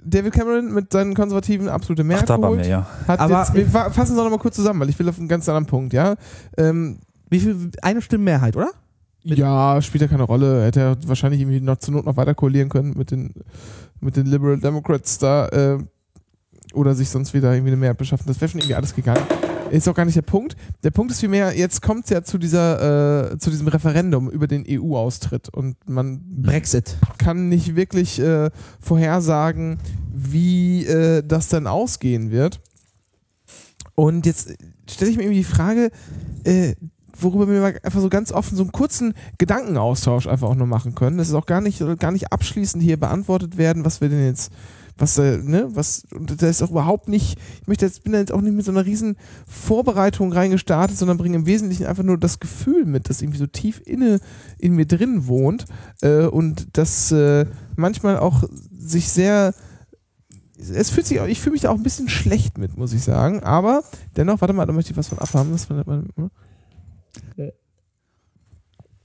[0.05, 2.61] David Cameron mit seinen Konservativen absolute Ach, Mehrheit da war geholt.
[2.61, 2.87] mir ja.
[3.07, 5.17] Hat Aber- jetzt, wir fa- fassen es noch mal kurz zusammen, weil ich will auf
[5.17, 6.15] einen ganz anderen Punkt, ja.
[6.57, 6.99] Ähm,
[7.29, 7.71] Wie viel?
[7.81, 8.69] Eine Stimmenmehrheit, oder?
[9.23, 10.63] Mit- ja, spielt ja keine Rolle.
[10.65, 13.33] Hätte er wahrscheinlich irgendwie noch zur Not noch weiter koalieren können mit den,
[13.99, 15.77] mit den Liberal Democrats da äh,
[16.73, 18.25] oder sich sonst wieder irgendwie eine Mehrheit beschaffen.
[18.27, 19.23] Das wäre schon irgendwie alles gegangen.
[19.71, 20.55] Ist auch gar nicht der Punkt.
[20.83, 24.47] Der Punkt ist vielmehr, jetzt kommt es ja zu dieser, äh, zu diesem Referendum über
[24.47, 26.97] den EU-Austritt und man Brexit.
[27.17, 29.79] kann nicht wirklich äh, vorhersagen,
[30.13, 32.59] wie äh, das dann ausgehen wird.
[33.95, 34.53] Und jetzt
[34.89, 35.89] stelle ich mir irgendwie die Frage,
[36.43, 36.75] äh,
[37.17, 40.95] worüber wir mal einfach so ganz offen so einen kurzen Gedankenaustausch einfach auch nur machen
[40.95, 41.17] können.
[41.17, 44.51] Das ist auch gar nicht, gar nicht abschließend hier beantwortet werden, was wir denn jetzt,
[44.97, 48.19] was, äh, ne, was, und da ist auch überhaupt nicht, ich möchte jetzt, bin da
[48.19, 49.17] jetzt auch nicht mit so einer riesen
[49.47, 53.81] Vorbereitung reingestartet, sondern bringe im Wesentlichen einfach nur das Gefühl mit, das irgendwie so tief
[53.85, 54.19] inne
[54.57, 55.65] in mir drin wohnt
[56.01, 59.53] äh, und das äh, manchmal auch sich sehr
[60.57, 63.03] es fühlt sich, auch- ich fühle mich da auch ein bisschen schlecht mit, muss ich
[63.03, 63.43] sagen.
[63.43, 63.83] Aber
[64.15, 65.51] dennoch, warte mal, da möchte ich was von abhaben.
[65.51, 65.83] Was von,
[66.15, 66.31] hm?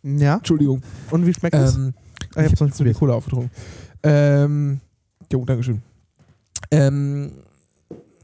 [0.03, 0.37] Ja.
[0.37, 0.83] Entschuldigung.
[1.11, 1.75] Und wie schmeckt es?
[1.75, 1.95] Ähm,
[2.37, 2.99] Ah, ich hab's noch nicht so die probiert.
[3.01, 3.51] Cola aufgetrunken.
[4.05, 4.81] Ähm,
[5.33, 5.83] jo, Dankeschön.
[6.71, 7.33] Ähm,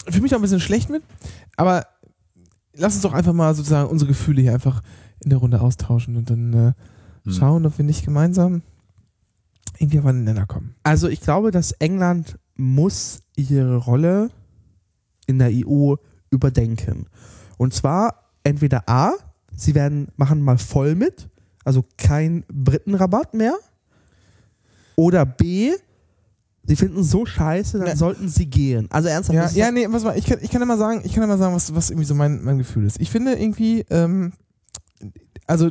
[0.09, 1.03] fühle mich auch ein bisschen schlecht mit,
[1.57, 1.87] aber
[2.75, 4.83] lass uns doch einfach mal sozusagen unsere Gefühle hier einfach
[5.25, 6.73] in der Runde austauschen und dann äh,
[7.27, 7.33] Hm.
[7.33, 8.63] schauen, ob wir nicht gemeinsam
[9.79, 10.75] irgendwie auf einen Nenner kommen.
[10.85, 14.31] Also ich glaube, dass England muss ihre Rolle
[15.27, 15.97] in der EU
[16.31, 17.07] überdenken.
[17.59, 19.13] Und zwar entweder A,
[19.55, 21.29] sie werden machen mal voll mit,
[21.65, 23.57] also kein Britenrabatt mehr,
[24.95, 25.73] oder B,
[26.67, 27.97] sie finden es so scheiße, dann Ja.
[27.97, 28.87] sollten sie gehen.
[28.91, 29.55] Also ernsthaft.
[29.57, 31.55] Ja, ja, nee, was mal, ich kann, ich kann mal sagen, ich kann mal sagen,
[31.55, 33.01] was, was irgendwie so mein, mein Gefühl ist.
[33.01, 34.33] Ich finde irgendwie, ähm,
[35.47, 35.71] also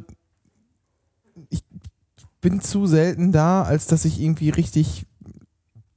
[1.49, 1.63] ich
[2.41, 5.05] bin zu selten da, als dass ich irgendwie richtig,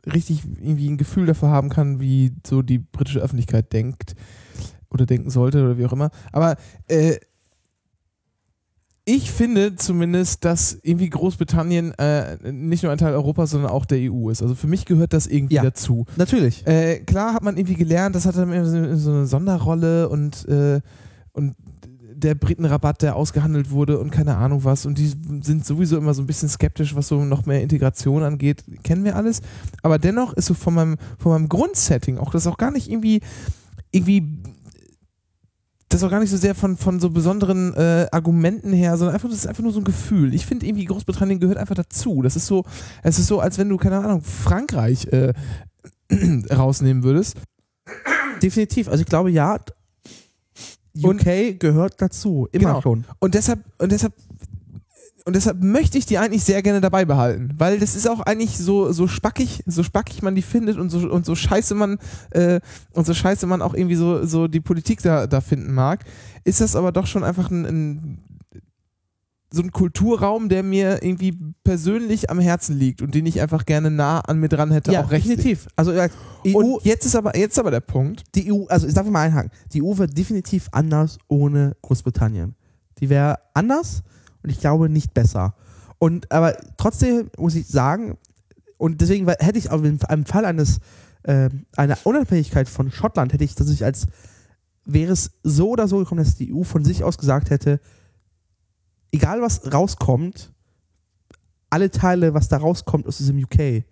[0.07, 4.15] richtig irgendwie ein Gefühl dafür haben kann, wie so die britische Öffentlichkeit denkt
[4.91, 6.11] oder denken sollte oder wie auch immer.
[6.33, 6.57] Aber
[6.89, 7.17] äh,
[9.11, 13.99] ich finde zumindest, dass irgendwie Großbritannien äh, nicht nur ein Teil Europas, sondern auch der
[14.13, 14.43] EU ist.
[14.43, 15.63] Also für mich gehört das irgendwie Ja.
[15.63, 16.05] dazu.
[16.17, 16.67] Natürlich.
[16.67, 20.81] Äh, klar hat man irgendwie gelernt, das hat dann so eine Sonderrolle und, äh,
[21.33, 21.55] und
[22.15, 24.85] der Britenrabatt, der ausgehandelt wurde und keine Ahnung was.
[24.85, 25.11] Und die
[25.41, 28.63] sind sowieso immer so ein bisschen skeptisch, was so noch mehr Integration angeht.
[28.83, 29.41] Kennen wir alles.
[29.83, 33.21] Aber dennoch ist so von meinem, von meinem Grundsetting auch das auch gar nicht irgendwie,
[33.91, 34.43] irgendwie
[35.89, 39.29] das auch gar nicht so sehr von, von so besonderen äh, Argumenten her, sondern einfach,
[39.29, 40.35] das ist einfach nur so ein Gefühl.
[40.35, 42.21] Ich finde irgendwie, Großbritannien gehört einfach dazu.
[42.23, 42.65] Das ist so,
[43.03, 45.33] es ist so, als wenn du, keine Ahnung, Frankreich äh,
[46.55, 47.37] rausnehmen würdest.
[48.43, 48.89] Definitiv.
[48.89, 49.59] Also ich glaube, ja,
[51.03, 52.49] UK gehört dazu.
[52.53, 52.83] Immer Genau.
[52.83, 53.05] schon.
[53.19, 54.13] Und deshalb, und deshalb,
[55.29, 58.57] und deshalb möchte ich die eigentlich sehr gerne dabei behalten, weil das ist auch eigentlich
[58.57, 61.99] so, so spackig, so spackig man die findet und so, und so scheiße man,
[62.31, 62.61] äh,
[62.95, 66.07] und so scheiße man auch irgendwie so, so die Politik da, da finden mag,
[66.45, 68.19] ist das aber doch schon einfach ein, ein
[69.51, 73.91] so ein Kulturraum, der mir irgendwie persönlich am Herzen liegt und den ich einfach gerne
[73.91, 75.37] nah an mir dran hätte, ja, auch rechtlich.
[75.37, 75.69] definitiv.
[75.77, 76.09] Also ja,
[76.47, 79.07] EU, Und jetzt ist aber, jetzt ist aber der Punkt, die EU, also ich darf
[79.07, 82.55] mal einhaken, die EU wird definitiv anders ohne Großbritannien.
[82.99, 84.03] Die wäre anders
[84.43, 85.55] und ich glaube nicht besser.
[85.99, 88.17] Und aber trotzdem muss ich sagen,
[88.77, 90.79] und deswegen weil- hätte ich auch im, im Fall eines
[91.25, 94.07] äh, einer Unabhängigkeit von Schottland hätte ich das ich als
[94.85, 97.81] wäre es so oder so gekommen, dass die EU von sich aus gesagt hätte,
[99.13, 100.53] egal was rauskommt,
[101.71, 103.85] alle Teile, was da rauskommt aus diesem UK,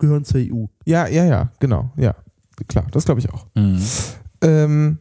[0.00, 0.64] gehören zur EU.
[0.84, 2.16] ja, ja, ja, genau, ja,
[2.66, 3.46] klar, das glaube ich auch.
[3.54, 3.80] Mhm.
[4.40, 4.98] Ähm,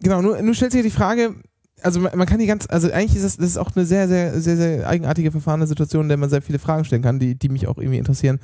[0.00, 1.34] genau, nur, nur stellt sich die Frage,
[1.82, 4.40] also man, kann die ganz, also eigentlich ist das, das ist auch eine sehr, sehr,
[4.40, 7.48] sehr, sehr eigenartige verfahrene Situation, in der man sehr viele Fragen stellen kann, die, die
[7.48, 8.38] mich auch irgendwie interessieren.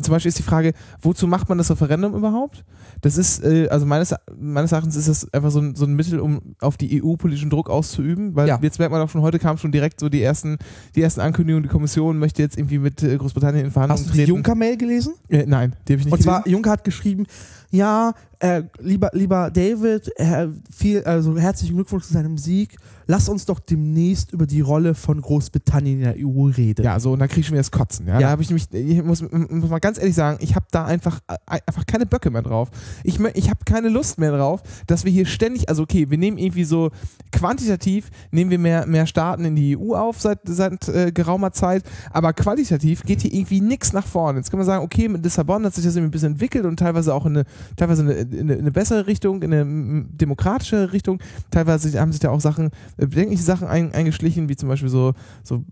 [0.00, 2.64] Zum Beispiel ist die Frage, wozu macht man das Referendum überhaupt?
[3.00, 6.20] Das ist, äh, also meines, meines Erachtens ist das einfach so ein, so ein Mittel,
[6.20, 8.58] um auf die EU politischen Druck auszuüben, weil Ja.
[8.60, 10.58] jetzt merkt man auch schon, heute kam schon direkt so die ersten,
[10.96, 14.12] die ersten Ankündigungen, die Kommission möchte jetzt irgendwie mit äh, Großbritannien in Verhandlungen Hast du
[14.12, 14.34] die treten.
[14.36, 15.14] Juncker-Mail gelesen?
[15.30, 16.52] Äh, nein, die habe ich nicht Und zwar, gelesen.
[16.56, 17.24] Juncker hat geschrieben,
[17.70, 22.76] ja, äh, lieber, lieber David, äh, viel, also herzlichen Glückwunsch zu seinem Sieg.
[23.06, 26.84] Lass uns doch demnächst über die Rolle von Großbritannien in der EU reden.
[26.84, 28.06] Ja, so, und da kriege ich wieder das Kotzen.
[28.06, 28.14] Ja?
[28.14, 28.20] Ja.
[28.20, 31.20] Da habe ich nämlich, ich muss, muss mal ganz ehrlich sagen, ich habe da einfach,
[31.28, 32.70] äh, einfach keine Böcke mehr drauf.
[33.04, 36.38] Ich, ich habe keine Lust mehr drauf, dass wir hier ständig, also okay, wir nehmen
[36.38, 36.90] irgendwie so
[37.32, 41.84] quantitativ, nehmen wir mehr, mehr Staaten in die EU auf seit, seit äh, geraumer Zeit,
[42.10, 44.38] aber qualitativ geht hier irgendwie nichts nach vorne.
[44.38, 46.78] Jetzt kann man sagen, okay, mit Lissabon hat sich das irgendwie ein bisschen entwickelt und
[46.78, 47.46] teilweise auch in eine,
[47.76, 51.20] teilweise in eine, in eine, in eine bessere Richtung, in eine demokratische Richtung.
[51.50, 55.12] Teilweise haben sich da auch Sachen, bedenkliche Sachen ein, eingeschlichen, wie zum Beispiel so,
[55.42, 55.64] so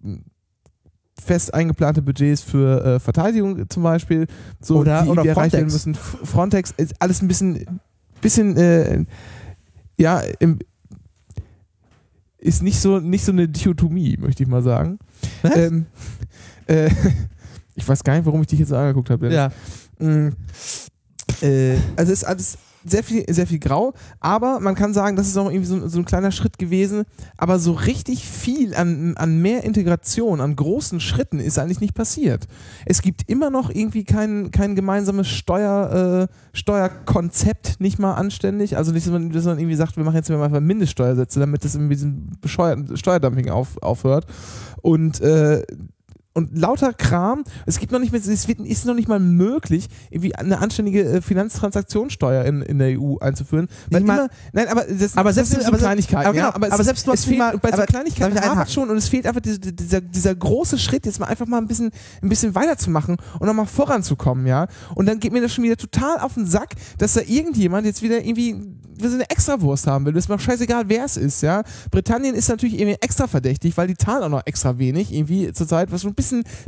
[1.20, 4.26] fest eingeplante Budgets für äh, Verteidigung zum Beispiel,
[4.60, 5.94] so Oder- die oder irgendwie erreicht werden müssen.
[5.94, 7.80] Frontex ist alles ein bisschen,
[8.20, 9.04] bisschen, äh,
[9.98, 10.58] ja, im,
[12.38, 14.98] ist nicht so nicht so eine Dichotomie, möchte ich mal sagen.
[15.42, 15.56] Was?
[15.56, 15.86] Ähm,
[16.66, 16.90] äh,
[17.74, 19.32] ich weiß gar nicht, warum ich dich jetzt so angeguckt habe.
[19.32, 19.50] Ja.
[19.98, 25.26] Äh, also es ist alles sehr viel, sehr viel grau, aber man kann sagen, das
[25.28, 27.04] ist auch irgendwie so, so ein kleiner Schritt gewesen,
[27.36, 32.46] aber so richtig viel an, an mehr Integration, an großen Schritten ist eigentlich nicht passiert.
[32.86, 38.76] Es gibt immer noch irgendwie kein, kein gemeinsames Steuer, äh, Steuerkonzept, nicht mal anständig.
[38.76, 41.74] Also nicht, dass man, dass man irgendwie sagt, wir machen jetzt mal Mindeststeuersätze, damit das
[41.74, 44.26] in diesem bescheuerten Steuerdumping auf, aufhört.
[44.82, 45.62] Und äh,
[46.34, 47.44] und lauter Kram.
[47.64, 51.20] Es gibt noch nicht mehr, es ist noch nicht mal möglich, irgendwie eine anständige äh,
[51.22, 53.68] Finanztransaktionssteuer in, in der EU einzuführen.
[53.90, 56.26] Weil immer, nein, aber das, Aber das selbst- sind so aber selbst- Kleinigkeiten.
[56.26, 58.40] aber ja, genau, aber, es, aber ist- selbst es fehlt, mal- bei so aber- Kleinigkeiten
[58.40, 61.58] hapert schon und es fehlt einfach diese, dieser, dieser große Schritt, jetzt mal einfach mal
[61.58, 61.90] ein bisschen,
[62.22, 64.66] ein bisschen weiterzumachen und nochmal voranzukommen, ja.
[64.94, 68.02] Und dann geht mir das schon wieder total auf den Sack, dass da irgendjemand jetzt
[68.02, 68.56] wieder irgendwie
[68.96, 70.12] wir sind eine Extrawurst haben will.
[70.12, 71.64] Das ist mir auch scheißegal, wer es ist, ja.
[71.90, 75.90] Britannien ist natürlich irgendwie extra verdächtig, weil die zahlen auch noch extra wenig, irgendwie zurzeit,
[75.90, 76.23] was schon ein bisschen,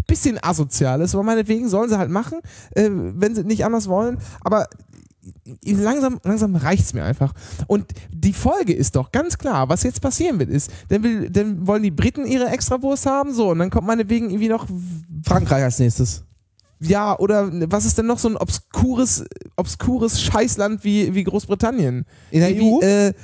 [0.06, 1.14] bisschen asozial ist.
[1.14, 2.40] Aber meinetwegen sollen sie halt machen,
[2.72, 4.18] äh, wenn sie nicht anders wollen.
[4.40, 4.66] Aber
[5.64, 7.32] langsam, langsam reicht's mir einfach.
[7.66, 11.66] Und die Folge ist doch ganz klar, was jetzt passieren wird, ist, dann, will, dann
[11.66, 14.66] wollen die Briten ihre Extrawurst haben, so, und dann kommt meinetwegen irgendwie noch
[15.24, 16.24] Frankreich als nächstes.
[16.80, 19.24] ja, oder was ist denn noch so ein obskures,
[19.56, 22.04] obskures Scheißland wie, wie Großbritannien?
[22.30, 22.80] In der Wie, EU?
[22.80, 23.14] Äh,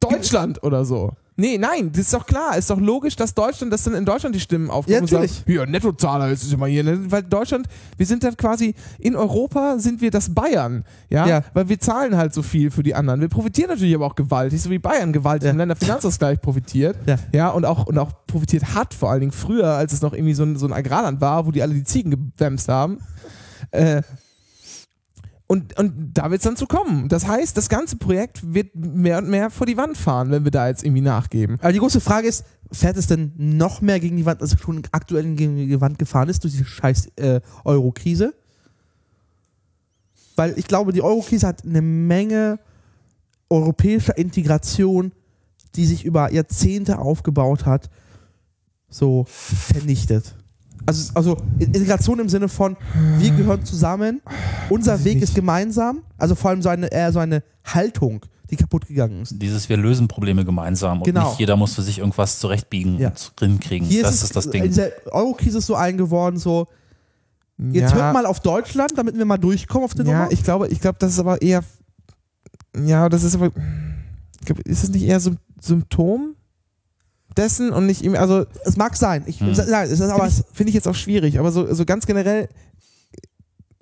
[0.00, 1.12] Deutschland oder so.
[1.40, 2.56] Nee, nein, das ist doch klar.
[2.56, 5.22] Ist doch logisch, dass Deutschland, dass dann in Deutschland die Stimmen aufkommen Ja, und sagen,
[5.22, 5.44] natürlich.
[5.46, 6.82] hier, Nettozahler ist es immer hier.
[6.82, 6.98] ne?
[7.12, 10.84] Weil Deutschland, wir sind dann quasi, in Europa sind wir das Bayern.
[11.08, 11.26] Ja?
[11.28, 11.44] Ja.
[11.54, 13.20] Weil wir zahlen halt so viel für die anderen.
[13.20, 15.52] Wir profitieren natürlich aber auch gewaltig, so wie Bayern gewaltig Ja.
[15.52, 16.96] im Länderfinanzausgleich profitiert.
[17.06, 17.16] Ja.
[17.32, 20.34] Ja, und auch, und auch profitiert hat, vor allen Dingen früher, als es noch irgendwie
[20.34, 22.98] so ein, so ein Agrarland war, wo die alle die Ziegen gewämst haben.
[23.70, 24.02] Äh,
[25.48, 27.08] und, und da wird es dann zu kommen.
[27.08, 30.50] Das heißt, das ganze Projekt wird mehr und mehr vor die Wand fahren, wenn wir
[30.50, 31.56] da jetzt irgendwie nachgeben.
[31.60, 34.60] Aber die große Frage ist, fährt es denn noch mehr gegen die Wand, als es
[34.60, 38.34] schon aktuell gegen die Wand gefahren ist durch die scheiß äh, Euro-Krise?
[40.36, 42.58] Weil ich glaube, die Euro-Krise hat eine Menge
[43.48, 45.12] europäischer Integration,
[45.76, 47.88] die sich über Jahrzehnte aufgebaut hat,
[48.90, 50.34] so vernichtet.
[50.88, 52.76] Also, also Integration im Sinne von,
[53.18, 54.22] wir gehören zusammen,
[54.70, 55.24] unser Weg nicht.
[55.24, 59.34] ist gemeinsam, also vor allem so eine, eher so eine Haltung, die kaputt gegangen ist.
[59.36, 61.28] Dieses wir lösen Probleme gemeinsam und Genau.
[61.28, 63.08] nicht jeder muss für sich irgendwas zurechtbiegen Ja.
[63.10, 63.86] und hinkriegen.
[63.86, 64.62] Hier Das ist, ist, es, das In Ding.
[64.64, 66.68] dieser Euro-Krise ist so ein geworden, so,
[67.58, 70.32] jetzt hört mal auf Deutschland, damit wir mal durchkommen auf den Ja, Nummer.
[70.32, 71.62] ich glaube, ich glaube, das ist aber eher.
[72.82, 73.50] Ja, das ist aber.
[74.40, 76.34] Ich glaube, ist es nicht eher so ein Symptom
[77.38, 78.14] dessen und nicht ihm.
[78.14, 79.22] Also, Es mag sein.
[79.26, 79.52] Ich, Hm.
[79.68, 82.04] nein, es ist aber, finde ich, find ich jetzt auch schwierig, aber so, so ganz
[82.06, 82.48] generell.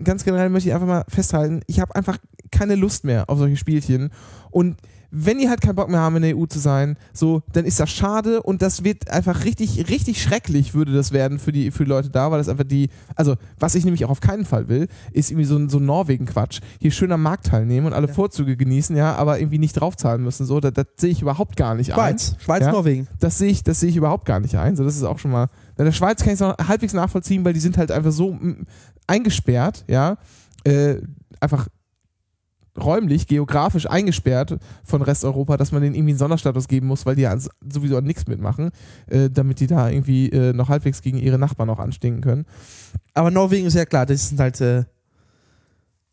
[0.05, 2.19] Ganz generell möchte ich einfach mal festhalten, ich habe einfach
[2.51, 4.11] keine Lust mehr auf solche Spielchen.
[4.51, 4.77] Und
[5.18, 7.80] wenn die halt keinen Bock mehr haben, in der EU zu sein, so, dann ist
[7.80, 11.84] das schade und das wird einfach richtig, richtig schrecklich würde das werden für die, für
[11.84, 14.68] die Leute da, weil das einfach die, also, was ich nämlich auch auf keinen Fall
[14.68, 16.60] will, ist irgendwie so ein, so Norwegen-Quatsch.
[16.80, 18.12] Hier schön am Markt teilnehmen und alle Ja.
[18.12, 21.74] Vorzüge genießen, ja, aber irgendwie nicht draufzahlen müssen, so, das, das sehe ich überhaupt gar
[21.74, 21.97] nicht ein.
[21.97, 22.72] Schweiz, Schweiz, Ja?
[22.72, 23.09] Norwegen.
[23.18, 24.76] Das sehe ich, das sehe ich überhaupt gar nicht ein.
[24.76, 25.48] So, das ist auch schon mal.
[25.76, 28.32] Bei der Schweiz kann ich es noch halbwegs nachvollziehen, weil die sind halt einfach so
[28.34, 28.66] mm,
[29.06, 30.16] eingesperrt, ja,
[30.64, 30.97] äh,
[31.40, 31.68] einfach
[32.77, 37.23] räumlich, geografisch eingesperrt von Resteuropa, dass man denen irgendwie einen Sonderstatus geben muss, weil die
[37.23, 38.70] ja sowieso an nichts mitmachen,
[39.09, 42.47] äh, damit die da irgendwie äh, noch halbwegs gegen ihre Nachbarn auch anstinken können.
[43.15, 44.85] Aber Norwegen ist ja klar, das sind halt äh,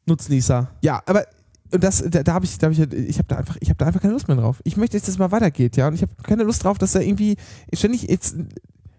[0.06, 0.70] Nutznießer.
[0.82, 1.26] Ja, aber
[1.74, 3.78] und das, da, da habe ich, da hab ich, ich habe da einfach, ich habe
[3.78, 4.62] da einfach keine Lust mehr drauf.
[4.64, 6.92] Ich möchte jetzt, dass es mal weitergeht, ja, und ich habe keine Lust drauf, dass
[6.92, 7.36] da irgendwie
[7.74, 8.36] ständig jetzt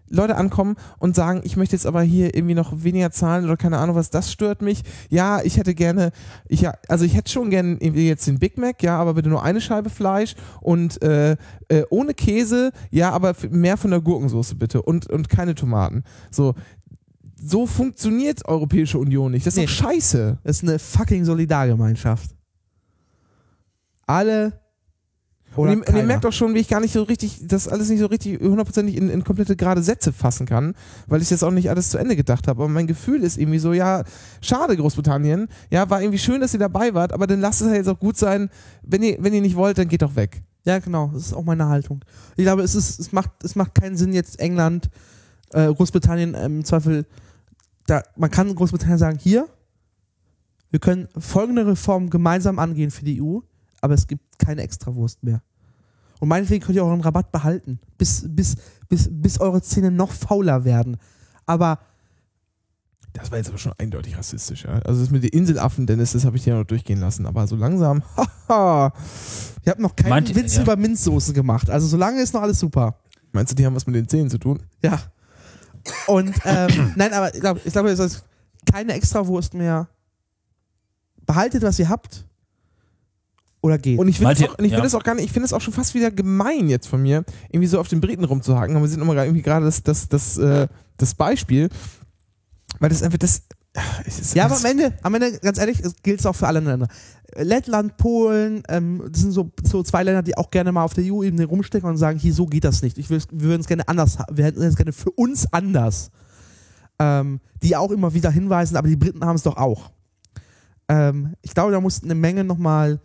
[0.09, 3.77] Leute ankommen und sagen, ich möchte jetzt aber hier irgendwie noch weniger zahlen oder keine
[3.79, 4.83] Ahnung was, das stört mich.
[5.09, 6.11] Ja, ich hätte gerne,
[6.47, 9.29] ich, ja, also ich hätte schon gerne irgendwie jetzt den Big Mac, ja, aber bitte
[9.29, 11.37] nur eine Scheibe Fleisch und äh,
[11.69, 16.03] äh, ohne Käse, ja, aber mehr von der Gurkensoße bitte und, und keine Tomaten.
[16.31, 16.53] So,
[17.35, 19.45] so funktioniert Europäische Union nicht.
[19.45, 19.65] Das ist Nee.
[19.65, 20.37] doch scheiße.
[20.43, 22.31] Das ist eine fucking Solidargemeinschaft.
[24.07, 24.53] Alle.
[25.55, 27.67] Und Oder ihr, und ihr merkt auch schon, wie ich gar nicht so richtig, das
[27.67, 30.75] alles nicht so richtig hundertprozentig in, in komplette gerade Sätze fassen kann,
[31.07, 32.63] weil ich das auch nicht alles zu Ende gedacht habe.
[32.63, 34.03] Aber mein Gefühl ist irgendwie so, ja,
[34.41, 37.77] schade Großbritannien, ja, war irgendwie schön, dass ihr dabei wart, aber dann lasst es halt
[37.77, 38.49] jetzt auch gut sein,
[38.83, 40.41] wenn ihr, wenn ihr nicht wollt, dann geht doch weg.
[40.65, 41.11] Ja, genau.
[41.13, 42.03] Das ist auch meine Haltung.
[42.35, 44.89] Ich glaube, es, ist, es, macht, es macht keinen Sinn, jetzt England,
[45.51, 47.05] äh, Großbritannien ähm, im Zweifel.
[47.85, 49.47] Da, man kann Großbritannien sagen: Hier,
[50.71, 53.39] wir können folgende Reformen gemeinsam angehen für die EU,
[53.85, 55.41] aber es gibt keine Extrawurst mehr.
[56.19, 58.55] Und meinetwegen könnt ihr euren Rabatt behalten, bis, bis,
[58.89, 60.97] bis, bis eure Zähne noch fauler werden.
[61.45, 61.79] Aber
[63.13, 64.63] Das war jetzt aber schon eindeutig rassistisch.
[64.65, 64.79] Ja?
[64.79, 67.25] Also das mit den Inselaffen, Dennis, das habe ich dir ja noch durchgehen lassen.
[67.25, 68.01] Aber so langsam,
[68.47, 68.93] haha.
[69.61, 70.63] ich habe noch keinen Meint- Witz ja.
[70.63, 71.69] über Minzsoße gemacht.
[71.69, 72.95] Also solange ist noch alles super.
[73.33, 74.61] Meinst du, die haben was mit den Zähnen zu tun?
[74.81, 74.99] Ja.
[76.07, 78.23] Und ähm, nein, aber ich glaube, ich glaub, es ist
[78.71, 79.87] keine Extrawurst mehr.
[81.25, 82.25] Behaltet, was ihr habt.
[83.65, 83.97] Oder geht.
[83.97, 84.77] Und ich finde es auch, und ich ja.
[84.77, 87.01] finde es auch gar nicht, ich finde es auch schon fast wieder gemein jetzt von
[87.01, 88.75] mir, irgendwie so auf den Briten rumzuhaken.
[88.75, 90.67] Aber wir sind immer gerade irgendwie gerade das, das, das, äh,
[90.97, 91.69] das Beispiel.
[92.79, 93.41] Weil das einfach das.
[94.05, 96.59] es ist- ja, aber am Ende, am Ende, ganz ehrlich, gilt es auch für alle
[96.59, 96.87] Länder.
[97.35, 101.03] Lettland, Polen, ähm, das sind so, so zwei Länder, die auch gerne mal auf der
[101.11, 102.99] EU-Ebene rumstecken und sagen, hier, so geht das nicht.
[102.99, 104.37] Ich wir würden es gerne anders haben.
[104.37, 106.11] Wir hätten es gerne für uns anders.
[106.99, 109.91] Ähm, die auch immer wieder hinweisen, aber die Briten haben es doch auch.
[110.87, 112.99] Ähm, ich glaube, da muss eine Menge nochmal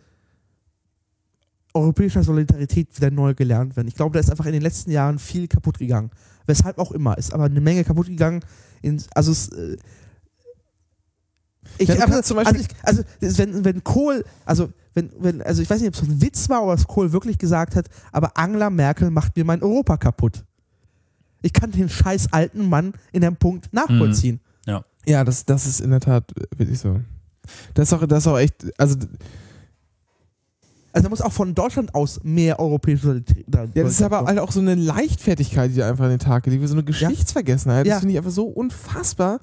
[1.73, 3.87] europäischer Solidarität wieder neu gelernt werden.
[3.87, 6.11] Ich glaube, da ist einfach in den letzten Jahren viel kaputt gegangen.
[6.45, 7.17] Weshalb auch immer.
[7.17, 8.41] Ist aber eine Menge kaputt gegangen.
[8.81, 9.77] In, also es, äh,
[11.77, 15.41] ich, Ja, kannst zum also, Beispiel- ich, also das- wenn, wenn Kohl, also wenn, wenn,
[15.41, 17.87] also ich weiß nicht, ob es ein Witz war oder was Kohl wirklich gesagt hat,
[18.11, 20.43] aber Angela Merkel macht mir mein Europa kaputt.
[21.41, 24.39] Ich kann den scheiß alten Mann in dem Punkt nachvollziehen.
[25.03, 26.99] Ja, das, das ist in der Tat wirklich so.
[27.73, 28.95] Das ist auch, das ist auch echt, also
[30.93, 33.45] Also da muss auch von Deutschland aus mehr europäische Solidarität.
[33.75, 36.43] ja, das ist aber halt auch so eine Leichtfertigkeit, die da einfach an den Tag
[36.43, 37.85] geht, so eine Geschichtsvergessenheit.
[37.87, 37.93] Ja.
[37.93, 39.39] Das finde ich einfach so unfassbar.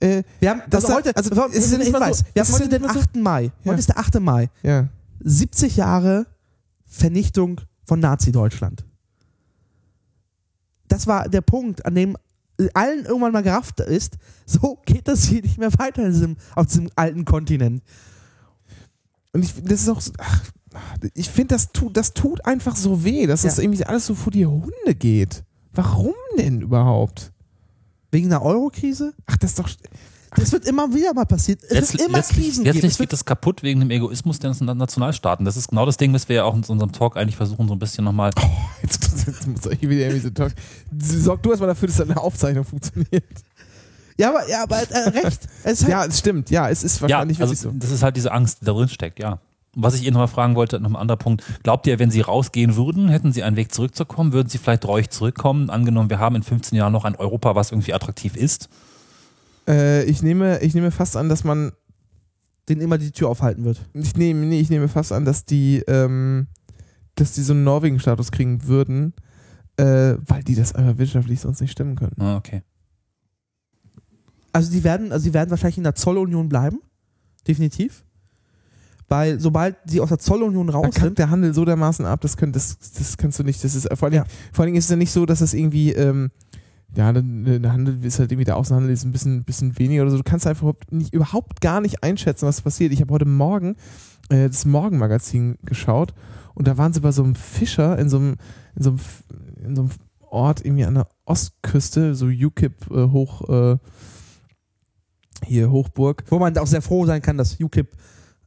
[0.00, 2.52] Äh, Wir haben, Das also heute, also, also, es ist nicht mal so- wir haben
[2.52, 3.16] heute den nicht mal so- 8.
[3.16, 3.44] Mai.
[3.44, 3.50] Ja.
[3.70, 4.20] Heute ist der 8.
[4.20, 4.50] Mai.
[4.62, 4.88] ja.
[5.22, 6.26] 70 Jahre
[6.86, 8.84] Vernichtung von Nazi-Deutschland.
[10.88, 12.16] Das war der Punkt, an dem
[12.74, 14.16] allen irgendwann mal gerafft ist,
[14.46, 17.82] so geht das hier nicht mehr weiter diesem, auf diesem alten Kontinent.
[19.32, 20.42] Und ich, das ist auch, so, ach,
[21.14, 23.64] ich finde, das tut, das tut einfach so weh, dass das Ja.
[23.64, 25.42] irgendwie alles so vor die Hunde geht.
[25.72, 27.32] Warum denn überhaupt?
[28.12, 29.14] Wegen der Eurokrise?
[29.26, 29.68] Ach, das ist doch,
[30.36, 31.58] Das wird immer wieder mal passieren.
[31.64, 32.86] Es Letzt, wird immer letztlich Krisen letztlich geben.
[32.90, 35.44] Es geht wird, das kaputt wegen dem Egoismus der Nationalstaaten.
[35.44, 37.74] Das ist genau das Ding, was wir ja auch in unserem Talk eigentlich versuchen, so
[37.74, 38.30] ein bisschen nochmal.
[38.82, 40.52] jetzt, jetzt muss ich wieder irgendwie so talk.
[41.00, 43.24] Sorg du erstmal dafür, dass deine Aufzeichnung funktioniert.
[44.18, 45.40] ja, aber, ja, aber äh, recht.
[45.64, 46.50] Es ist halt, Ja, es stimmt.
[46.50, 47.72] Ja, es ist Ja, wahrscheinlich also wirklich so.
[47.78, 49.40] das ist halt diese Angst, die da drin steckt, ja.
[49.74, 51.44] Was ich Ihnen nochmal fragen wollte, noch ein anderer Punkt.
[51.62, 54.32] Glaubt ihr, wenn Sie rausgehen würden, hätten Sie einen Weg zurückzukommen?
[54.32, 55.70] Würden Sie vielleicht reuig zurückkommen?
[55.70, 58.68] Angenommen, wir haben in 15 Jahren noch ein Europa, was irgendwie attraktiv ist.
[59.68, 61.70] Äh, ich, nehme, ich nehme fast an, dass man
[62.68, 63.80] den immer die Tür aufhalten wird.
[63.92, 66.48] Ich nehme, nee, ich nehme fast an, dass die, ähm,
[67.14, 69.14] dass die so einen Norwegen-Status kriegen würden,
[69.76, 72.16] äh, weil die das einfach wirtschaftlich sonst nicht stemmen können.
[72.18, 72.62] Ah, okay.
[74.52, 76.80] Also die werden, also die werden wahrscheinlich in der Zollunion bleiben.
[77.46, 78.04] Definitiv.
[79.10, 82.20] Weil sobald sie aus der Zollunion Da raus kackt sind, der Handel so dermaßen ab,
[82.20, 83.62] das, können, das, das kannst du nicht.
[83.64, 85.52] Das ist, vor, allen Dingen, vor allen Dingen ist es ja nicht so, dass das
[85.52, 86.30] irgendwie, ähm,
[86.94, 90.12] ja, der, der Handel ist halt irgendwie, der Außenhandel ist ein bisschen, bisschen weniger oder
[90.12, 90.16] so.
[90.16, 92.92] Du kannst einfach überhaupt, nicht, überhaupt gar nicht einschätzen, was passiert.
[92.92, 93.74] Ich habe heute Morgen
[94.28, 96.14] äh, das Morgenmagazin geschaut
[96.54, 98.36] und da waren sie bei so einem Fischer in so einem,
[98.76, 99.00] in so einem,
[99.64, 103.76] in so einem Ort irgendwie an der Ostküste, so UKIP äh, hoch, äh,
[105.44, 106.22] hier Hochburg.
[106.28, 107.96] wo man auch sehr froh sein kann, dass UKIP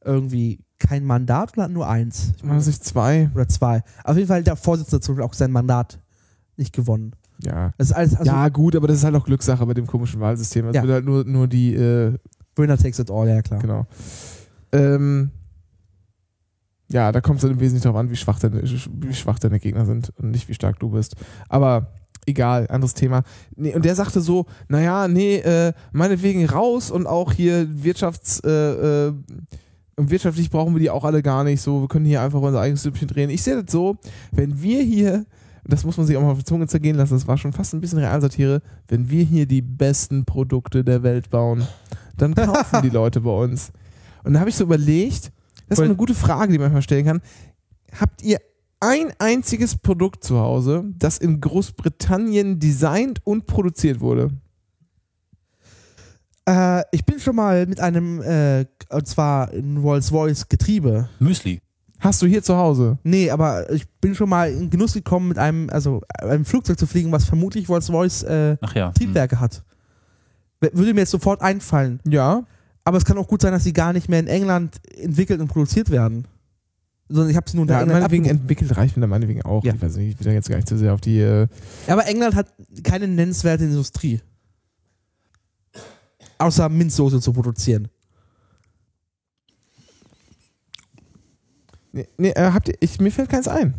[0.05, 3.29] irgendwie kein Mandat oder nur eins Waren das nicht zwei?
[3.33, 3.81] oder zwei.
[4.03, 5.99] Auf jeden Fall der Vorsitzende zum Beispiel auch sein Mandat
[6.57, 7.15] nicht gewonnen.
[7.41, 7.71] Ja.
[7.77, 10.19] Das ist alles, also ja, gut, aber das ist halt auch Glückssache bei dem komischen
[10.19, 10.67] Wahlsystem.
[10.67, 10.83] Es Ja.
[10.83, 12.13] wird halt nur, nur die, äh,
[12.55, 13.59] Winner takes it all, ja klar.
[13.59, 13.87] genau.
[14.71, 15.31] Ähm,
[16.91, 19.59] ja, da kommt es dann im Wesentlichen darauf an, wie schwach, deine, wie schwach deine
[19.59, 21.15] Gegner sind und nicht wie stark du bist.
[21.49, 21.93] Aber
[22.27, 23.23] egal, anderes Thema.
[23.55, 29.07] Nee, und der sagte so, naja, nee, äh, meinetwegen raus und auch hier Wirtschafts, äh,
[29.07, 29.13] äh,
[29.95, 32.61] und wirtschaftlich brauchen wir die auch alle gar nicht so, wir können hier einfach unser
[32.61, 33.29] eigenes Süppchen drehen.
[33.29, 33.97] Ich sehe das so,
[34.31, 35.25] wenn wir hier,
[35.65, 37.73] das muss man sich auch mal auf die Zunge zergehen lassen, das war schon fast
[37.73, 41.67] ein bisschen Realsatire, wenn wir hier die besten Produkte der Welt bauen,
[42.17, 43.71] dann kaufen die Leute bei uns.
[44.23, 45.31] Und da habe ich so überlegt,
[45.69, 47.21] das ist eine gute Frage, die man manchmal stellen kann.
[47.99, 48.39] Habt ihr
[48.79, 54.31] ein einziges Produkt zu Hause, das in Großbritannien designt und produziert wurde?
[56.47, 61.09] Äh, ich bin schon mal mit einem, äh, und zwar ein Rolls-Royce Getriebe.
[61.19, 61.59] Müsli.
[61.99, 62.97] Hast du hier zu Hause?
[63.03, 66.85] Nee, aber ich bin schon mal in Genuss gekommen, mit einem, also einem Flugzeug zu
[66.85, 68.87] fliegen, was vermutlich Rolls-Royce äh, ja.
[68.87, 68.93] Hm.
[68.93, 69.63] Triebwerke hat.
[70.59, 72.01] W- Würde mir jetzt sofort einfallen.
[72.05, 72.43] Ja.
[72.83, 75.47] Aber es kann auch gut sein, dass sie gar nicht mehr in England entwickelt und
[75.47, 76.27] produziert werden.
[77.07, 79.63] Sondern ich habe sie nur Ja, England meinetwegen entwickelt reicht mir da meinetwegen auch.
[79.63, 79.73] Ja.
[79.73, 81.19] Ich weiß nicht, ich will da jetzt gar nicht zu sehr auf die.
[81.21, 81.47] Äh,
[81.87, 82.47] Aber England hat
[82.83, 84.19] keine nennenswerte Industrie.
[86.37, 87.87] Außer Minzsoße zu produzieren.
[91.91, 93.73] nee, nee, äh, habt ihr, ich, mir fällt keins ein.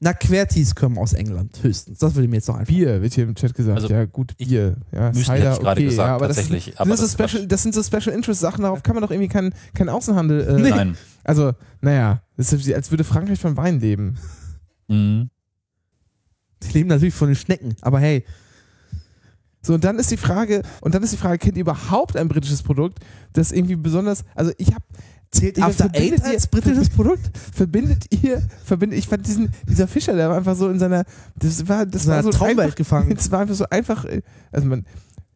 [0.00, 1.98] Na, Quertis kommen aus England, höchstens.
[1.98, 2.72] Das würde mir jetzt noch einfach.
[2.72, 3.80] Bier, wird hier im Chat gesagt.
[3.80, 4.76] Also, ja, gut, Bier.
[4.92, 6.66] Ja, Müsli Cider, ich gerade okay, gesagt, ja, aber tatsächlich.
[6.66, 9.10] Das, aber das, ist Special, das sind so Special Interest Sachen, darauf kann man doch
[9.10, 10.40] irgendwie keinen kein Außenhandel.
[10.40, 10.70] Äh, Nee.
[10.70, 10.96] Nein.
[11.24, 11.52] Also,
[11.82, 14.16] naja, das ist, als würde Frankreich von Wein leben.
[14.86, 15.28] Mhm.
[16.62, 18.24] Die leben natürlich von den Schnecken, aber hey.
[19.68, 22.26] So, und dann ist die Frage, und dann ist die Frage, kennt ihr überhaupt ein
[22.26, 23.00] britisches Produkt,
[23.34, 24.82] das irgendwie besonders, also ich habe
[25.30, 27.36] Zählt After verbindet Eight als britisches Produkt?
[27.54, 31.04] verbindet ihr, verbindet, ich fand diesen, dieser Fischer, der war einfach so in seiner,
[31.36, 33.12] das war, das war so Traumwelt einfach, gefangen.
[33.18, 34.06] Es war einfach so einfach,
[34.52, 34.86] also man,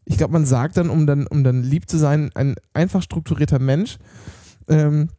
[0.06, 3.58] ich glaube, man sagt dann, um dann, um dann lieb zu sein, ein einfach strukturierter
[3.58, 3.98] Mensch.
[4.66, 5.10] Ähm,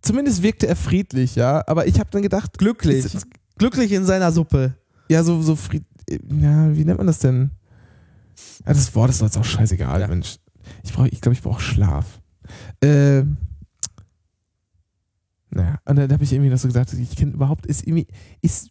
[0.00, 3.04] zumindest wirkte er friedlich, ja, aber ich habe dann gedacht, Glücklich.
[3.04, 3.26] ist-
[3.58, 4.76] Glücklich in seiner Suppe.
[5.10, 7.50] ja, so, so fried, ja, wie nennt man das denn?
[8.66, 10.08] Ja, das Wort ist doch jetzt auch scheißegal, Ja.
[10.08, 10.36] Mensch.
[10.84, 12.20] Ich glaube, ich, glaub, ich brauche Schlaf.
[12.82, 13.22] Äh,
[15.50, 18.06] naja, und dann habe ich irgendwie noch so gedacht, ich kenne überhaupt, ist irgendwie,
[18.42, 18.70] ist.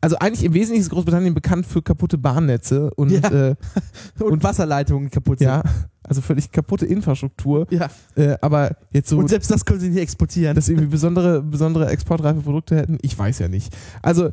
[0.00, 3.28] Also eigentlich im Wesentlichen ist Großbritannien bekannt für kaputte Bahnnetze und Ja.
[3.50, 3.56] äh,
[4.20, 5.48] Und, Wasserleitungen kaputt sind.
[5.48, 5.62] ja,
[6.08, 7.66] also völlig kaputte Infrastruktur.
[7.70, 7.88] ja.
[8.16, 10.54] Äh, aber jetzt so Und selbst das können sie nicht exportieren.
[10.54, 12.98] dass sie irgendwie besondere, besondere exportreife Produkte hätten?
[13.02, 13.76] Ich weiß ja nicht.
[14.02, 14.30] Also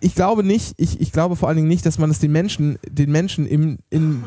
[0.00, 2.78] ich glaube nicht, ich, ich glaube vor allen Dingen nicht, dass man es den Menschen,
[2.88, 4.24] den Menschen im, in,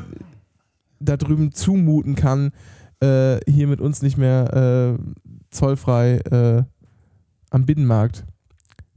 [1.00, 2.52] da drüben zumuten kann,
[3.02, 5.04] äh, hier mit uns nicht mehr äh,
[5.50, 6.64] zollfrei äh,
[7.50, 8.24] am Binnenmarkt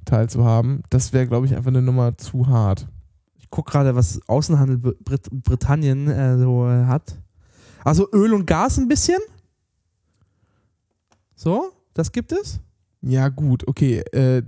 [0.04, 0.82] teilzuhaben.
[0.90, 2.86] Das wäre, glaube ich, einfach eine Nummer zu hart.
[3.38, 7.16] ich gucke gerade, was Außenhandel Br- Brit Britannien äh, so äh, hat.
[7.85, 9.19] Also Öl und Gas ein bisschen.
[11.36, 12.61] So, das gibt es.
[13.02, 13.98] Ja, gut, okay.
[14.12, 14.43] Äh,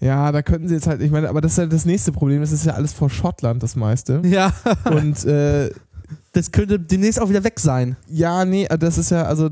[0.00, 2.40] ja, da könnten sie jetzt halt, ich meine, aber das ist ja das nächste Problem,
[2.40, 4.22] das ist ja alles vor Schottland, das meiste.
[4.24, 4.52] Ja.
[4.86, 5.70] Und äh,
[6.32, 7.96] Das könnte demnächst auch wieder weg sein.
[8.08, 9.50] Ja, nee, das ist ja, also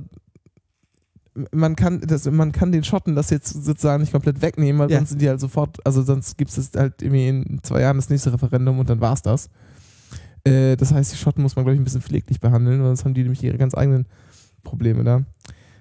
[1.53, 4.97] man kann, das, man kann den Schotten das jetzt sozusagen nicht komplett wegnehmen, weil Ja.
[4.99, 8.09] sonst sind die halt sofort, also sonst gibt es halt irgendwie in zwei Jahren das
[8.09, 9.49] nächste Referendum und dann war's das.
[10.49, 13.15] Äh, das heißt, die Schotten muss man, glaube ich, ein bisschen pfleglich behandeln, sonst haben
[13.15, 14.07] die nämlich ihre ganz eigenen
[14.63, 15.23] Probleme da.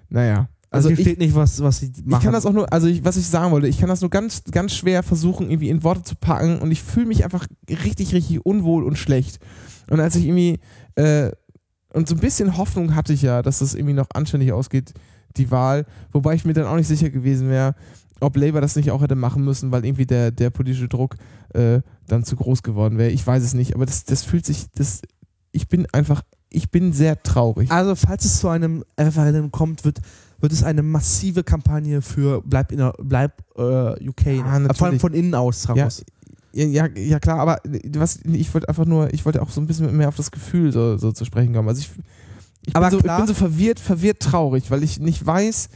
[0.09, 0.49] Naja.
[0.69, 2.19] Also, Also hier ich, steht nicht, was, was sie machen.
[2.19, 4.09] ich kann das auch nur, also ich, was ich sagen wollte, ich kann das nur
[4.09, 8.13] ganz, ganz schwer versuchen, irgendwie in Worte zu packen und ich fühle mich einfach richtig,
[8.13, 9.39] richtig unwohl und schlecht.
[9.89, 10.59] Und als ich irgendwie,
[10.95, 11.31] äh,
[11.93, 14.93] und so ein bisschen Hoffnung hatte ich ja, dass das irgendwie noch anständig ausgeht,
[15.37, 17.73] die Wahl, wobei ich mir dann auch nicht sicher gewesen wäre,
[18.19, 21.15] ob Labour das nicht auch hätte machen müssen, weil irgendwie der, der politische Druck
[21.53, 23.11] äh, dann zu groß geworden wäre.
[23.11, 25.01] Ich weiß es nicht, aber das, das fühlt sich, das,
[25.51, 27.71] ich bin einfach, ich bin sehr traurig.
[27.71, 29.99] Also, falls es zu einem Referendum kommt, wird,
[30.39, 34.25] wird es eine massive Kampagne für Bleib, in der, bleib äh, UK.
[34.27, 35.87] Ja, äh, vor allem von innen aus Ja,
[36.53, 37.59] ja, ja, ja klar, aber
[37.97, 40.71] was, ich wollte einfach nur, ich wollte auch so ein bisschen mehr auf das Gefühl
[40.71, 41.67] so, so zu sprechen kommen.
[41.69, 41.91] Also ich,
[42.65, 45.69] ich, Aber bin so, ich klar- bin so verwirrt, verwirrt traurig, weil ich nicht weiß,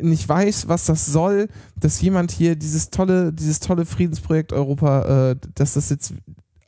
[0.00, 1.48] nicht weiß, was das soll,
[1.78, 6.14] dass jemand hier dieses tolle, dieses tolle Friedensprojekt Europa, äh, dass das jetzt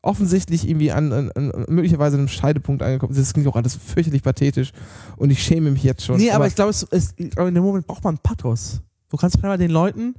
[0.02, 3.20] offensichtlich irgendwie an, an, an möglicherweise einem Scheidepunkt angekommen ist.
[3.20, 4.72] Das klingt auch alles fürchterlich pathetisch
[5.16, 6.16] und ich schäme mich jetzt schon.
[6.16, 8.80] Nee, aber, ich glaube, es, es, ich glaube, in dem Moment braucht man Pathos.
[9.10, 10.14] Du kannst manchmal den Leuten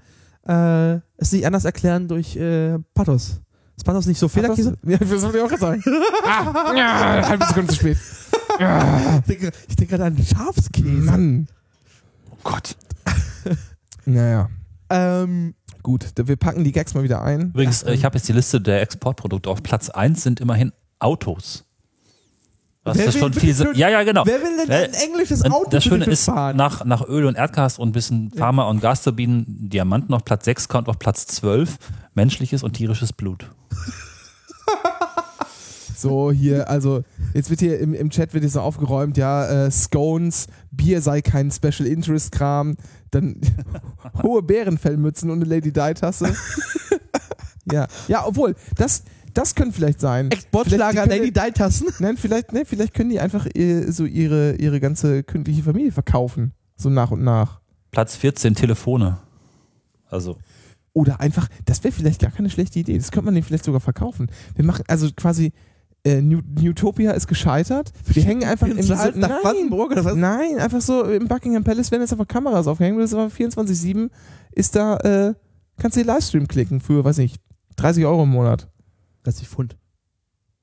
[0.48, 3.42] äh, es nicht anders erklären durch äh, Pathos.
[3.76, 4.78] Ist Pathos nicht so Federkäse?
[4.86, 5.84] Ja, das wollte ich auch gerade sagen.
[6.26, 7.98] ah, ja, halbe Sekunde zu spät.
[8.60, 10.88] Ja, Ich denke ich denke gerade an Schafskäse.
[10.88, 11.48] Mann.
[12.32, 12.76] Oh Gott.
[14.08, 14.50] Naja.
[14.90, 15.54] Ähm,
[15.84, 17.50] Gut, wir packen die Gags mal wieder ein.
[17.50, 19.50] Übrigens, äh, ich habe jetzt die Liste der Exportprodukte.
[19.50, 21.66] Auf Platz 1 sind immerhin Autos.
[22.84, 24.26] Was Wer das schon viel schön- ja, ja, genau.
[24.26, 26.56] wer will denn ein englisches Auto das Schöne ist, fahren?
[26.56, 30.70] nach, nach Öl und Erdgas und ein bisschen Pharma- und Gasturbinen, Diamanten auf Platz 6
[30.70, 31.78] kommt auf Platz 12
[32.14, 33.50] menschliches und tierisches Blut.
[36.00, 37.04] So, hier, also,
[37.34, 41.24] jetzt wird hier im, im Chat wird jetzt so aufgeräumt, ja, äh, Scones, Bier sei
[41.24, 42.78] kein Special Interest Kram,
[43.12, 43.40] dann
[44.24, 46.36] hohe Bärenfellmützen und eine Lady Di-Tasse.
[47.72, 49.04] ja, ja, obwohl, das,
[49.34, 50.32] das könnte vielleicht sein.
[50.32, 51.88] Exportschlager Lady Di-Tassen?
[52.00, 56.54] Nein, vielleicht, ne, vielleicht können die einfach äh, so ihre, ihre ganze künstliche Familie verkaufen.
[56.76, 57.60] So nach und nach.
[57.92, 59.20] Platz 14 Telefone.
[60.10, 60.38] Also,
[60.94, 62.98] Oder einfach, das wäre vielleicht gar keine schlechte Idee.
[62.98, 64.28] Das könnte man denen vielleicht sogar verkaufen.
[64.56, 65.54] Wir machen also quasi,
[66.08, 67.92] äh, New, Newtopia ist gescheitert.
[68.06, 70.16] Wir hängen einfach im Ins Saal nach nein, Brandenburg oder was?
[70.16, 73.00] nein, einfach so im Buckingham Palace werden jetzt einfach Kameras aufgehängt.
[73.00, 74.10] Das ist aber 24-7
[74.52, 75.34] ist da, äh,
[75.78, 77.42] kannst du den Livestream klicken für, weiß nicht,
[77.76, 78.70] 30 Euro im Monat.
[79.24, 79.78] 30 Pfund.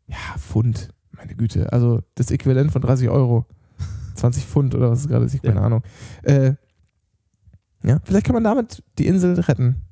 [0.06, 0.88] Ja, Pfund.
[1.12, 1.72] Meine Güte.
[1.72, 3.46] Also das Äquivalent von 30 Euro.
[4.16, 5.66] 20 Pfund oder was es gerade ist, ich keine Ja.
[5.66, 5.82] Ahnung.
[6.22, 6.54] Äh,
[7.82, 9.84] ja, vielleicht kann man damit die Insel retten.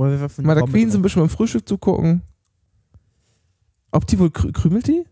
[0.00, 2.22] Oder wir Mal der Queen so ein bisschen beim Frühstück zugucken.
[3.92, 5.04] Ob die wohl krü krümelt die?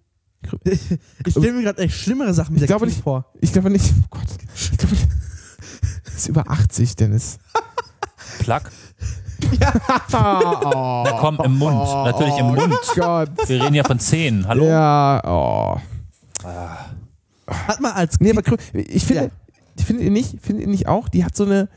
[0.65, 3.03] Ich stelle mir gerade echt schlimmere Sachen mit Ich der glaube nicht.
[3.03, 3.25] vor.
[3.41, 3.93] Ich glaube nicht.
[4.05, 4.27] Oh Gott.
[4.55, 4.95] Ich glaube,
[6.17, 7.39] ist über 80, Dennis.
[8.39, 8.61] Plug.
[10.13, 11.77] Na komm, im Mund.
[12.05, 12.61] Natürlich im Mund.
[12.95, 13.31] Gott.
[13.47, 14.47] Wir reden ja von 10.
[14.47, 14.65] Hallo?
[14.67, 15.81] Ja, oh.
[17.47, 19.31] Hat man als Nee, aber Krü- ich finde, Ja.
[19.77, 21.69] ich finde ihr nicht, findet ihr nicht auch, die hat so eine,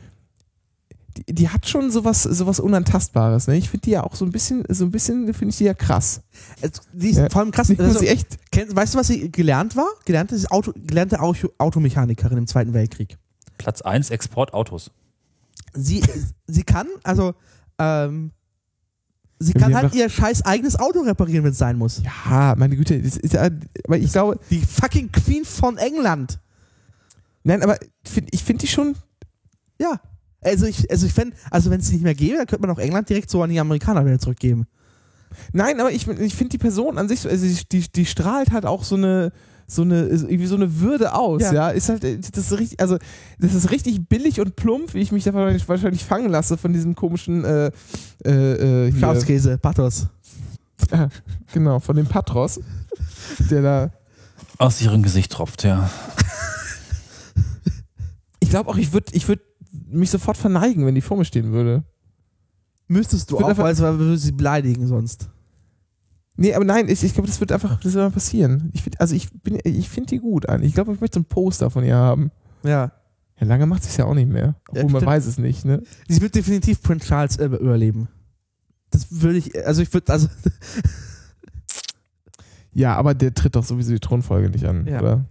[1.16, 3.56] die, die hat schon sowas, sowas Unantastbares, ne?
[3.56, 5.74] Ich finde die ja auch so ein bisschen, so ein bisschen, finde ich die ja
[5.74, 6.22] krass.
[6.62, 7.28] als- die ist Ja.
[7.30, 7.68] vor allem krass.
[7.68, 9.88] Die Also, sie echt, kennt, weißt du, was sie gelernt war?
[10.04, 13.16] Gelernte, sie ist Auto, gelernte Auto, Automechanikerin im Zweiten Weltkrieg.
[13.58, 14.90] Platz 1 Exportautos.
[15.74, 16.02] Sie,
[16.46, 17.34] sie kann, also,
[17.78, 18.32] ähm,
[19.38, 22.02] sie kann halt ihr scheiß eigenes Auto reparieren, wenn es sein muss.
[22.02, 26.38] ja, meine Güte, das ist, aber ich glaube, Die fucking Queen von England.
[27.44, 28.94] nein, aber find, ich finde die schon,
[29.78, 30.00] Ja.
[30.42, 32.74] Also ich, also ich fände, also wenn es die nicht mehr gäbe, dann könnte man
[32.76, 34.66] auch England direkt so an die Amerikaner wieder zurückgeben.
[35.52, 38.50] nein, aber ich, ich finde die Person an sich, so- also die, die, die strahlt
[38.52, 39.32] halt auch so eine,
[39.66, 41.52] so eine, irgendwie so eine Würde aus, ja.
[41.52, 41.68] Ja.
[41.70, 42.98] Ist halt, das ist richtig, also,
[43.38, 46.94] das ist richtig billig und plump, wie ich mich da wahrscheinlich, fangen lasse von diesem
[46.94, 47.70] komischen, äh,
[48.24, 48.92] äh, äh.
[48.98, 50.08] Schafskäse, Pathos.
[50.90, 51.08] Ja,
[51.52, 52.58] genau, von dem Patros,
[53.48, 53.90] der da.
[54.58, 55.88] Aus ihrem Gesicht tropft, ja.
[58.40, 59.40] Ich glaube auch, ich würde ich würd
[59.92, 61.84] mich sofort verneigen, wenn die vor mir stehen würde.
[62.88, 65.28] Müsstest du auch, einfach- weil es würde sie beleidigen sonst.
[66.36, 68.70] Nee, aber nein, ich, ich glaube, das wird einfach das wird passieren.
[68.72, 70.62] Ich find, also ich bin, ich finde die gut an.
[70.62, 72.30] Ich glaube, ich möchte so ein Poster von ihr haben.
[72.64, 72.92] Ja.
[73.38, 74.54] Ja, lange macht es ja auch nicht mehr.
[74.68, 75.06] Obwohl man stimmt.
[75.06, 75.82] weiß es nicht, ne?
[76.08, 78.08] Sie wird definitiv Prince Charles äh, überleben.
[78.90, 80.28] Das würde ich, also ich würde, also
[82.72, 85.00] Ja, aber der tritt doch sowieso die Thronfolge nicht an, Ja.
[85.00, 85.24] oder?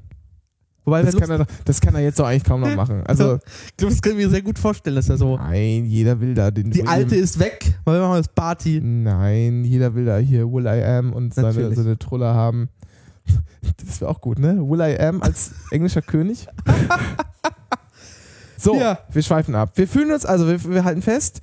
[0.84, 3.04] Wobei, Das kann, er das kann er jetzt doch eigentlich kaum noch machen.
[3.06, 3.36] Also,
[3.68, 5.38] ich glaube, das kann ich mir sehr gut vorstellen, dass er so.
[5.38, 6.72] nein, jeder will da den.
[6.72, 8.82] Die William- alte ist weg, weil wir machen jetzt Party.
[8.82, 11.78] Nein, jeder will da hier Will I Am und seine, Natürlich.
[11.78, 12.70] seine Truller haben.
[13.86, 14.58] Das wäre auch gut, ne?
[14.58, 16.48] Will I Am als englischer König.
[18.58, 19.00] So, Ja.
[19.12, 19.72] wir schweifen ab.
[19.76, 21.42] Wir fühlen uns, also wir, wir halten fest,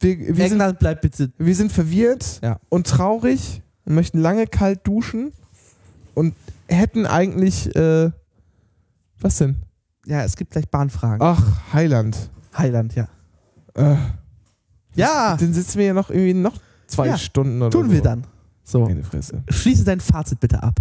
[0.00, 1.32] wir, wir, sind, bleibt bitte.
[1.36, 2.58] wir sind verwirrt Ja.
[2.68, 5.32] und traurig und möchten lange kalt duschen
[6.14, 6.34] und
[6.68, 8.10] hätten eigentlich, äh,
[9.22, 9.56] was denn?
[10.06, 11.20] Ja, es gibt gleich Bahnfragen.
[11.20, 12.30] Ach, Heiland.
[12.56, 13.08] Heiland, ja.
[13.74, 13.96] Äh,
[14.94, 16.54] Ja, dann sitzen wir ja noch irgendwie noch
[16.86, 17.92] zwei Ja, Stunden oder tun so.
[17.92, 18.26] wir dann.
[18.64, 18.80] So.
[18.86, 19.42] Meine Fresse.
[19.48, 20.76] Schließe dein Fazit bitte ab.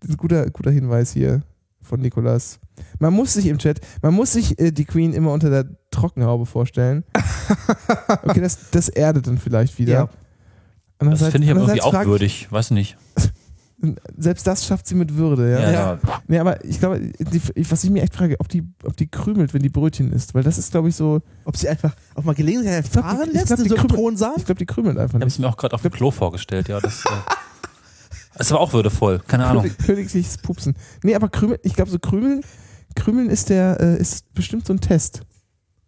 [0.00, 1.42] Das ist ein guter, guter Hinweis hier
[1.80, 2.58] von Nikolas.
[2.98, 6.46] Man muss sich im Chat, man muss sich äh, die Queen immer unter der Trockenhaube
[6.46, 7.04] vorstellen.
[8.24, 9.92] Okay, das, das erdet dann vielleicht wieder.
[9.92, 10.08] Ja.
[10.98, 12.50] Das finde ich aber irgendwie auch würdig.
[12.50, 12.96] Weiß nicht.
[14.16, 15.70] Selbst das schafft sie mit Würde, ja.
[15.70, 15.98] Ja,
[16.28, 17.40] Nee, aber ich glaube, die,
[17.70, 20.42] was ich mir echt frage, ob die, ob die krümelt, wenn die Brötchen isst, weil
[20.44, 21.20] das ist, glaube ich, so.
[21.44, 23.76] Ob sie einfach auch mal Gelegenheit glaub, erfahren die- ich lässt glaub, in die so
[23.76, 24.32] einem Krümel-?
[24.36, 25.34] Ich glaube, die krümelt einfach Ich habe nicht.
[25.34, 26.80] es mir auch gerade auf dem Klo vorgestellt, ja.
[26.80, 27.08] Das, äh,
[28.38, 29.20] das war auch würdevoll.
[29.26, 29.62] Keine Ahnung.
[29.64, 30.74] König, königliches Pupsen.
[31.02, 32.42] Nee, aber krümeln, ich glaube, so krümeln,
[32.94, 35.22] krümeln ist der, äh, ist bestimmt so ein Test.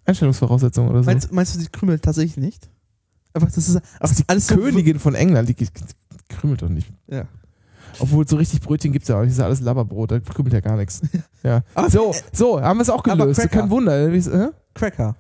[0.07, 1.07] Einstellungsvoraussetzung oder so.
[1.11, 2.69] Meinst, meinst du, sie krümelt tatsächlich nicht?
[3.33, 5.69] Einfach, das ist, Ach, die alles so- Königin von England, die, die
[6.29, 6.89] krümelt doch nicht.
[7.09, 7.25] Ja.
[7.99, 9.29] Obwohl so richtig Brötchen gibt es ja auch nicht.
[9.31, 11.03] Das ist ja alles Labberbrot, da krümelt ja gar nichts.
[11.43, 11.62] Ja.
[11.75, 13.49] Aber- So, so, haben wir es auch gelöst.
[13.51, 14.11] Kein Wunder.
[14.11, 14.49] Hä?
[14.75, 15.16] Cracker.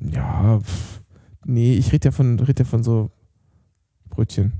[0.00, 1.00] Ja, pff,
[1.44, 3.10] nee, ich rede ja, von- red ja von so
[4.10, 4.52] Brötchen.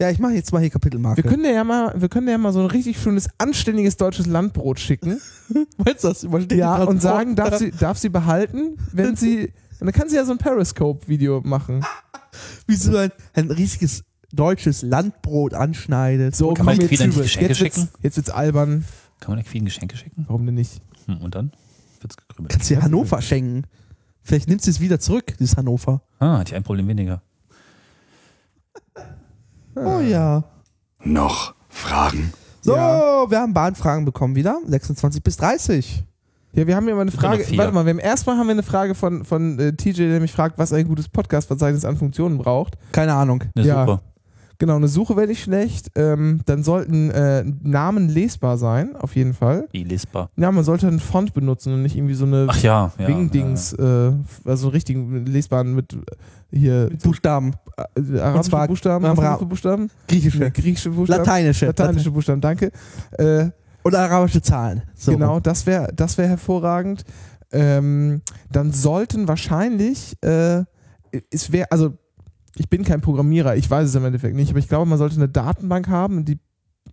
[0.00, 1.22] Ja, ich mache jetzt mal hier Kapitelmarke.
[1.22, 4.80] Wir können ja mal, wir können ja mal so ein richtig schönes, anständiges deutsches Landbrot
[4.80, 5.20] schicken.
[5.78, 6.26] Meinst du das?
[6.52, 9.52] Ja, und sagen, darf sie, darf sie behalten, wenn sie.
[9.78, 11.84] Und dann kann sie ja so ein Periscope-Video machen.
[12.66, 14.02] wie so ein, ein riesiges
[14.32, 16.34] deutsches Landbrot anschneidet.
[16.34, 17.88] So, Kann man komm, jetzt, eigentlich Geschenke jetzt, wird's, schicken?
[18.02, 18.84] jetzt wird's albern.
[19.20, 20.24] Kann man der Queen Geschenke schicken?
[20.28, 20.80] Warum denn nicht?
[21.06, 21.52] Hm, und dann
[22.00, 22.52] wird's gekrümelt.
[22.52, 23.64] Kannst du dir Hannover schenken.
[24.22, 26.02] Vielleicht nimmt sie es wieder zurück, dieses Hannover.
[26.18, 27.22] Ah, hat die ein Problem weniger.
[29.74, 30.44] Oh ja.
[31.04, 32.32] Noch Fragen?
[32.60, 33.30] So, Ja.
[33.30, 34.60] wir haben Bahnfragen bekommen wieder.
[34.66, 36.04] 26 bis 30.
[36.54, 37.44] Ja, wir haben ja mal eine Frage.
[37.56, 40.32] Warte mal, wir haben erstmal haben wir eine Frage von, von äh, TJ, der mich
[40.32, 42.74] fragt, was ein gutes Podcast-Verzeichnis an Funktionen braucht.
[42.92, 43.42] Keine Ahnung.
[43.56, 43.86] Eine Ja.
[43.86, 44.00] Suche.
[44.62, 45.90] Genau, eine Suche wäre nicht schlecht.
[45.96, 49.66] Ähm, dann sollten äh, Namen lesbar sein, auf jeden Fall.
[49.72, 50.30] Wie lesbar.
[50.36, 52.92] Ja, man sollte einen Font benutzen und nicht irgendwie so eine Ach ja.
[52.96, 54.12] ja Wing-Dings, äh,
[54.44, 57.54] also einen richtigen lesbaren mit äh, hier Mit Buchstaben.
[57.76, 59.90] äh, arabische zwar Buchstaben, für Buchstaben?
[60.06, 60.38] Griechische.
[60.38, 61.24] Nee, griechische Buchstaben.
[61.24, 61.66] Lateinische.
[61.66, 62.70] Lateinische Buchstaben, danke.
[63.18, 63.46] Äh,
[63.82, 64.82] Und arabische Zahlen.
[64.94, 65.10] So.
[65.10, 67.02] Genau, das wäre das wär hervorragend.
[67.50, 68.22] Ähm,
[68.52, 70.62] dann sollten wahrscheinlich, äh,
[71.32, 71.94] es wäre, also
[72.56, 75.16] ich bin kein Programmierer, ich weiß es im Endeffekt nicht, aber ich glaube, man sollte
[75.16, 76.38] eine Datenbank haben, in die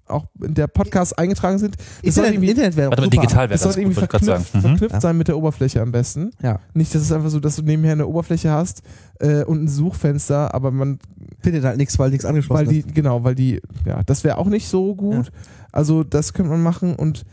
[0.05, 1.75] auch in der Podcasts eingetragen sind.
[1.77, 4.07] Das sollte Internet, irgendwie, Internet wäre Warte mal, digital wäre das das sollte gut, irgendwie
[4.07, 4.45] verknüpft, sagen.
[4.53, 4.61] Mhm.
[4.61, 5.01] verknüpft Ja.
[5.01, 6.31] sein mit der Oberfläche am besten.
[6.41, 6.59] Ja.
[6.73, 8.81] Nicht, dass es einfach so, dass du nebenher eine Oberfläche hast
[9.19, 10.99] äh, und ein Suchfenster, aber man
[11.41, 14.47] Findet halt nichts, weil nichts angeschlossen weil die, genau, weil die, ja, das wäre auch
[14.47, 15.31] nicht so gut.
[15.71, 17.23] Also das könnte man machen und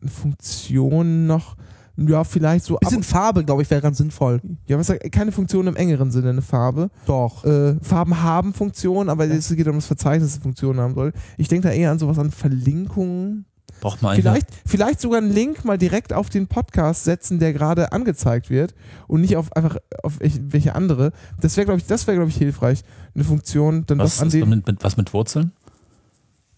[0.00, 1.56] eine Funktion noch
[2.00, 2.76] Ja, vielleicht so.
[2.76, 4.40] Bisschen Farbe, glaube ich, wäre ganz sinnvoll.
[4.66, 6.90] ja, was keine Funktion im engeren Sinne, eine Farbe.
[7.06, 7.44] Doch.
[7.44, 11.12] Äh, Farben haben Funktionen, aber es geht um das Verzeichnis, das Funktionen haben soll.
[11.36, 13.46] Ich denke da eher an sowas an Verlinkungen.
[13.80, 14.24] Braucht man eigentlich.
[14.24, 18.74] Vielleicht, vielleicht sogar einen Link mal direkt auf den Podcast setzen, der gerade angezeigt wird
[19.06, 21.12] und nicht auf einfach auf welche- andere.
[21.40, 22.82] Das wäre, glaube ich, das wäre, glaube ich, hilfreich.
[23.14, 24.48] Eine Funktion, dann was, was an ist den.
[24.48, 25.52] mit, mit, was mit Wurzeln?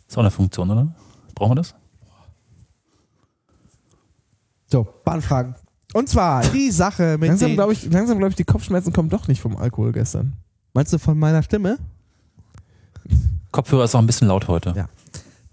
[0.08, 0.94] Ist auch eine Funktion, oder?
[1.34, 1.74] Brauchen wir das?
[4.70, 5.54] So, Bahnfragen.
[5.92, 9.08] Und zwar die Sache mit Langsam den, glaube ich, langsam glaube ich, die Kopfschmerzen kommen
[9.08, 10.34] doch nicht vom Alkohol gestern.
[10.72, 11.78] Meinst du von meiner Stimme?
[13.50, 14.72] Kopfhörer ist auch ein bisschen laut heute.
[14.76, 14.88] Ja.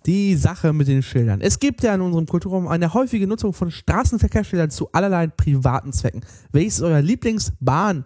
[0.06, 1.42] Die Sache mit den Schildern.
[1.42, 6.22] Es gibt ja in unserem Kulturraum eine häufige Nutzung von Straßenverkehrsschildern zu allerlei privaten Zwecken.
[6.52, 8.06] Welches ist euer Lieblingsbahn?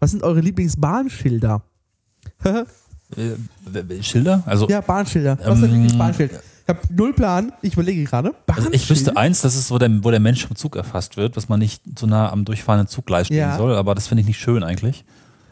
[0.00, 1.62] Was sind eure Lieblingsbahnschilder?
[3.16, 4.42] Äh, Schilder?
[4.44, 5.38] Also, ja, Bahnschilder.
[5.38, 6.42] Was ist dein Ähm, Lieblingsbahnschild?
[6.70, 7.52] Ich habe null Plan.
[7.62, 8.34] Ich überlege gerade.
[8.46, 11.34] also ich wüsste eins, das ist, wo der, wo der Mensch vom Zug erfasst wird,
[11.34, 13.56] was man nicht so nah am durchfahrenden Zug gleich stehen Ja.
[13.56, 15.06] soll, aber das finde ich nicht schön eigentlich.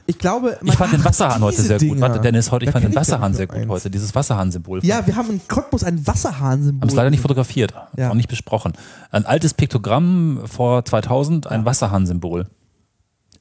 [0.05, 1.89] Ich glaube, Ich fand den Wasserhahn heute sehr gut.
[1.89, 2.01] Dinger.
[2.03, 3.69] Warte, Dennis, heute, ich Da fand kenn den ich Wasserhahn sehr gut eins.
[3.71, 4.85] heute, dieses Wasserhahn-Symbol.
[4.85, 6.83] ja, wir haben in Cottbus ein Wasserhahnsymbol.
[6.83, 8.11] Haben es leider nicht fotografiert Ja.
[8.11, 8.75] und nicht besprochen.
[9.11, 12.47] Ein altes Piktogramm vor 2000, ein Wasserhahn-Symbol.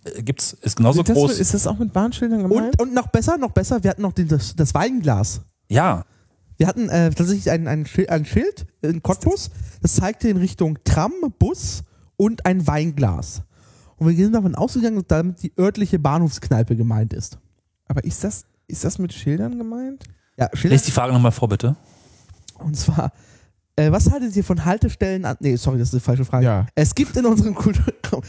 [0.05, 1.39] Äh, Gibt's, ist genauso das, groß.
[1.39, 2.79] Ist das auch mit Bahnschildern gemeint?
[2.79, 5.41] Und, und noch besser, noch besser, wir hatten noch den, das, das Weinglas.
[5.67, 6.05] ja,
[6.57, 9.49] Wir hatten äh, tatsächlich ein, ein, Schild, ein Schild in Cottbus,
[9.81, 11.83] das zeigte in Richtung Tram, Bus
[12.17, 13.43] und ein Weinglas.
[13.97, 17.37] Und wir sind davon ausgegangen, dass damit die örtliche Bahnhofskneipe gemeint ist.
[17.87, 20.03] Aber ist das, ist das mit Schildern gemeint?
[20.37, 20.75] Ja, Schilder.
[20.75, 21.75] lest die Frage nochmal vor, bitte.
[22.59, 23.11] Und zwar,
[23.75, 25.37] äh, was haltet ihr von Haltestellen an.
[25.39, 26.45] Nee, sorry, das ist die falsche Frage.
[26.45, 26.65] Ja.
[26.75, 28.23] Es gibt in unserem Kulturraum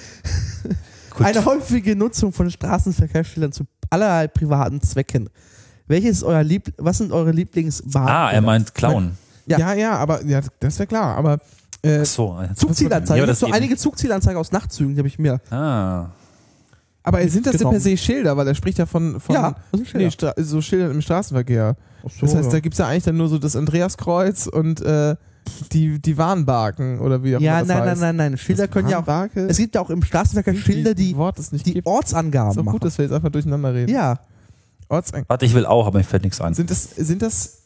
[1.18, 5.30] eine häufige Nutzung von Straßenverkehrsschildern zu allerlei privaten Zwecken.
[5.88, 8.08] Welches ist euer Lieb was sind eure Lieblingsbahn?
[8.08, 9.12] Ah, er meint Clown.
[9.46, 9.58] Ja.
[9.58, 11.16] Ja, ja, aber ja, das wäre klar.
[11.16, 11.38] Aber
[11.82, 12.36] äh, so.
[12.56, 13.20] Zugzielanzeigen.
[13.20, 15.40] Ja, das gibt so eben- einige Zugzielanzeigen aus Nachtzügen, die habe ich mir.
[15.50, 16.06] Ah.
[17.04, 18.36] Aber sind das denn per se Schilder?
[18.36, 20.34] Weil er spricht ja von, von Ja, das sind Schilder.
[20.36, 21.76] Nee, so Schildern im Straßenverkehr.
[22.02, 22.50] So, Das heißt, ja.
[22.52, 25.14] da gibt es ja eigentlich dann nur so das Andreaskreuz und äh,
[25.72, 28.00] die, die Warnbarken oder wie auch Ja, immer das nein, nein, heißt.
[28.00, 28.38] nein, nein.
[28.38, 29.06] Schilder können ja auch.
[29.06, 29.46] Warnbarke?
[29.46, 31.76] Es gibt ja auch im Straßenverkehr Schilder, die Wort die gibt.
[31.78, 32.72] Ist Ortsangaben auch machen.
[32.80, 33.92] gut, dass wir jetzt einfach durcheinander reden.
[33.92, 34.18] ja.
[34.88, 36.54] Ortsang Warte, ich will auch, aber mir fällt nichts ein.
[36.54, 37.62] sind das, sind das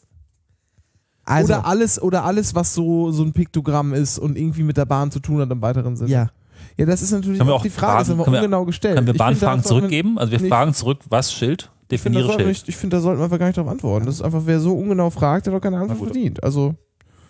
[1.23, 4.85] Also, oder alles oder alles, was so, so ein Piktogramm ist und irgendwie mit der
[4.85, 6.09] Bahn zu tun hat im weiteren Sinne?
[6.09, 6.29] ja.
[6.77, 8.95] Ja, das ist natürlich auch auch die Frage, das können wir- ungenau gestellt.
[8.95, 10.17] Können wir Bahnfragen zurückgeben?
[10.19, 11.69] Also wir nicht- fragen zurück, was Schild?
[11.89, 14.05] Ich finde, da Definiere finde, da sollten wir einfach gar nicht darauf antworten.
[14.05, 16.41] Das ist einfach, wer so ungenau fragt, der hat doch keine Antwort verdient.
[16.43, 16.75] Also,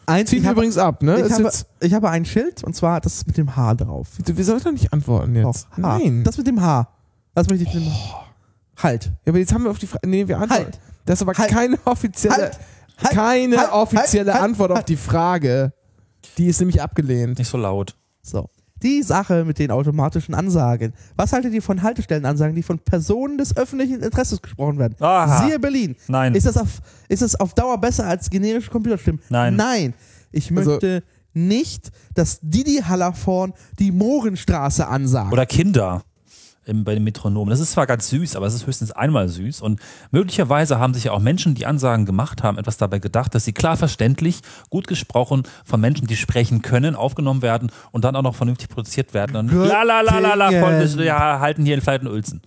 [0.06, 1.26] Eins, wir habe, übrigens ab, ne?
[1.26, 4.10] ich, habe, ich habe ein Schild und zwar das mit dem H drauf.
[4.24, 5.46] wir sollten doch nicht antworten jetzt.
[5.46, 5.98] Doch, H.
[5.98, 6.24] Nein.
[6.24, 6.88] Das mit dem H.
[7.34, 7.92] Das möchte ich mit dem
[8.84, 9.06] Halt.
[9.26, 10.08] ja, aber jetzt haben wir auf die Frage.
[10.08, 10.64] Nee, wir antworten.
[10.66, 10.80] Halt.
[11.06, 11.50] Das ist aber Halt.
[11.52, 12.60] keine offizielle, Halt.
[13.04, 13.12] Halt.
[13.14, 13.72] keine Halt.
[13.72, 14.44] offizielle Halt.
[14.44, 14.90] Antwort auf Halt.
[14.90, 15.74] die Frage.
[16.38, 17.40] Die ist nämlich abgelehnt.
[17.40, 17.96] Nicht so laut.
[18.22, 18.50] So.
[18.84, 20.94] Die Sache mit den automatischen Ansagen.
[21.16, 24.96] Was haltet ihr von Haltestellenansagen, die von Personen des öffentlichen Interesses gesprochen werden?
[25.00, 25.46] Aha.
[25.46, 25.96] Siehe Berlin.
[26.08, 26.34] Nein.
[26.34, 29.22] Ist das, auf, ist das auf Dauer besser als generische Computerstimmen?
[29.30, 29.56] Nein.
[29.56, 29.94] Nein.
[30.32, 31.04] Ich Also- möchte
[31.34, 35.32] nicht, dass Didi Hallervorn die Mohrenstraße ansagt.
[35.32, 36.04] Oder Kinder
[36.66, 37.50] im, bei den Metronomen.
[37.50, 39.62] Das ist zwar ganz süß, aber es ist höchstens einmal süß.
[39.62, 39.80] Und
[40.12, 43.54] möglicherweise haben sich ja auch Menschen, die Ansagen gemacht haben, etwas dabei gedacht, dass sie
[43.54, 48.36] klar verständlich, gut gesprochen von Menschen, die sprechen können, aufgenommen werden und dann auch noch
[48.36, 49.36] vernünftig produziert werden.
[49.36, 51.06] Und la la la la la, voll, Göttingen.
[51.06, 52.42] ja, halten hier in Falten Uelzen.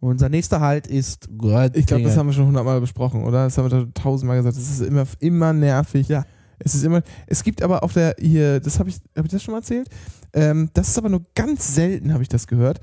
[0.00, 1.28] Unser nächster Halt ist
[1.72, 3.44] Ich glaube, das haben wir schon hundertmal besprochen, oder?
[3.44, 4.56] Das haben wir da tausendmal gesagt.
[4.56, 6.08] Das ist immer, immer nervig.
[6.08, 6.24] Ja.
[6.58, 7.02] Es ist immer.
[7.26, 9.88] Es gibt aber auf der hier, das habe ich, habe ich das schon mal erzählt?
[10.32, 12.80] Ähm, das ist aber nur ganz selten, habe ich das gehört.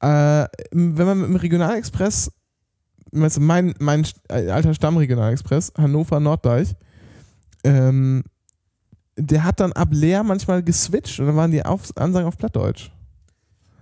[0.00, 2.32] Äh, wenn man mit dem Regionalexpress,
[3.12, 6.74] weißt du, mein, mein äh, alter Stammregionalexpress, Hannover Norddeich,
[7.64, 8.24] ähm,
[9.16, 12.90] der hat dann ab Leer manchmal geswitcht und dann waren die auf, Ansagen auf Plattdeutsch.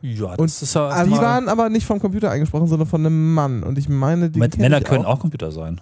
[0.03, 0.89] Ja, Und das ist ja.
[0.89, 3.63] Also die waren aber nicht vom Computer eingesprochen, sondern von einem Mann.
[3.63, 5.17] Und ich meine, die Männer ich können auch.
[5.17, 5.81] auch Computer sein.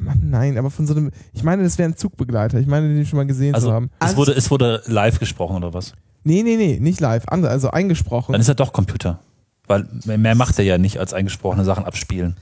[0.00, 1.10] Mann, nein, aber von so einem.
[1.32, 2.58] Ich meine, das wäre ein Zugbegleiter.
[2.60, 3.90] Ich meine, den schon mal gesehen zu Also haben.
[4.00, 5.94] es wurde, es wurde live gesprochen oder was?
[6.24, 7.24] Nee, nee, nee, nicht live.
[7.28, 8.32] Also eingesprochen.
[8.32, 9.18] Dann ist er doch Computer.
[9.66, 12.36] Weil mehr- mehr macht er ja nicht als eingesprochene Sachen abspielen.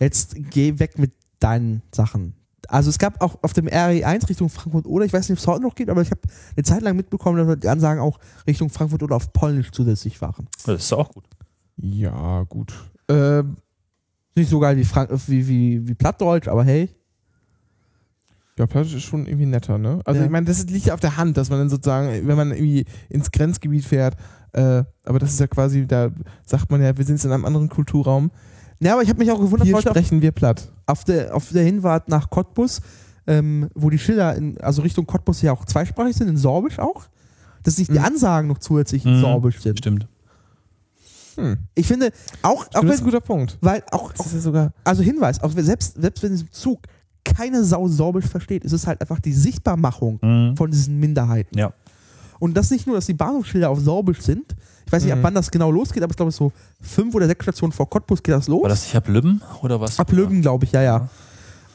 [0.00, 2.34] Jetzt geh weg mit deinen Sachen.
[2.70, 5.46] Also es gab auch auf dem RE1 Richtung Frankfurt oder, ich weiß nicht, ob es
[5.46, 6.20] heute noch geht, aber ich habe
[6.56, 10.46] eine Zeit lang mitbekommen, dass die Ansagen auch Richtung Frankfurt oder auf Polnisch zusätzlich waren.
[10.66, 11.24] Das ist auch gut.
[11.76, 12.72] ja, gut.
[13.08, 13.56] Ähm,
[14.34, 16.88] Nicht so geil wie, Frank wie, wie, wie Plattdeutsch, aber hey.
[18.58, 20.00] ja, Plattdeutsch ist schon irgendwie netter, ne?
[20.04, 20.26] Also Ja.
[20.26, 22.84] ich meine, das liegt ja auf der Hand, dass man dann sozusagen, wenn man irgendwie
[23.08, 24.16] ins Grenzgebiet fährt,
[24.52, 26.10] äh, aber das ist ja quasi, da
[26.46, 28.30] sagt man ja, wir sind jetzt in einem anderen Kulturraum.
[28.84, 30.70] Ja, aber ich habe mich auch gewundert, Hier heute auf, sprechen wir platt.
[30.86, 32.80] auf, der, auf der Hinfahrt nach Cottbus,
[33.26, 37.04] ähm, wo die Schilder, in, also Richtung Cottbus ja auch zweisprachig sind, in Sorbisch auch.
[37.62, 39.20] dass nicht die Ansagen noch zusätzlich Mhm.
[39.22, 39.78] sorbisch sind.
[39.78, 40.06] Stimmt.
[41.74, 42.10] Ich finde,
[42.42, 43.56] auch, auch das ist ein guter Punkt.
[43.60, 44.72] weil auch, auch ist ja sogar.
[44.84, 46.80] also Hinweis, auch selbst, selbst wenn es im Zug
[47.24, 50.56] keine Sau sorbisch versteht, ist es halt einfach die Sichtbarmachung Mhm.
[50.58, 51.56] von diesen Minderheiten.
[51.58, 51.72] Ja.
[52.38, 54.54] Und das nicht nur, dass die Bahnhofsschilder auf sorbisch sind.
[54.86, 55.22] Ich weiß nicht, ab Mhm.
[55.24, 58.34] wann das genau losgeht, aber ich glaube, so fünf oder sechs Stationen vor Cottbus geht
[58.34, 58.62] das los.
[58.62, 59.98] War das nicht ab Lübben oder was?
[59.98, 61.08] Ab Lübben, glaube ich, ja, ja.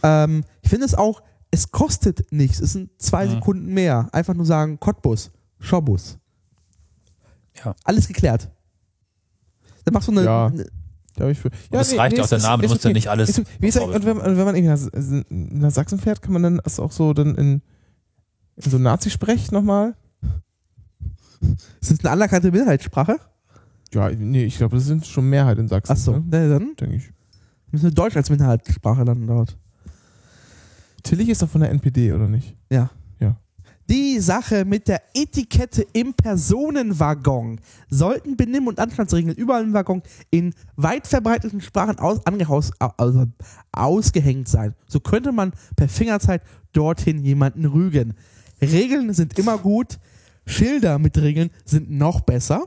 [0.04, 1.22] Ähm, ich finde es auch,
[1.52, 2.60] es kostet nichts.
[2.60, 3.32] Es sind zwei Mhm.
[3.32, 4.10] Sekunden mehr.
[4.12, 6.18] Einfach nur sagen, Cottbus, Schobus.
[7.64, 7.76] Ja.
[7.84, 8.50] Alles geklärt.
[9.86, 10.24] Dann machst du eine.
[10.24, 10.46] Ja.
[10.48, 10.66] eine
[11.16, 12.94] Da ich für, ja, das reicht ja auch der Name, du ist musst ja okay.
[12.98, 13.50] nicht alles Ist, okay.
[13.60, 15.20] wie ist und wenn, wenn man irgendwie nach,
[15.60, 17.62] nach Sachsen fährt, kann man dann das auch so dann in,
[18.56, 19.96] in so Nazi-Sprech nochmal?
[21.82, 23.18] Ist das eine anerkannte Minderheitssprache?
[23.94, 25.92] Ja, nee, ich glaube, das sind schon Mehrheit in Sachsen.
[25.92, 26.24] Achso, Ne?
[26.30, 27.12] na, dann Denke ich.
[27.72, 29.58] müssen wir Deutsch als Minderheitssprache dann dort.
[31.04, 32.56] Tillich ist doch von der NPD, oder nicht?
[32.70, 32.90] Ja.
[33.20, 33.38] Ja.
[33.90, 37.60] Die Sache mit der Etikette im Personenwaggon.
[37.90, 43.26] Sollten Benimm- und Anstandsregeln überall im Waggon in weit verbreiteten Sprachen aus, angehaus, also
[43.72, 44.76] ausgehängt sein.
[44.88, 46.44] So könnte man per Fingerzeit
[46.74, 48.14] dorthin jemanden rügen.
[48.62, 49.98] Regeln sind immer gut.
[50.50, 52.64] Schilder mit Regeln sind noch besser.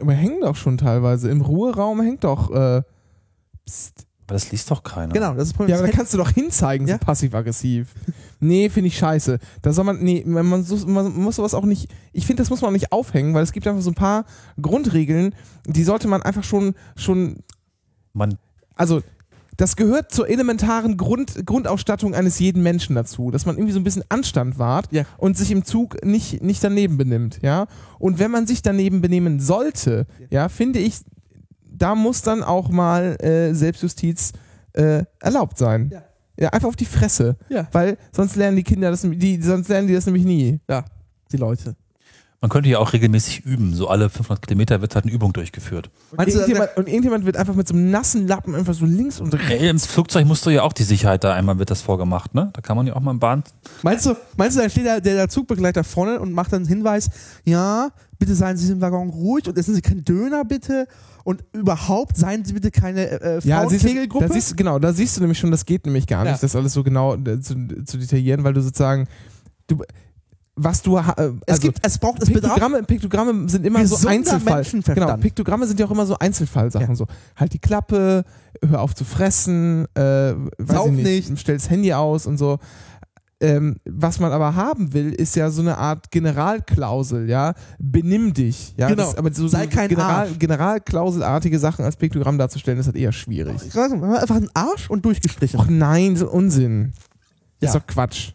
[0.00, 1.30] Aber hängen doch schon teilweise.
[1.30, 2.50] Im Ruheraum hängt doch.
[2.50, 2.82] Äh,
[3.66, 4.06] pst.
[4.26, 5.12] Aber das liest doch keiner.
[5.12, 5.96] Genau, das ist das Ja, aber da Problem.
[5.96, 6.94] kannst du doch hinzeigen, Ja.
[6.94, 7.92] so passiv-aggressiv.
[8.40, 9.38] Nee, finde ich scheiße.
[9.60, 12.48] Da soll man, nee, man, man, so- man muss sowas auch nicht, ich finde, das
[12.48, 14.24] muss man auch nicht aufhängen, weil es gibt einfach so ein paar
[14.60, 15.34] Grundregeln,
[15.66, 17.40] die sollte man einfach schon, schon,
[18.14, 18.38] Man,
[18.76, 19.02] also,
[19.56, 23.84] das gehört zur elementaren Grund, Grundausstattung eines jeden Menschen dazu, dass man irgendwie so ein
[23.84, 25.04] bisschen Anstand wahrt Ja.
[25.18, 27.66] und sich im Zug nicht, nicht daneben benimmt, ja.
[27.98, 30.96] Und wenn man sich daneben benehmen sollte, ja, finde ich,
[31.76, 34.32] da muss dann auch mal äh, Selbstjustiz
[34.72, 35.90] äh, erlaubt sein.
[35.92, 36.02] Ja.
[36.36, 37.36] Ja, einfach auf die Fresse.
[37.48, 37.68] Ja.
[37.70, 40.58] Weil sonst lernen die Kinder das, die, sonst lernen die das nämlich nie.
[40.68, 40.84] Ja,
[41.30, 41.76] die Leute.
[42.44, 43.72] Man könnte ja auch regelmäßig üben.
[43.72, 45.88] So alle 500 Kilometer wird halt eine Übung durchgeführt.
[46.14, 49.32] Und irgendjemand, und irgendjemand wird einfach mit so einem nassen Lappen einfach so links und
[49.32, 49.48] rechts.
[49.50, 52.50] Ey, Im Flugzeug musst du ja auch die Sicherheit da einmal wird das vorgemacht, ne?
[52.52, 53.44] Da kann man ja auch mal im Bahn.
[53.82, 56.68] Meinst du, meinst du, dann steht der, der, der Zugbegleiter vorne und macht dann einen
[56.68, 57.08] Hinweis,
[57.46, 57.88] ja,
[58.18, 60.86] bitte seien Sie im Waggon ruhig und essen Sie keinen Döner bitte
[61.24, 64.28] und überhaupt seien Sie bitte keine äh, Ja, siehst du, Frauenkegelgruppe.
[64.28, 66.38] da siehst du, genau, da siehst du nämlich schon, das geht nämlich gar nicht, Ja.
[66.42, 67.54] das alles so genau äh, zu,
[67.86, 69.08] zu detaillieren, weil du sozusagen,
[69.66, 69.78] du,
[70.56, 71.08] was du, äh, es
[71.48, 74.62] also, gibt, es braucht, es bedarf Piktogramme, Piktogramme sind immer so Einzelfall.
[74.62, 76.88] Genau, Piktogramme sind ja auch immer so Einzelfallsachen.
[76.88, 76.94] Ja.
[76.94, 77.06] So,
[77.36, 78.24] halt die Klappe,
[78.64, 81.40] hör auf zu fressen, äh, weiß nicht, nicht.
[81.40, 82.58] stell das Handy aus und so.
[83.40, 87.54] Ähm, was man aber haben will, ist ja so eine Art Generalklausel, ja.
[87.78, 88.74] Benimm dich.
[88.78, 88.88] Ja?
[88.88, 89.02] Genau.
[89.02, 90.38] Das, aber so, Sei so kein General, Arsch.
[90.38, 93.62] Generalklauselartige Sachen als Piktogramm darzustellen, ist halt eher schwierig.
[93.62, 95.58] Nicht, einfach einen Arsch und durchgestrichen.
[95.58, 96.92] Och nein, so Unsinn.
[97.60, 97.68] Ja.
[97.68, 98.32] Ist doch Quatsch.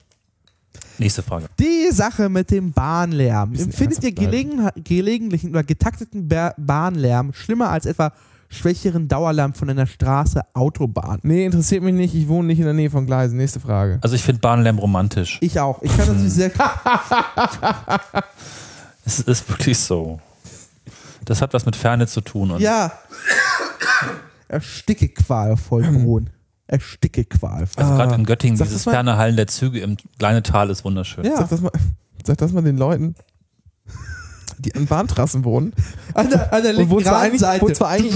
[0.99, 1.47] Nächste Frage.
[1.59, 3.53] Die Sache mit dem Bahnlärm.
[3.55, 8.11] Empfindet ihr gelegen, gelegentlichen oder getakteten Ba- Bahnlärm schlimmer als etwa
[8.49, 11.19] schwächeren Dauerlärm von einer Straße, Autobahn?
[11.23, 12.15] Nee, interessiert mich nicht.
[12.15, 13.37] Ich wohne nicht in der Nähe von Gleisen.
[13.37, 13.99] Nächste Frage.
[14.01, 15.37] Also ich finde Bahnlärm romantisch.
[15.41, 15.81] Ich auch.
[15.83, 16.51] Ich kann das nicht sehr.
[19.05, 20.19] Es ist wirklich so.
[21.25, 22.51] Das hat was mit Ferne zu tun.
[22.51, 22.91] Und Ja.
[24.47, 26.29] Ersticke qualvoll, Brun.
[26.69, 27.83] Ersticke qualvoll.
[27.83, 31.25] also gerade in Göttingen, Sag dieses ferne Hallen der Züge im kleinen Tal ist wunderschön.
[31.25, 31.37] Ja.
[31.37, 31.71] Sag das mal,
[32.23, 33.15] sag das mal den Leuten,
[34.59, 35.73] die an Bahntrassen wohnen.
[36.13, 37.61] An der, an der Und wo linken zwar eigentlich, Rheinseite.
[37.61, 38.15] wo zwar eigentlich,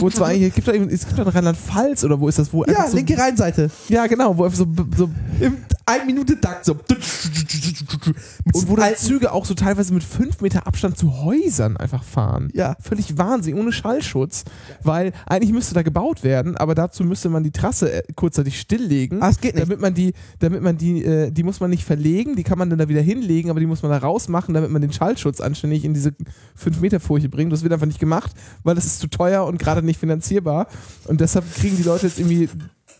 [0.00, 2.64] wo zwar eigentlich, es gibt es gibt da in Rheinland-Pfalz oder wo ist das, wo
[2.64, 3.70] ja, so, linke Rheinseite.
[3.88, 4.66] ja genau, wo einfach so,
[4.96, 5.08] so
[5.40, 5.56] Im
[5.88, 6.72] ein Minute Takt so.
[6.72, 12.50] und wo dann Züge auch so teilweise mit fünf Meter Abstand zu Häusern einfach fahren.
[12.54, 12.76] Ja.
[12.80, 14.44] Völlig Wahnsinn, ohne Schallschutz.
[14.82, 19.22] Weil eigentlich müsste da gebaut werden, aber dazu müsste man die Trasse äh, kurzzeitig stilllegen.
[19.22, 19.64] Ah, es geht nicht.
[19.64, 22.68] Damit man die, damit man die, äh, die muss man nicht verlegen, die kann man
[22.68, 25.84] dann da wieder hinlegen, aber die muss man da rausmachen, damit man den Schallschutz anständig
[25.84, 26.14] in diese
[26.56, 27.52] 5 Meter Furche bringt.
[27.52, 28.32] Das wird einfach nicht gemacht,
[28.64, 30.66] weil das ist zu teuer und gerade nicht finanzierbar.
[31.06, 32.48] Und deshalb kriegen die Leute jetzt irgendwie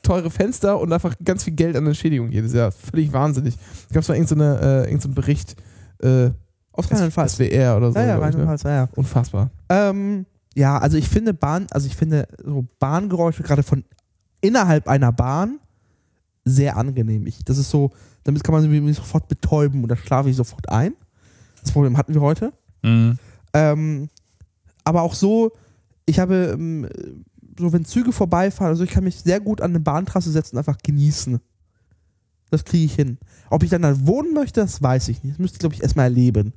[0.03, 2.71] teure Fenster und einfach ganz viel Geld an Entschädigung jedes Jahr.
[2.71, 3.57] Völlig wahnsinnig.
[3.89, 5.57] Da gab es mal irgendeinen so äh, irgend so Bericht
[6.01, 6.31] äh,
[6.73, 7.35] Aus Rheinland-Pfalz.
[7.35, 7.99] SWR oder so.
[7.99, 8.23] Ja, ja, ne?
[8.23, 8.89] Rheinland-Pfalz, ja, ja.
[8.95, 9.51] Unfassbar.
[9.69, 13.85] Ähm, ja, also ich finde Bahn, also ich finde so Bahngeräusche gerade von
[14.41, 15.59] innerhalb einer Bahn
[16.45, 17.27] sehr angenehm.
[17.27, 17.91] Ich, das ist so,
[18.23, 20.95] damit kann man sich sofort betäuben und da schlafe ich sofort ein.
[21.67, 22.53] Das Problem hatten wir heute.
[22.83, 23.19] Mhm.
[23.53, 24.09] Ähm,
[24.85, 25.51] aber auch so,
[26.07, 26.89] ich habe, ähm,
[27.59, 30.61] so wenn Züge vorbeifahren, also ich kann mich sehr gut an eine Bahntrasse setzen und
[30.61, 31.41] einfach genießen.
[32.51, 33.19] Das kriege ich hin.
[33.51, 35.35] Ob ich dann da wohnen möchte, das weiß ich nicht.
[35.35, 36.53] Das müsste ich, glaube ich, erstmal erleben.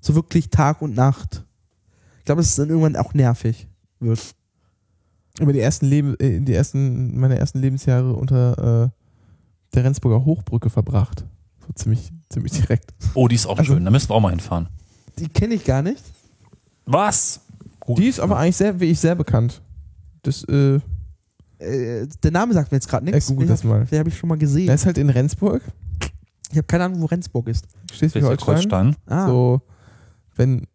[0.00, 1.46] So wirklich Tag und Nacht.
[2.18, 3.66] Ich glaube, dass es dann irgendwann auch nervig
[3.98, 4.34] wird.
[5.40, 10.68] über die ersten Leben, äh, die ersten, meine ersten Lebensjahre unter äh, der Rendsburger Hochbrücke
[10.68, 11.24] verbracht.
[11.68, 12.92] So ziemlich, ziemlich direkt.
[13.14, 13.84] Oh, die ist auch Also- schön.
[13.84, 14.68] Da müssen wir auch mal hinfahren.
[15.18, 16.02] Die kenne ich gar nicht.
[16.86, 17.40] Was?
[17.80, 17.98] Gut.
[17.98, 19.60] Die ist aber eigentlich sehr, wie ich, sehr bekannt.
[20.22, 20.80] Das, äh,
[21.60, 23.26] Äh, der Name sagt mir jetzt gerade nichts.
[23.26, 23.84] Google das mal.
[23.86, 24.66] Den habe ich schon mal gesehen.
[24.66, 25.60] der ist halt in Rendsburg.
[26.52, 27.66] Ich habe keine Ahnung, wo Rendsburg ist.
[27.92, 28.56] Schleswig-Holstein.
[28.62, 28.96] Schleswig-Holstein.
[29.06, 29.60] Ah, So,
[30.36, 30.68] wenn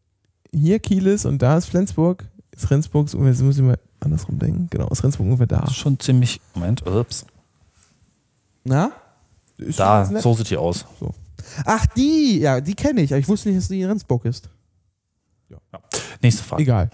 [0.53, 4.37] hier Kiel ist und da ist Flensburg, ist Rendsburg, so, jetzt muss ich mal andersrum
[4.39, 4.67] denken.
[4.71, 5.61] Genau, ist Rendsburg ungefähr da.
[5.61, 6.41] Das ist schon ziemlich.
[6.53, 7.25] Moment, ups.
[8.65, 8.91] na?
[9.63, 10.85] Ist Da, so sieht die aus.
[11.65, 13.11] Ach, die, ja, die kenne ich.
[13.11, 14.49] Aber ich wusste nicht, dass die in Rendsburg ist.
[16.21, 16.63] Nächste Frage.
[16.63, 16.89] Egal.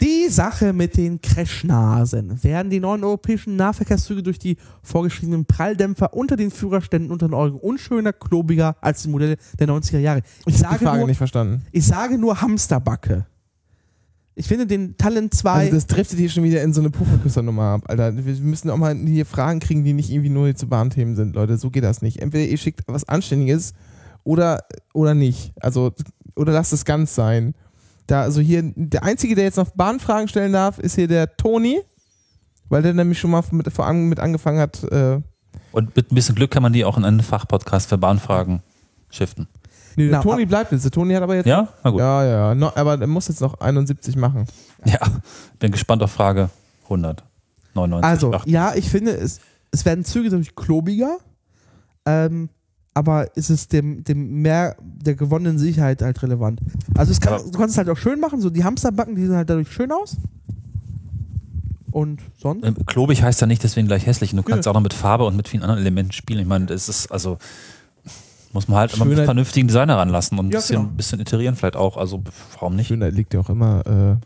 [0.00, 2.42] Die Sache mit den Crashnasen.
[2.42, 7.58] Werden die neuen europäischen Nahverkehrszüge durch die vorgeschriebenen Pralldämpfer unter den Führerständen unter den Augen
[7.58, 10.20] unschöner, klobiger als die Modelle der 90er Jahre?
[10.20, 11.66] Ich, Ich habe die sage, Frage nur, nicht verstanden.
[11.72, 13.26] ich sage nur Hamsterbacke.
[14.40, 15.50] Ich finde den Talent 2.
[15.50, 18.16] Also das driftet hier schon wieder in so eine Pufferküssernummer ab, Alter.
[18.16, 21.34] Wir müssen auch mal hier Fragen kriegen, die nicht irgendwie nur hier zu Bahnthemen sind,
[21.34, 21.58] Leute.
[21.58, 22.20] So geht das nicht.
[22.22, 23.74] Entweder ihr schickt was Anständiges
[24.24, 24.64] oder,
[24.94, 25.52] oder nicht.
[25.60, 25.92] Also,
[26.36, 27.54] oder lasst es ganz sein.
[28.06, 31.82] Da, also hier, der Einzige, der jetzt noch Bahnfragen stellen darf, ist hier der Toni,
[32.70, 34.82] weil der nämlich schon mal mit, vor allem mit angefangen hat.
[34.84, 35.20] Äh,
[35.72, 38.62] Und mit ein bisschen Glück kann man die auch in einen Fachpodcast für Bahnfragen
[39.10, 39.48] shiften.
[40.04, 40.84] Nee, der Na, Toni bleibt jetzt.
[40.84, 41.46] Der Toni hat aber jetzt.
[41.46, 41.68] Ja?
[41.84, 42.00] Na gut.
[42.00, 44.46] Ja, ja, no, aber er muss jetzt noch 71 machen.
[44.84, 44.98] Ja.
[45.58, 46.50] Bin gespannt auf Frage
[46.84, 47.22] 100.
[47.74, 48.04] 99.
[48.08, 49.40] Also, Ach, ja, ich finde, es,
[49.70, 51.18] es werden Züge dadurch klobiger,
[52.06, 52.48] ähm,
[52.94, 56.60] aber ist es dem, dem mehr der gewonnenen Sicherheit halt relevant.
[56.96, 59.26] Also es kann, Aber- du kannst es halt auch schön machen, so die Hamsterbacken, die
[59.26, 60.16] sehen halt dadurch schön aus.
[61.92, 62.64] Und sonst?
[62.64, 64.30] Ähm, Klobig heißt ja nicht deswegen gleich hässlich.
[64.32, 64.70] Du kannst Ja.
[64.70, 66.40] auch noch mit Farbe und mit vielen anderen Elementen spielen.
[66.40, 67.38] Ich meine, das ist also
[68.52, 70.88] muss man halt immer mit Schönheit- vernünftigen Designer ranlassen und ein Ja, bisschen, genau.
[70.96, 71.96] bisschen iterieren vielleicht auch.
[71.96, 72.22] Also
[72.54, 72.88] warum nicht?
[72.88, 74.16] Schönheit liegt ja auch immer äh,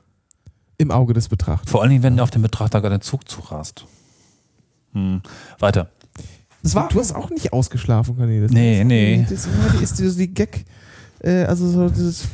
[0.78, 1.70] im Auge des Betrachters.
[1.70, 3.86] Vor allen Dingen, wenn auf den Betrachter gerade ein Zug zurast.
[4.92, 5.20] Hm.
[5.58, 5.88] Weiter.
[6.62, 8.50] Das war Du hast auch nicht ausgeschlafen, Cornelis.
[8.50, 8.78] Nee,
[9.28, 9.66] Das ist- nee.
[9.68, 10.64] Das die ist die, die Gag,
[11.22, 12.24] äh, also so dieses,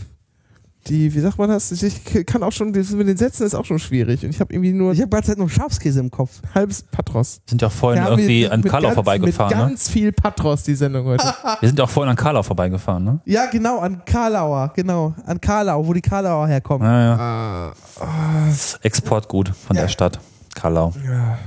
[0.86, 1.70] die, wie sagt man das?
[1.72, 4.24] Ich kann auch schon, das mit den Sätzen ist auch schon schwierig.
[4.24, 6.40] Und ich habe irgendwie nur ich habe gerade Zeit noch Schafskäse im Kopf.
[6.54, 7.40] halbes Patros.
[7.44, 9.48] Wir sind ja auch vorhin Ja, irgendwie mit- an Karlau ganz- vorbeigefahren.
[9.50, 9.68] Mit Ne?
[9.68, 11.24] ganz viel Patros, die Sendung heute.
[11.60, 13.04] Wir sind ja auch vorhin an Karlau vorbeigefahren.
[13.04, 13.20] Ne?
[13.26, 15.14] Ja, genau, an Karlauer, genau.
[15.26, 16.86] An Karlau, wo die Karlauer herkommen.
[16.88, 17.72] Ja, ja.
[18.00, 18.48] Ah,
[18.82, 19.82] Exportgut von Ja.
[19.82, 20.18] der Stadt.
[20.54, 20.92] Karlau.
[21.06, 21.38] ja.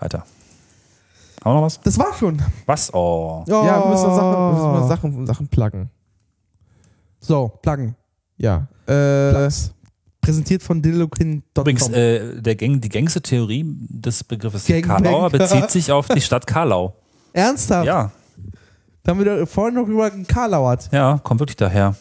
[0.00, 0.18] Weiter.
[1.44, 1.80] Haben wir noch was?
[1.82, 2.42] Das war schon.
[2.66, 2.92] Was?
[2.92, 3.44] Oh.
[3.46, 4.72] ja, wir müssen noch Sachen, wir müssen Oh.
[4.80, 5.90] noch Sachen, Sachen pluggen.
[7.20, 7.94] So, pluggen.
[8.36, 8.66] Ja.
[8.86, 9.72] Äh, Plugs.
[10.20, 11.42] Präsentiert von dillokin.com.
[11.62, 14.64] Übrigens, äh, der Gang, die gängigste Theorie des Begriffes.
[14.66, 16.96] Karlauer bezieht sich auf die Stadt Karlau.
[17.34, 17.86] Ernsthaft?
[17.86, 18.10] Ja,
[19.02, 20.88] Da haben wir vorhin noch über Karlauert.
[20.92, 21.94] ja, kommt wirklich daher.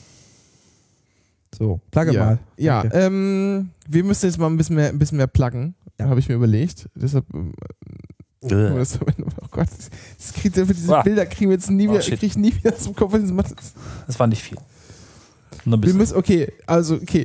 [1.58, 2.40] So, plugge ja, mal.
[2.58, 2.90] ja Okay.
[3.06, 5.76] ähm, wir müssen jetzt mal ein bisschen mehr, ein bisschen mehr pluggen.
[6.00, 6.08] Ja.
[6.08, 6.90] Habe ich mir überlegt.
[6.96, 7.26] Deshalb.
[7.34, 7.54] ähm,
[8.46, 8.76] Oh, Äh.
[8.76, 9.68] das, oh Gott,
[10.18, 11.02] das kriegt diese.
[11.04, 13.14] Bilder kriegen wir jetzt nie Oh, wieder, krieg ich nie wieder dem Kopf.
[14.06, 14.58] Das war nicht viel.
[15.66, 17.24] Wir müssen, okay, also, okay.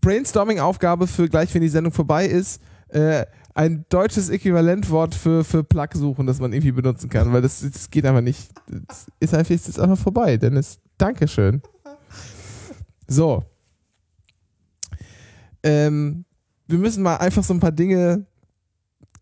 [0.00, 3.24] Brainstorming-Aufgabe für gleich, wenn die Sendung vorbei ist, äh,
[3.54, 7.90] ein deutsches Äquivalentwort für, für Plug suchen, das man irgendwie benutzen kann, weil das, das
[7.90, 8.50] geht einfach nicht.
[8.88, 10.78] Das ist einfach jetzt einfach vorbei, Dennis.
[10.96, 11.60] Dankeschön.
[13.06, 13.44] So.
[15.62, 16.24] Ähm,
[16.66, 18.26] wir müssen mal einfach so ein paar Dinge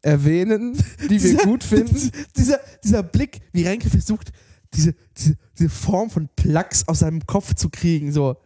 [0.02, 2.10] erwähnen, die wir Dieser- gut finden.
[2.36, 4.32] dieser, dieser Blick, wie Renke versucht,
[4.74, 8.12] diese, diese, diese Form von Plugs aus seinem Kopf zu kriegen.
[8.12, 8.36] So.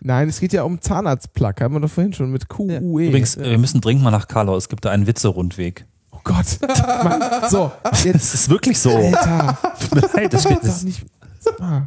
[0.00, 3.08] Nein, es geht ja um Zahnarztplug, haben wir doch vorhin schon mit Q-U-E.
[3.08, 4.56] Übrigens, äh, wir müssen dringend mal nach Karlau.
[4.56, 5.86] Es gibt da einen Witze-Rundweg.
[6.10, 6.58] Oh Gott.
[7.04, 7.72] Mann, so,
[8.04, 8.14] jetzt.
[8.14, 8.90] Das ist wirklich so.
[8.90, 9.58] Alter.
[10.14, 11.04] Leid, das steht, das, nicht.
[11.58, 11.82] Ah.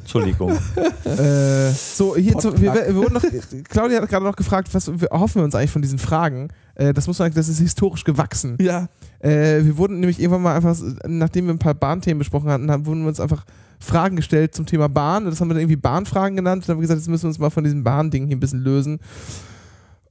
[0.00, 0.56] Entschuldigung.
[1.06, 3.22] Äh, so, hier zu, wir, wir wurden noch,
[3.68, 6.48] Claudia hat gerade noch gefragt, was wir- erhoffen wir uns eigentlich von diesen Fragen?
[6.74, 8.58] Äh, das muss man das ist historisch gewachsen.
[8.60, 8.88] Ja.
[9.20, 10.76] Äh, wir wurden nämlich irgendwann mal einfach,
[11.06, 13.44] nachdem wir ein paar Bahnthemen besprochen hatten, haben, wurden wir uns einfach
[13.78, 15.26] Fragen gestellt zum Thema Bahn.
[15.26, 16.62] Das haben wir dann irgendwie Bahnfragen genannt.
[16.64, 18.40] Und dann haben wir gesagt, jetzt müssen wir uns mal von diesem Bahnding hier ein
[18.40, 18.98] bisschen lösen.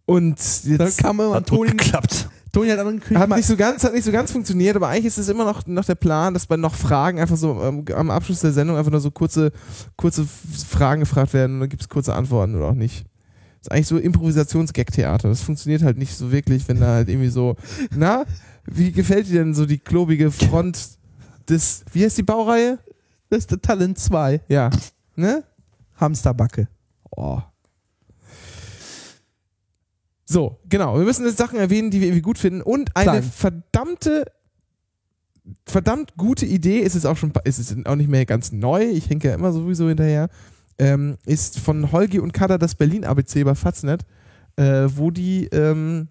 [0.05, 2.29] Und Dann jetzt kam immer Hat gut geklappt.
[2.55, 5.17] Toni hat angekündigt, hat nicht so ganz, hat nicht so ganz funktioniert, aber eigentlich ist
[5.17, 8.39] es immer noch, noch der Plan, dass bei noch Fragen einfach so ähm, am Abschluss
[8.39, 9.51] der Sendung einfach nur so kurze,
[9.97, 13.05] kurze Fragen gefragt werden und dann gibt es kurze Antworten oder auch nicht.
[13.59, 15.27] Das ist eigentlich so Improvisations-Gag-Theater.
[15.27, 17.57] Das funktioniert halt nicht so wirklich, wenn da halt irgendwie so,
[17.95, 18.23] na,
[18.65, 20.79] wie gefällt dir denn so die klobige Front
[21.49, 22.79] des, wie heißt die Baureihe?
[23.29, 24.41] das ist der Talent 2.
[24.47, 24.69] Ja,
[25.15, 25.43] ne?
[25.97, 26.69] Hamsterbacke.
[27.11, 27.41] Oh.
[30.25, 30.97] So, genau.
[30.97, 32.61] Wir müssen jetzt Sachen erwähnen, die wir irgendwie gut finden.
[32.61, 33.23] Und eine Klein.
[33.23, 34.25] verdammte,
[35.67, 39.09] verdammt gute Idee, ist es auch schon, ist es auch nicht mehr ganz neu, ich
[39.09, 40.29] hänge ja immer sowieso hinterher,
[40.79, 44.03] ähm, ist von Holgi und Kada das Berlin ABC bei Faznet,
[44.55, 46.07] äh, wo die ähm,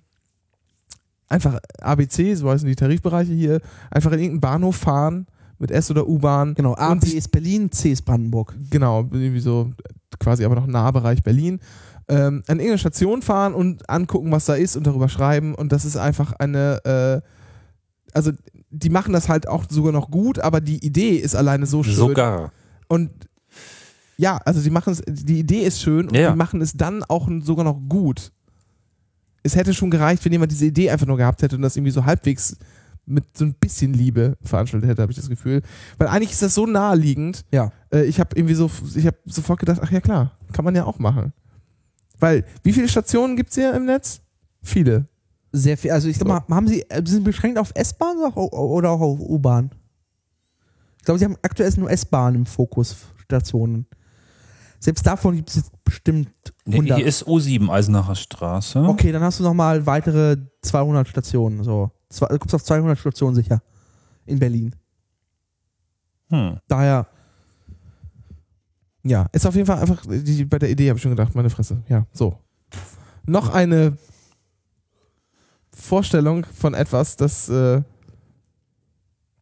[1.29, 3.61] einfach ABC, so heißen die Tarifbereiche hier,
[3.91, 5.27] einfach in irgendeinen Bahnhof fahren
[5.59, 6.55] mit S- oder U-Bahn.
[6.55, 8.55] Genau, A, Und B sich- ist Berlin, C ist Brandenburg.
[8.71, 9.73] Genau, irgendwie so
[10.21, 11.59] quasi aber noch Nahbereich Berlin.
[12.09, 15.55] Ähm, an irgendeine Station fahren und angucken, was da ist und darüber schreiben.
[15.55, 17.29] Und das ist einfach eine, äh,
[18.13, 18.33] also
[18.71, 21.95] die machen das halt auch sogar noch gut, aber die Idee ist alleine so schön.
[21.95, 22.53] Sogar.
[22.89, 23.11] Und
[24.17, 27.03] ja, also die machen es, die Idee ist schön und Ja, die machen es dann
[27.05, 28.33] auch sogar noch gut.
[29.43, 31.91] Es hätte schon gereicht, wenn jemand diese Idee einfach nur gehabt hätte und das irgendwie
[31.91, 32.57] so halbwegs
[33.07, 35.63] mit so ein bisschen Liebe veranstaltet hätte, habe ich das Gefühl.
[35.99, 37.45] Weil eigentlich ist das so naheliegend.
[37.53, 37.71] Ja.
[37.93, 40.85] Äh, ich habe irgendwie so, ich habe sofort gedacht, ach ja klar, kann man ja
[40.85, 41.33] auch machen.
[42.19, 44.21] Weil, wie viele Stationen gibt es hier im Netz?
[44.63, 45.07] Viele.
[45.53, 45.91] Sehr viel.
[45.93, 46.25] Also ich So.
[46.25, 49.21] glaube mal, haben sie, äh, sie sind beschränkt auf S-Bahn oder, au- oder auch auf
[49.21, 49.71] U-Bahn?
[50.99, 53.87] Ich glaube, sie haben aktuell nur S-Bahn im Fokus Stationen.
[54.81, 56.31] Selbst davon gibt es jetzt bestimmt
[56.67, 56.97] Nee, 100.
[56.99, 58.81] hier ist U7 Eisenacher Straße.
[58.83, 61.63] Okay, dann hast du nochmal weitere 200 Stationen.
[61.63, 61.91] So.
[62.11, 63.63] Du kommst auf 200 Stationen sicher.
[64.27, 64.75] In Berlin.
[66.31, 66.59] Hm.
[66.69, 67.07] Daher,
[69.05, 71.51] Ja, ist auf jeden Fall einfach, die, bei der Idee habe ich schon gedacht, meine
[71.51, 71.83] Fresse.
[71.89, 72.39] Ja, so.
[73.27, 73.97] Noch eine
[75.73, 77.83] Vorstellung von etwas, das äh,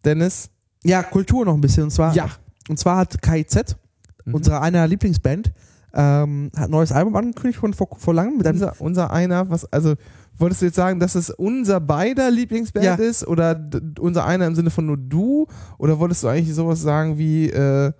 [0.05, 0.51] Dennis.
[0.83, 1.85] ja, Kultur noch ein bisschen.
[1.85, 2.29] Und zwar, Ja.
[2.69, 3.77] und zwar hat KIZ,
[4.25, 4.35] Mhm.
[4.35, 5.53] unsere einer Lieblingsband,
[5.95, 8.39] ähm, hat ein neues Album angekündigt von vor, vor langem.
[8.39, 9.95] Mit Unser, unser einer, was, also
[10.39, 12.95] wolltest du jetzt sagen, dass es unser beider Lieblingsband Ja.
[12.95, 13.69] ist oder
[14.01, 15.47] unser einer im Sinne von nur du?
[15.79, 17.93] Oder wolltest du eigentlich sowas sagen wie, äh,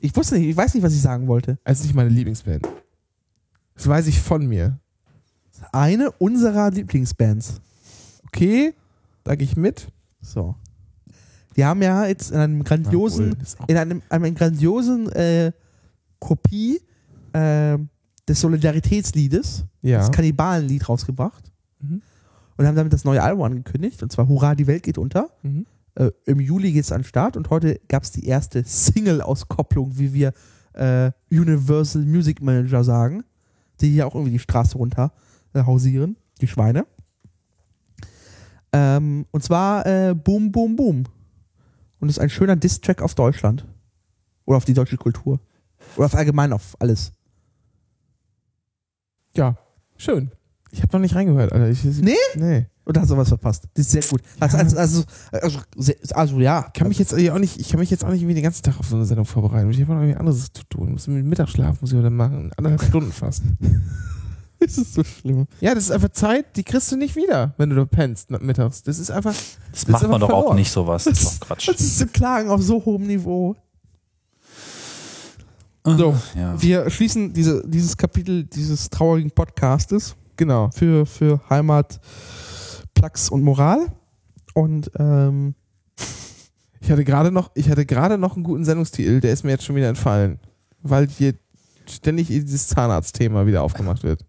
[0.00, 1.58] ich wusste nicht, ich weiß nicht, was ich sagen wollte.
[1.64, 2.66] also nicht meine Lieblingsband?
[3.74, 4.78] Das weiß ich von mir.
[5.72, 7.60] Eine unserer Lieblingsbands.
[8.26, 8.74] Okay,
[9.24, 9.88] da gehe ich mit.
[10.20, 10.54] So.
[11.56, 15.52] Die haben ja jetzt in einem grandiosen, ist auch- in einem, einem grandiosen äh,
[16.20, 16.80] Kopie
[17.32, 17.78] äh,
[18.28, 19.98] des Solidaritätsliedes, Ja.
[19.98, 21.50] das Kannibalenlied rausgebracht
[21.80, 22.02] Mhm.
[22.56, 25.30] und haben damit das neue Album angekündigt und zwar Hurra, die Welt geht unter.
[25.42, 25.66] Mhm.
[25.98, 29.98] Äh, Im Juli geht es an den Start und heute gab es die erste Single-Auskopplung,
[29.98, 30.32] wie wir
[30.74, 33.24] äh, Universal Music Manager sagen,
[33.80, 35.12] die hier auch irgendwie die Straße runter
[35.54, 36.86] äh, hausieren, die Schweine.
[38.72, 41.04] Ähm, und zwar äh, Boom, Boom, Boom.
[41.98, 43.66] Und ist ein schöner Diss-Track auf Deutschland.
[44.44, 45.40] Oder auf die deutsche Kultur.
[45.96, 47.12] Oder auf allgemein auf alles.
[49.36, 49.56] Ja,
[49.96, 50.30] schön.
[50.70, 51.68] Ich habe noch nicht reingehört, Alter.
[51.68, 52.14] Ich, Nee?
[52.36, 52.66] Nee.
[52.88, 53.64] Und hast du was verpasst.
[53.74, 54.22] Das ist sehr gut.
[54.40, 56.64] Also, also, also, also, sehr- also ja.
[56.68, 58.62] Ich kann mich jetzt auch nicht, ich kann mich jetzt auch nicht irgendwie den ganzen
[58.62, 59.70] Tag auf so eine Sendung vorbereiten.
[59.70, 60.92] Ich habe noch irgendwie anderes zu tun.
[60.92, 62.50] Muss mit Mittagsschlaf muss ich heute machen.
[62.56, 63.42] Anderthalb Stunden fast.
[64.60, 65.46] Das ist so schlimm.
[65.60, 68.82] Ja, das ist einfach Zeit, die kriegst du nicht wieder, wenn du da pennst mittags.
[68.82, 69.32] Das ist einfach.
[69.70, 71.04] Das ist macht man aber doch auch nicht sowas.
[71.04, 71.68] Das ist doch Quatsch.
[71.68, 73.54] Das ist so Klagen auf so hohem Niveau.
[75.84, 76.60] So, Ja.
[76.60, 80.70] Wir schließen diese, dieses Kapitel dieses traurigen Podcastes genau.
[80.74, 82.00] für, für Heimat,
[82.98, 83.86] Plax und Moral.
[84.54, 85.54] Und ähm,
[86.80, 89.64] Ich hatte gerade noch, ich hatte gerade noch einen guten Sendungstitel, der ist mir jetzt
[89.64, 90.40] schon wieder entfallen.
[90.82, 91.34] Weil hier
[91.88, 94.24] ständig dieses Zahnarztthema wieder aufgemacht wird.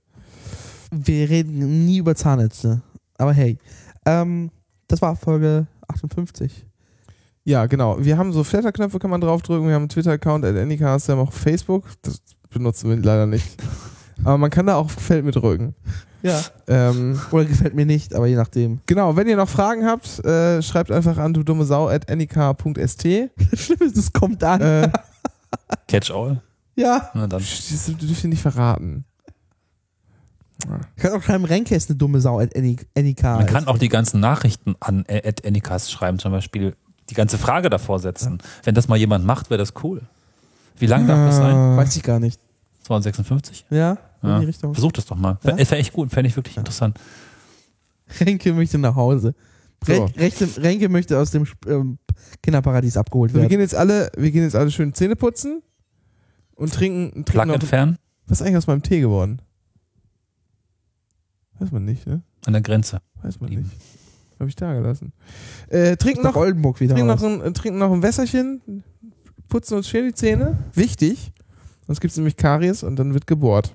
[0.91, 2.81] wir reden nie über Zahnärzte.
[3.17, 3.57] Aber hey,
[4.05, 4.51] ähm,
[4.87, 6.65] das war Folge 58.
[7.43, 8.03] Ja, genau.
[8.03, 9.67] Wir haben so Flatterknöpfe, kann man draufdrücken.
[9.67, 11.85] Wir haben einen Twitter-Account at Anycast, wir haben auch Facebook.
[12.03, 13.61] Das benutzen wir leider nicht.
[14.23, 15.75] Aber man kann da auch Gefällt mir drücken.
[16.21, 16.41] Ja.
[16.67, 18.81] Ähm, Oder gefällt mir nicht, aber je nachdem.
[18.85, 23.05] genau, wenn ihr noch Fragen habt, äh, schreibt einfach an du dumme Sau at anycar.st.
[23.51, 24.61] Das Schlimme ist, es kommt an.
[24.61, 24.91] Äh,
[25.87, 26.41] Catch all.
[26.75, 27.09] ja.
[27.13, 27.39] Na dann.
[27.39, 29.05] das dürft ihr nicht verraten.
[30.97, 32.53] Ich kann auch schreiben, Renke ist eine dumme Sau at
[33.15, 33.37] car.
[33.37, 36.75] Man kann auch die ganzen Nachrichten an äh, at Anycast schreiben, zum Beispiel
[37.09, 38.39] die ganze Frage davor setzen.
[38.63, 40.01] Wenn das mal jemand macht, wäre das cool.
[40.77, 41.77] Wie lang darf das sein?
[41.77, 42.39] Weiß ich gar nicht.
[42.89, 43.65] 256?
[43.69, 44.39] Ja, in Ja.
[44.39, 44.73] die Richtung.
[44.73, 45.37] Versuch das doch mal.
[45.43, 45.57] Ja?
[45.57, 46.99] Wäre echt gut, fände ich wirklich interessant.
[48.19, 49.35] Renke möchte nach Hause.
[49.85, 50.05] So.
[50.17, 51.99] Rechte, Renke möchte aus dem ähm,
[52.41, 53.49] Kinderparadies abgeholt Wir werden.
[53.49, 55.61] gehen jetzt alle, wir gehen jetzt alle schön Zähne putzen
[56.55, 57.97] und trinken, trinken Plug entfernen
[58.27, 59.41] Was ist eigentlich aus meinem Tee geworden?
[61.59, 62.23] Weiß man nicht, ne?
[62.45, 63.01] an der Grenze.
[63.21, 63.63] Weiß man Lieben.
[63.63, 63.75] nicht.
[64.39, 65.13] Habe ich da gelassen.
[65.67, 66.95] Äh, trinken nach noch, Oldenburg wieder.
[66.95, 68.83] trinken noch, ein, äh, trinken noch ein Wässerchen,
[69.49, 70.57] putzen uns schön die Zähne.
[70.73, 71.31] Wichtig.
[71.89, 73.73] Sonst gibt es nämlich Karies und dann wird gebohrt.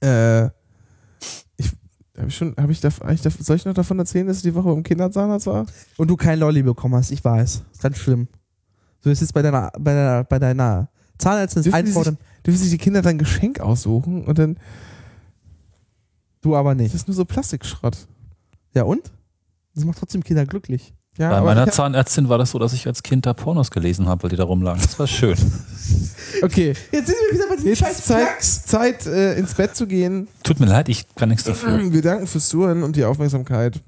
[0.00, 0.44] Äh,
[1.56, 1.72] ich,
[2.16, 4.36] hab ich schon, habe ich da, hab ich da, soll ich noch davon erzählen, dass
[4.36, 5.66] ich die Woche beim Kinderzahnarzt war?
[5.96, 7.64] Und du kein Lolli bekommen hast, ich weiß.
[7.72, 8.28] Ist ganz schlimm.
[9.00, 12.78] Du bist jetzt bei deiner, bei deiner, bei deiner Zahnärztin Dürfen einfordern, Dürfen sich die
[12.78, 14.56] Kinder dann Geschenk aussuchen und dann
[16.42, 16.94] du aber ist nicht.
[16.94, 18.06] das nur so Plastikschrott.
[18.72, 19.10] Ja und?
[19.74, 20.94] Das macht trotzdem Kinder glücklich.
[21.18, 24.22] Ja, Bei meiner Zahnärztin war das so, dass ich als Kind da Pornos gelesen habe,
[24.22, 24.80] weil die da rumlagen.
[24.80, 25.36] Das war schön.
[26.42, 28.42] Okay, Jetzt sind wir wieder bei den jetzt scheiß ist Zeit.
[28.42, 30.26] Zeit äh, ins Bett zu gehen.
[30.42, 31.92] Tut mir leid, ich kann nichts dafür.
[31.92, 33.78] Wir danken fürs Zuhören und die Aufmerksamkeit.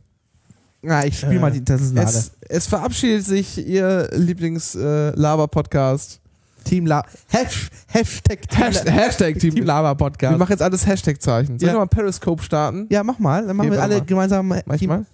[0.83, 6.21] Na, ich spiel mal die ist Es, es verabschiedet sich Ihr Lieblings-Laber-Podcast.
[6.65, 10.39] Team La Hash, Hashtag Team Hashtag, Hashtag Team, Team Lava Wir Podcast.
[10.39, 11.59] machen jetzt alles Hashtag-Zeichen.
[11.59, 11.75] Sollen Ja.
[11.77, 12.87] wir mal Periscope starten?
[12.91, 13.47] Ja, mach mal.
[13.47, 14.05] Dann machen Okay, wir alle mal.
[14.05, 14.91] gemeinsam äh, Mach ich Team.
[14.91, 15.07] mal.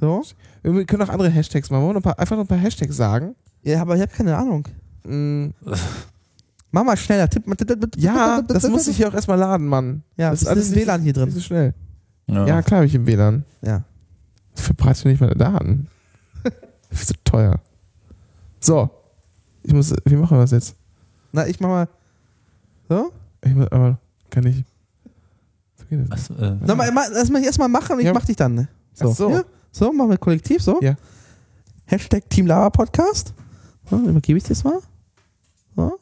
[0.00, 0.22] So.
[0.62, 1.82] Wir können auch andere Hashtags machen.
[1.82, 3.34] Wollen wir noch ein paar, einfach noch ein paar Hashtags sagen?
[3.62, 4.66] Ja, aber ich habe keine Ahnung.
[5.04, 5.48] Mm,
[6.70, 7.28] Mach mal schneller.
[7.28, 9.66] Tipp tipp, tipp, tipp, ja, tipp, tipp, das tipp, muss ich hier auch erstmal laden,
[9.66, 10.02] Mann.
[10.16, 11.30] Ja, das ist alles ist nicht- WLAN hier drin.
[11.30, 11.74] so schnell.
[12.28, 12.46] Ja.
[12.46, 13.44] Ja, klar habe ich im WLAN.
[13.62, 13.82] Ja.
[14.54, 15.88] Verbreitest du nicht meine Daten.
[16.90, 17.60] Viel zu teuer.
[18.60, 18.88] So.
[19.64, 20.76] Ich muss, wie machen wir das jetzt?
[21.32, 21.88] Na, ich mach mal.
[22.88, 23.12] So?
[23.44, 23.98] Ich muss, aber
[24.30, 24.64] kann ich.
[25.76, 26.30] So geht das.
[26.30, 28.12] Was, äh, Sag mal, ma- lass mich erstmal machen und ich Ja.
[28.12, 28.54] mach dich dann.
[28.54, 28.68] Ne?
[28.94, 29.10] So.
[29.10, 29.30] Ach so.
[29.30, 29.42] Ja?
[29.72, 30.78] So, machen wir kollektiv so.
[30.82, 30.94] Ja.
[31.86, 33.32] Hashtag Team Lava Podcast.
[33.88, 34.78] So, übergebe ich das mal.
[35.74, 35.98] So.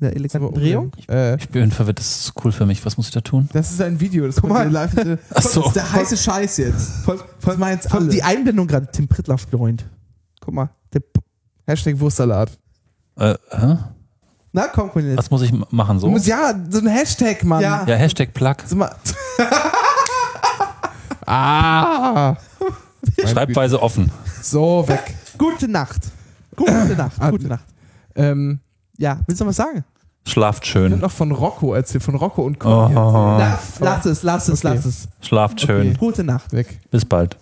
[0.00, 0.92] In der eleganten Drehung.
[1.08, 2.84] Äh, ich bin verwirrt, das ist zu cool für mich.
[2.86, 3.48] Was muss ich da tun?
[3.52, 4.26] das ist ein Video.
[4.26, 4.62] Das Guck mal.
[4.62, 4.94] kommt live.
[4.94, 5.66] Das Ach so.
[5.66, 6.90] ist der heiße Scheiß jetzt.
[7.04, 8.08] Voll, Das meinen jetzt voll alle.
[8.08, 9.84] die Einblendung gerade Tim Prittlaff joint.
[10.40, 10.70] Guck mal.
[10.94, 11.20] Der P
[11.66, 12.58] Hashtag Wurstsalat.
[13.16, 13.76] Äh, hä?
[14.52, 15.18] Na, komm, Cornelis.
[15.18, 16.00] Was muss ich machen?
[16.00, 16.08] So?
[16.08, 17.62] musst, ja, so ein Hashtag, Mann.
[17.62, 17.84] Ja.
[17.86, 18.56] Ja, Hashtag Plug.
[21.26, 22.36] Ah.
[23.28, 24.10] Schreibweise offen.
[24.42, 25.14] So, weg.
[25.38, 26.02] Gute Nacht.
[26.56, 27.12] Gute Nacht.
[27.18, 27.64] Ah, Gute Nacht.
[28.14, 28.60] Ähm,
[28.98, 29.84] Ja, willst du noch was sagen?
[30.26, 30.98] Schlaft ich schön.
[30.98, 33.38] noch von Rocco erzählt, von Rocco und Oh, Conny erzählt.
[33.38, 34.74] Lass, lass es, lass es, Okay.
[34.76, 35.08] lass es.
[35.22, 35.94] schlaft schön.
[35.96, 36.52] Gute Nacht.
[36.52, 36.78] Weg.
[36.90, 37.36] Bis bald.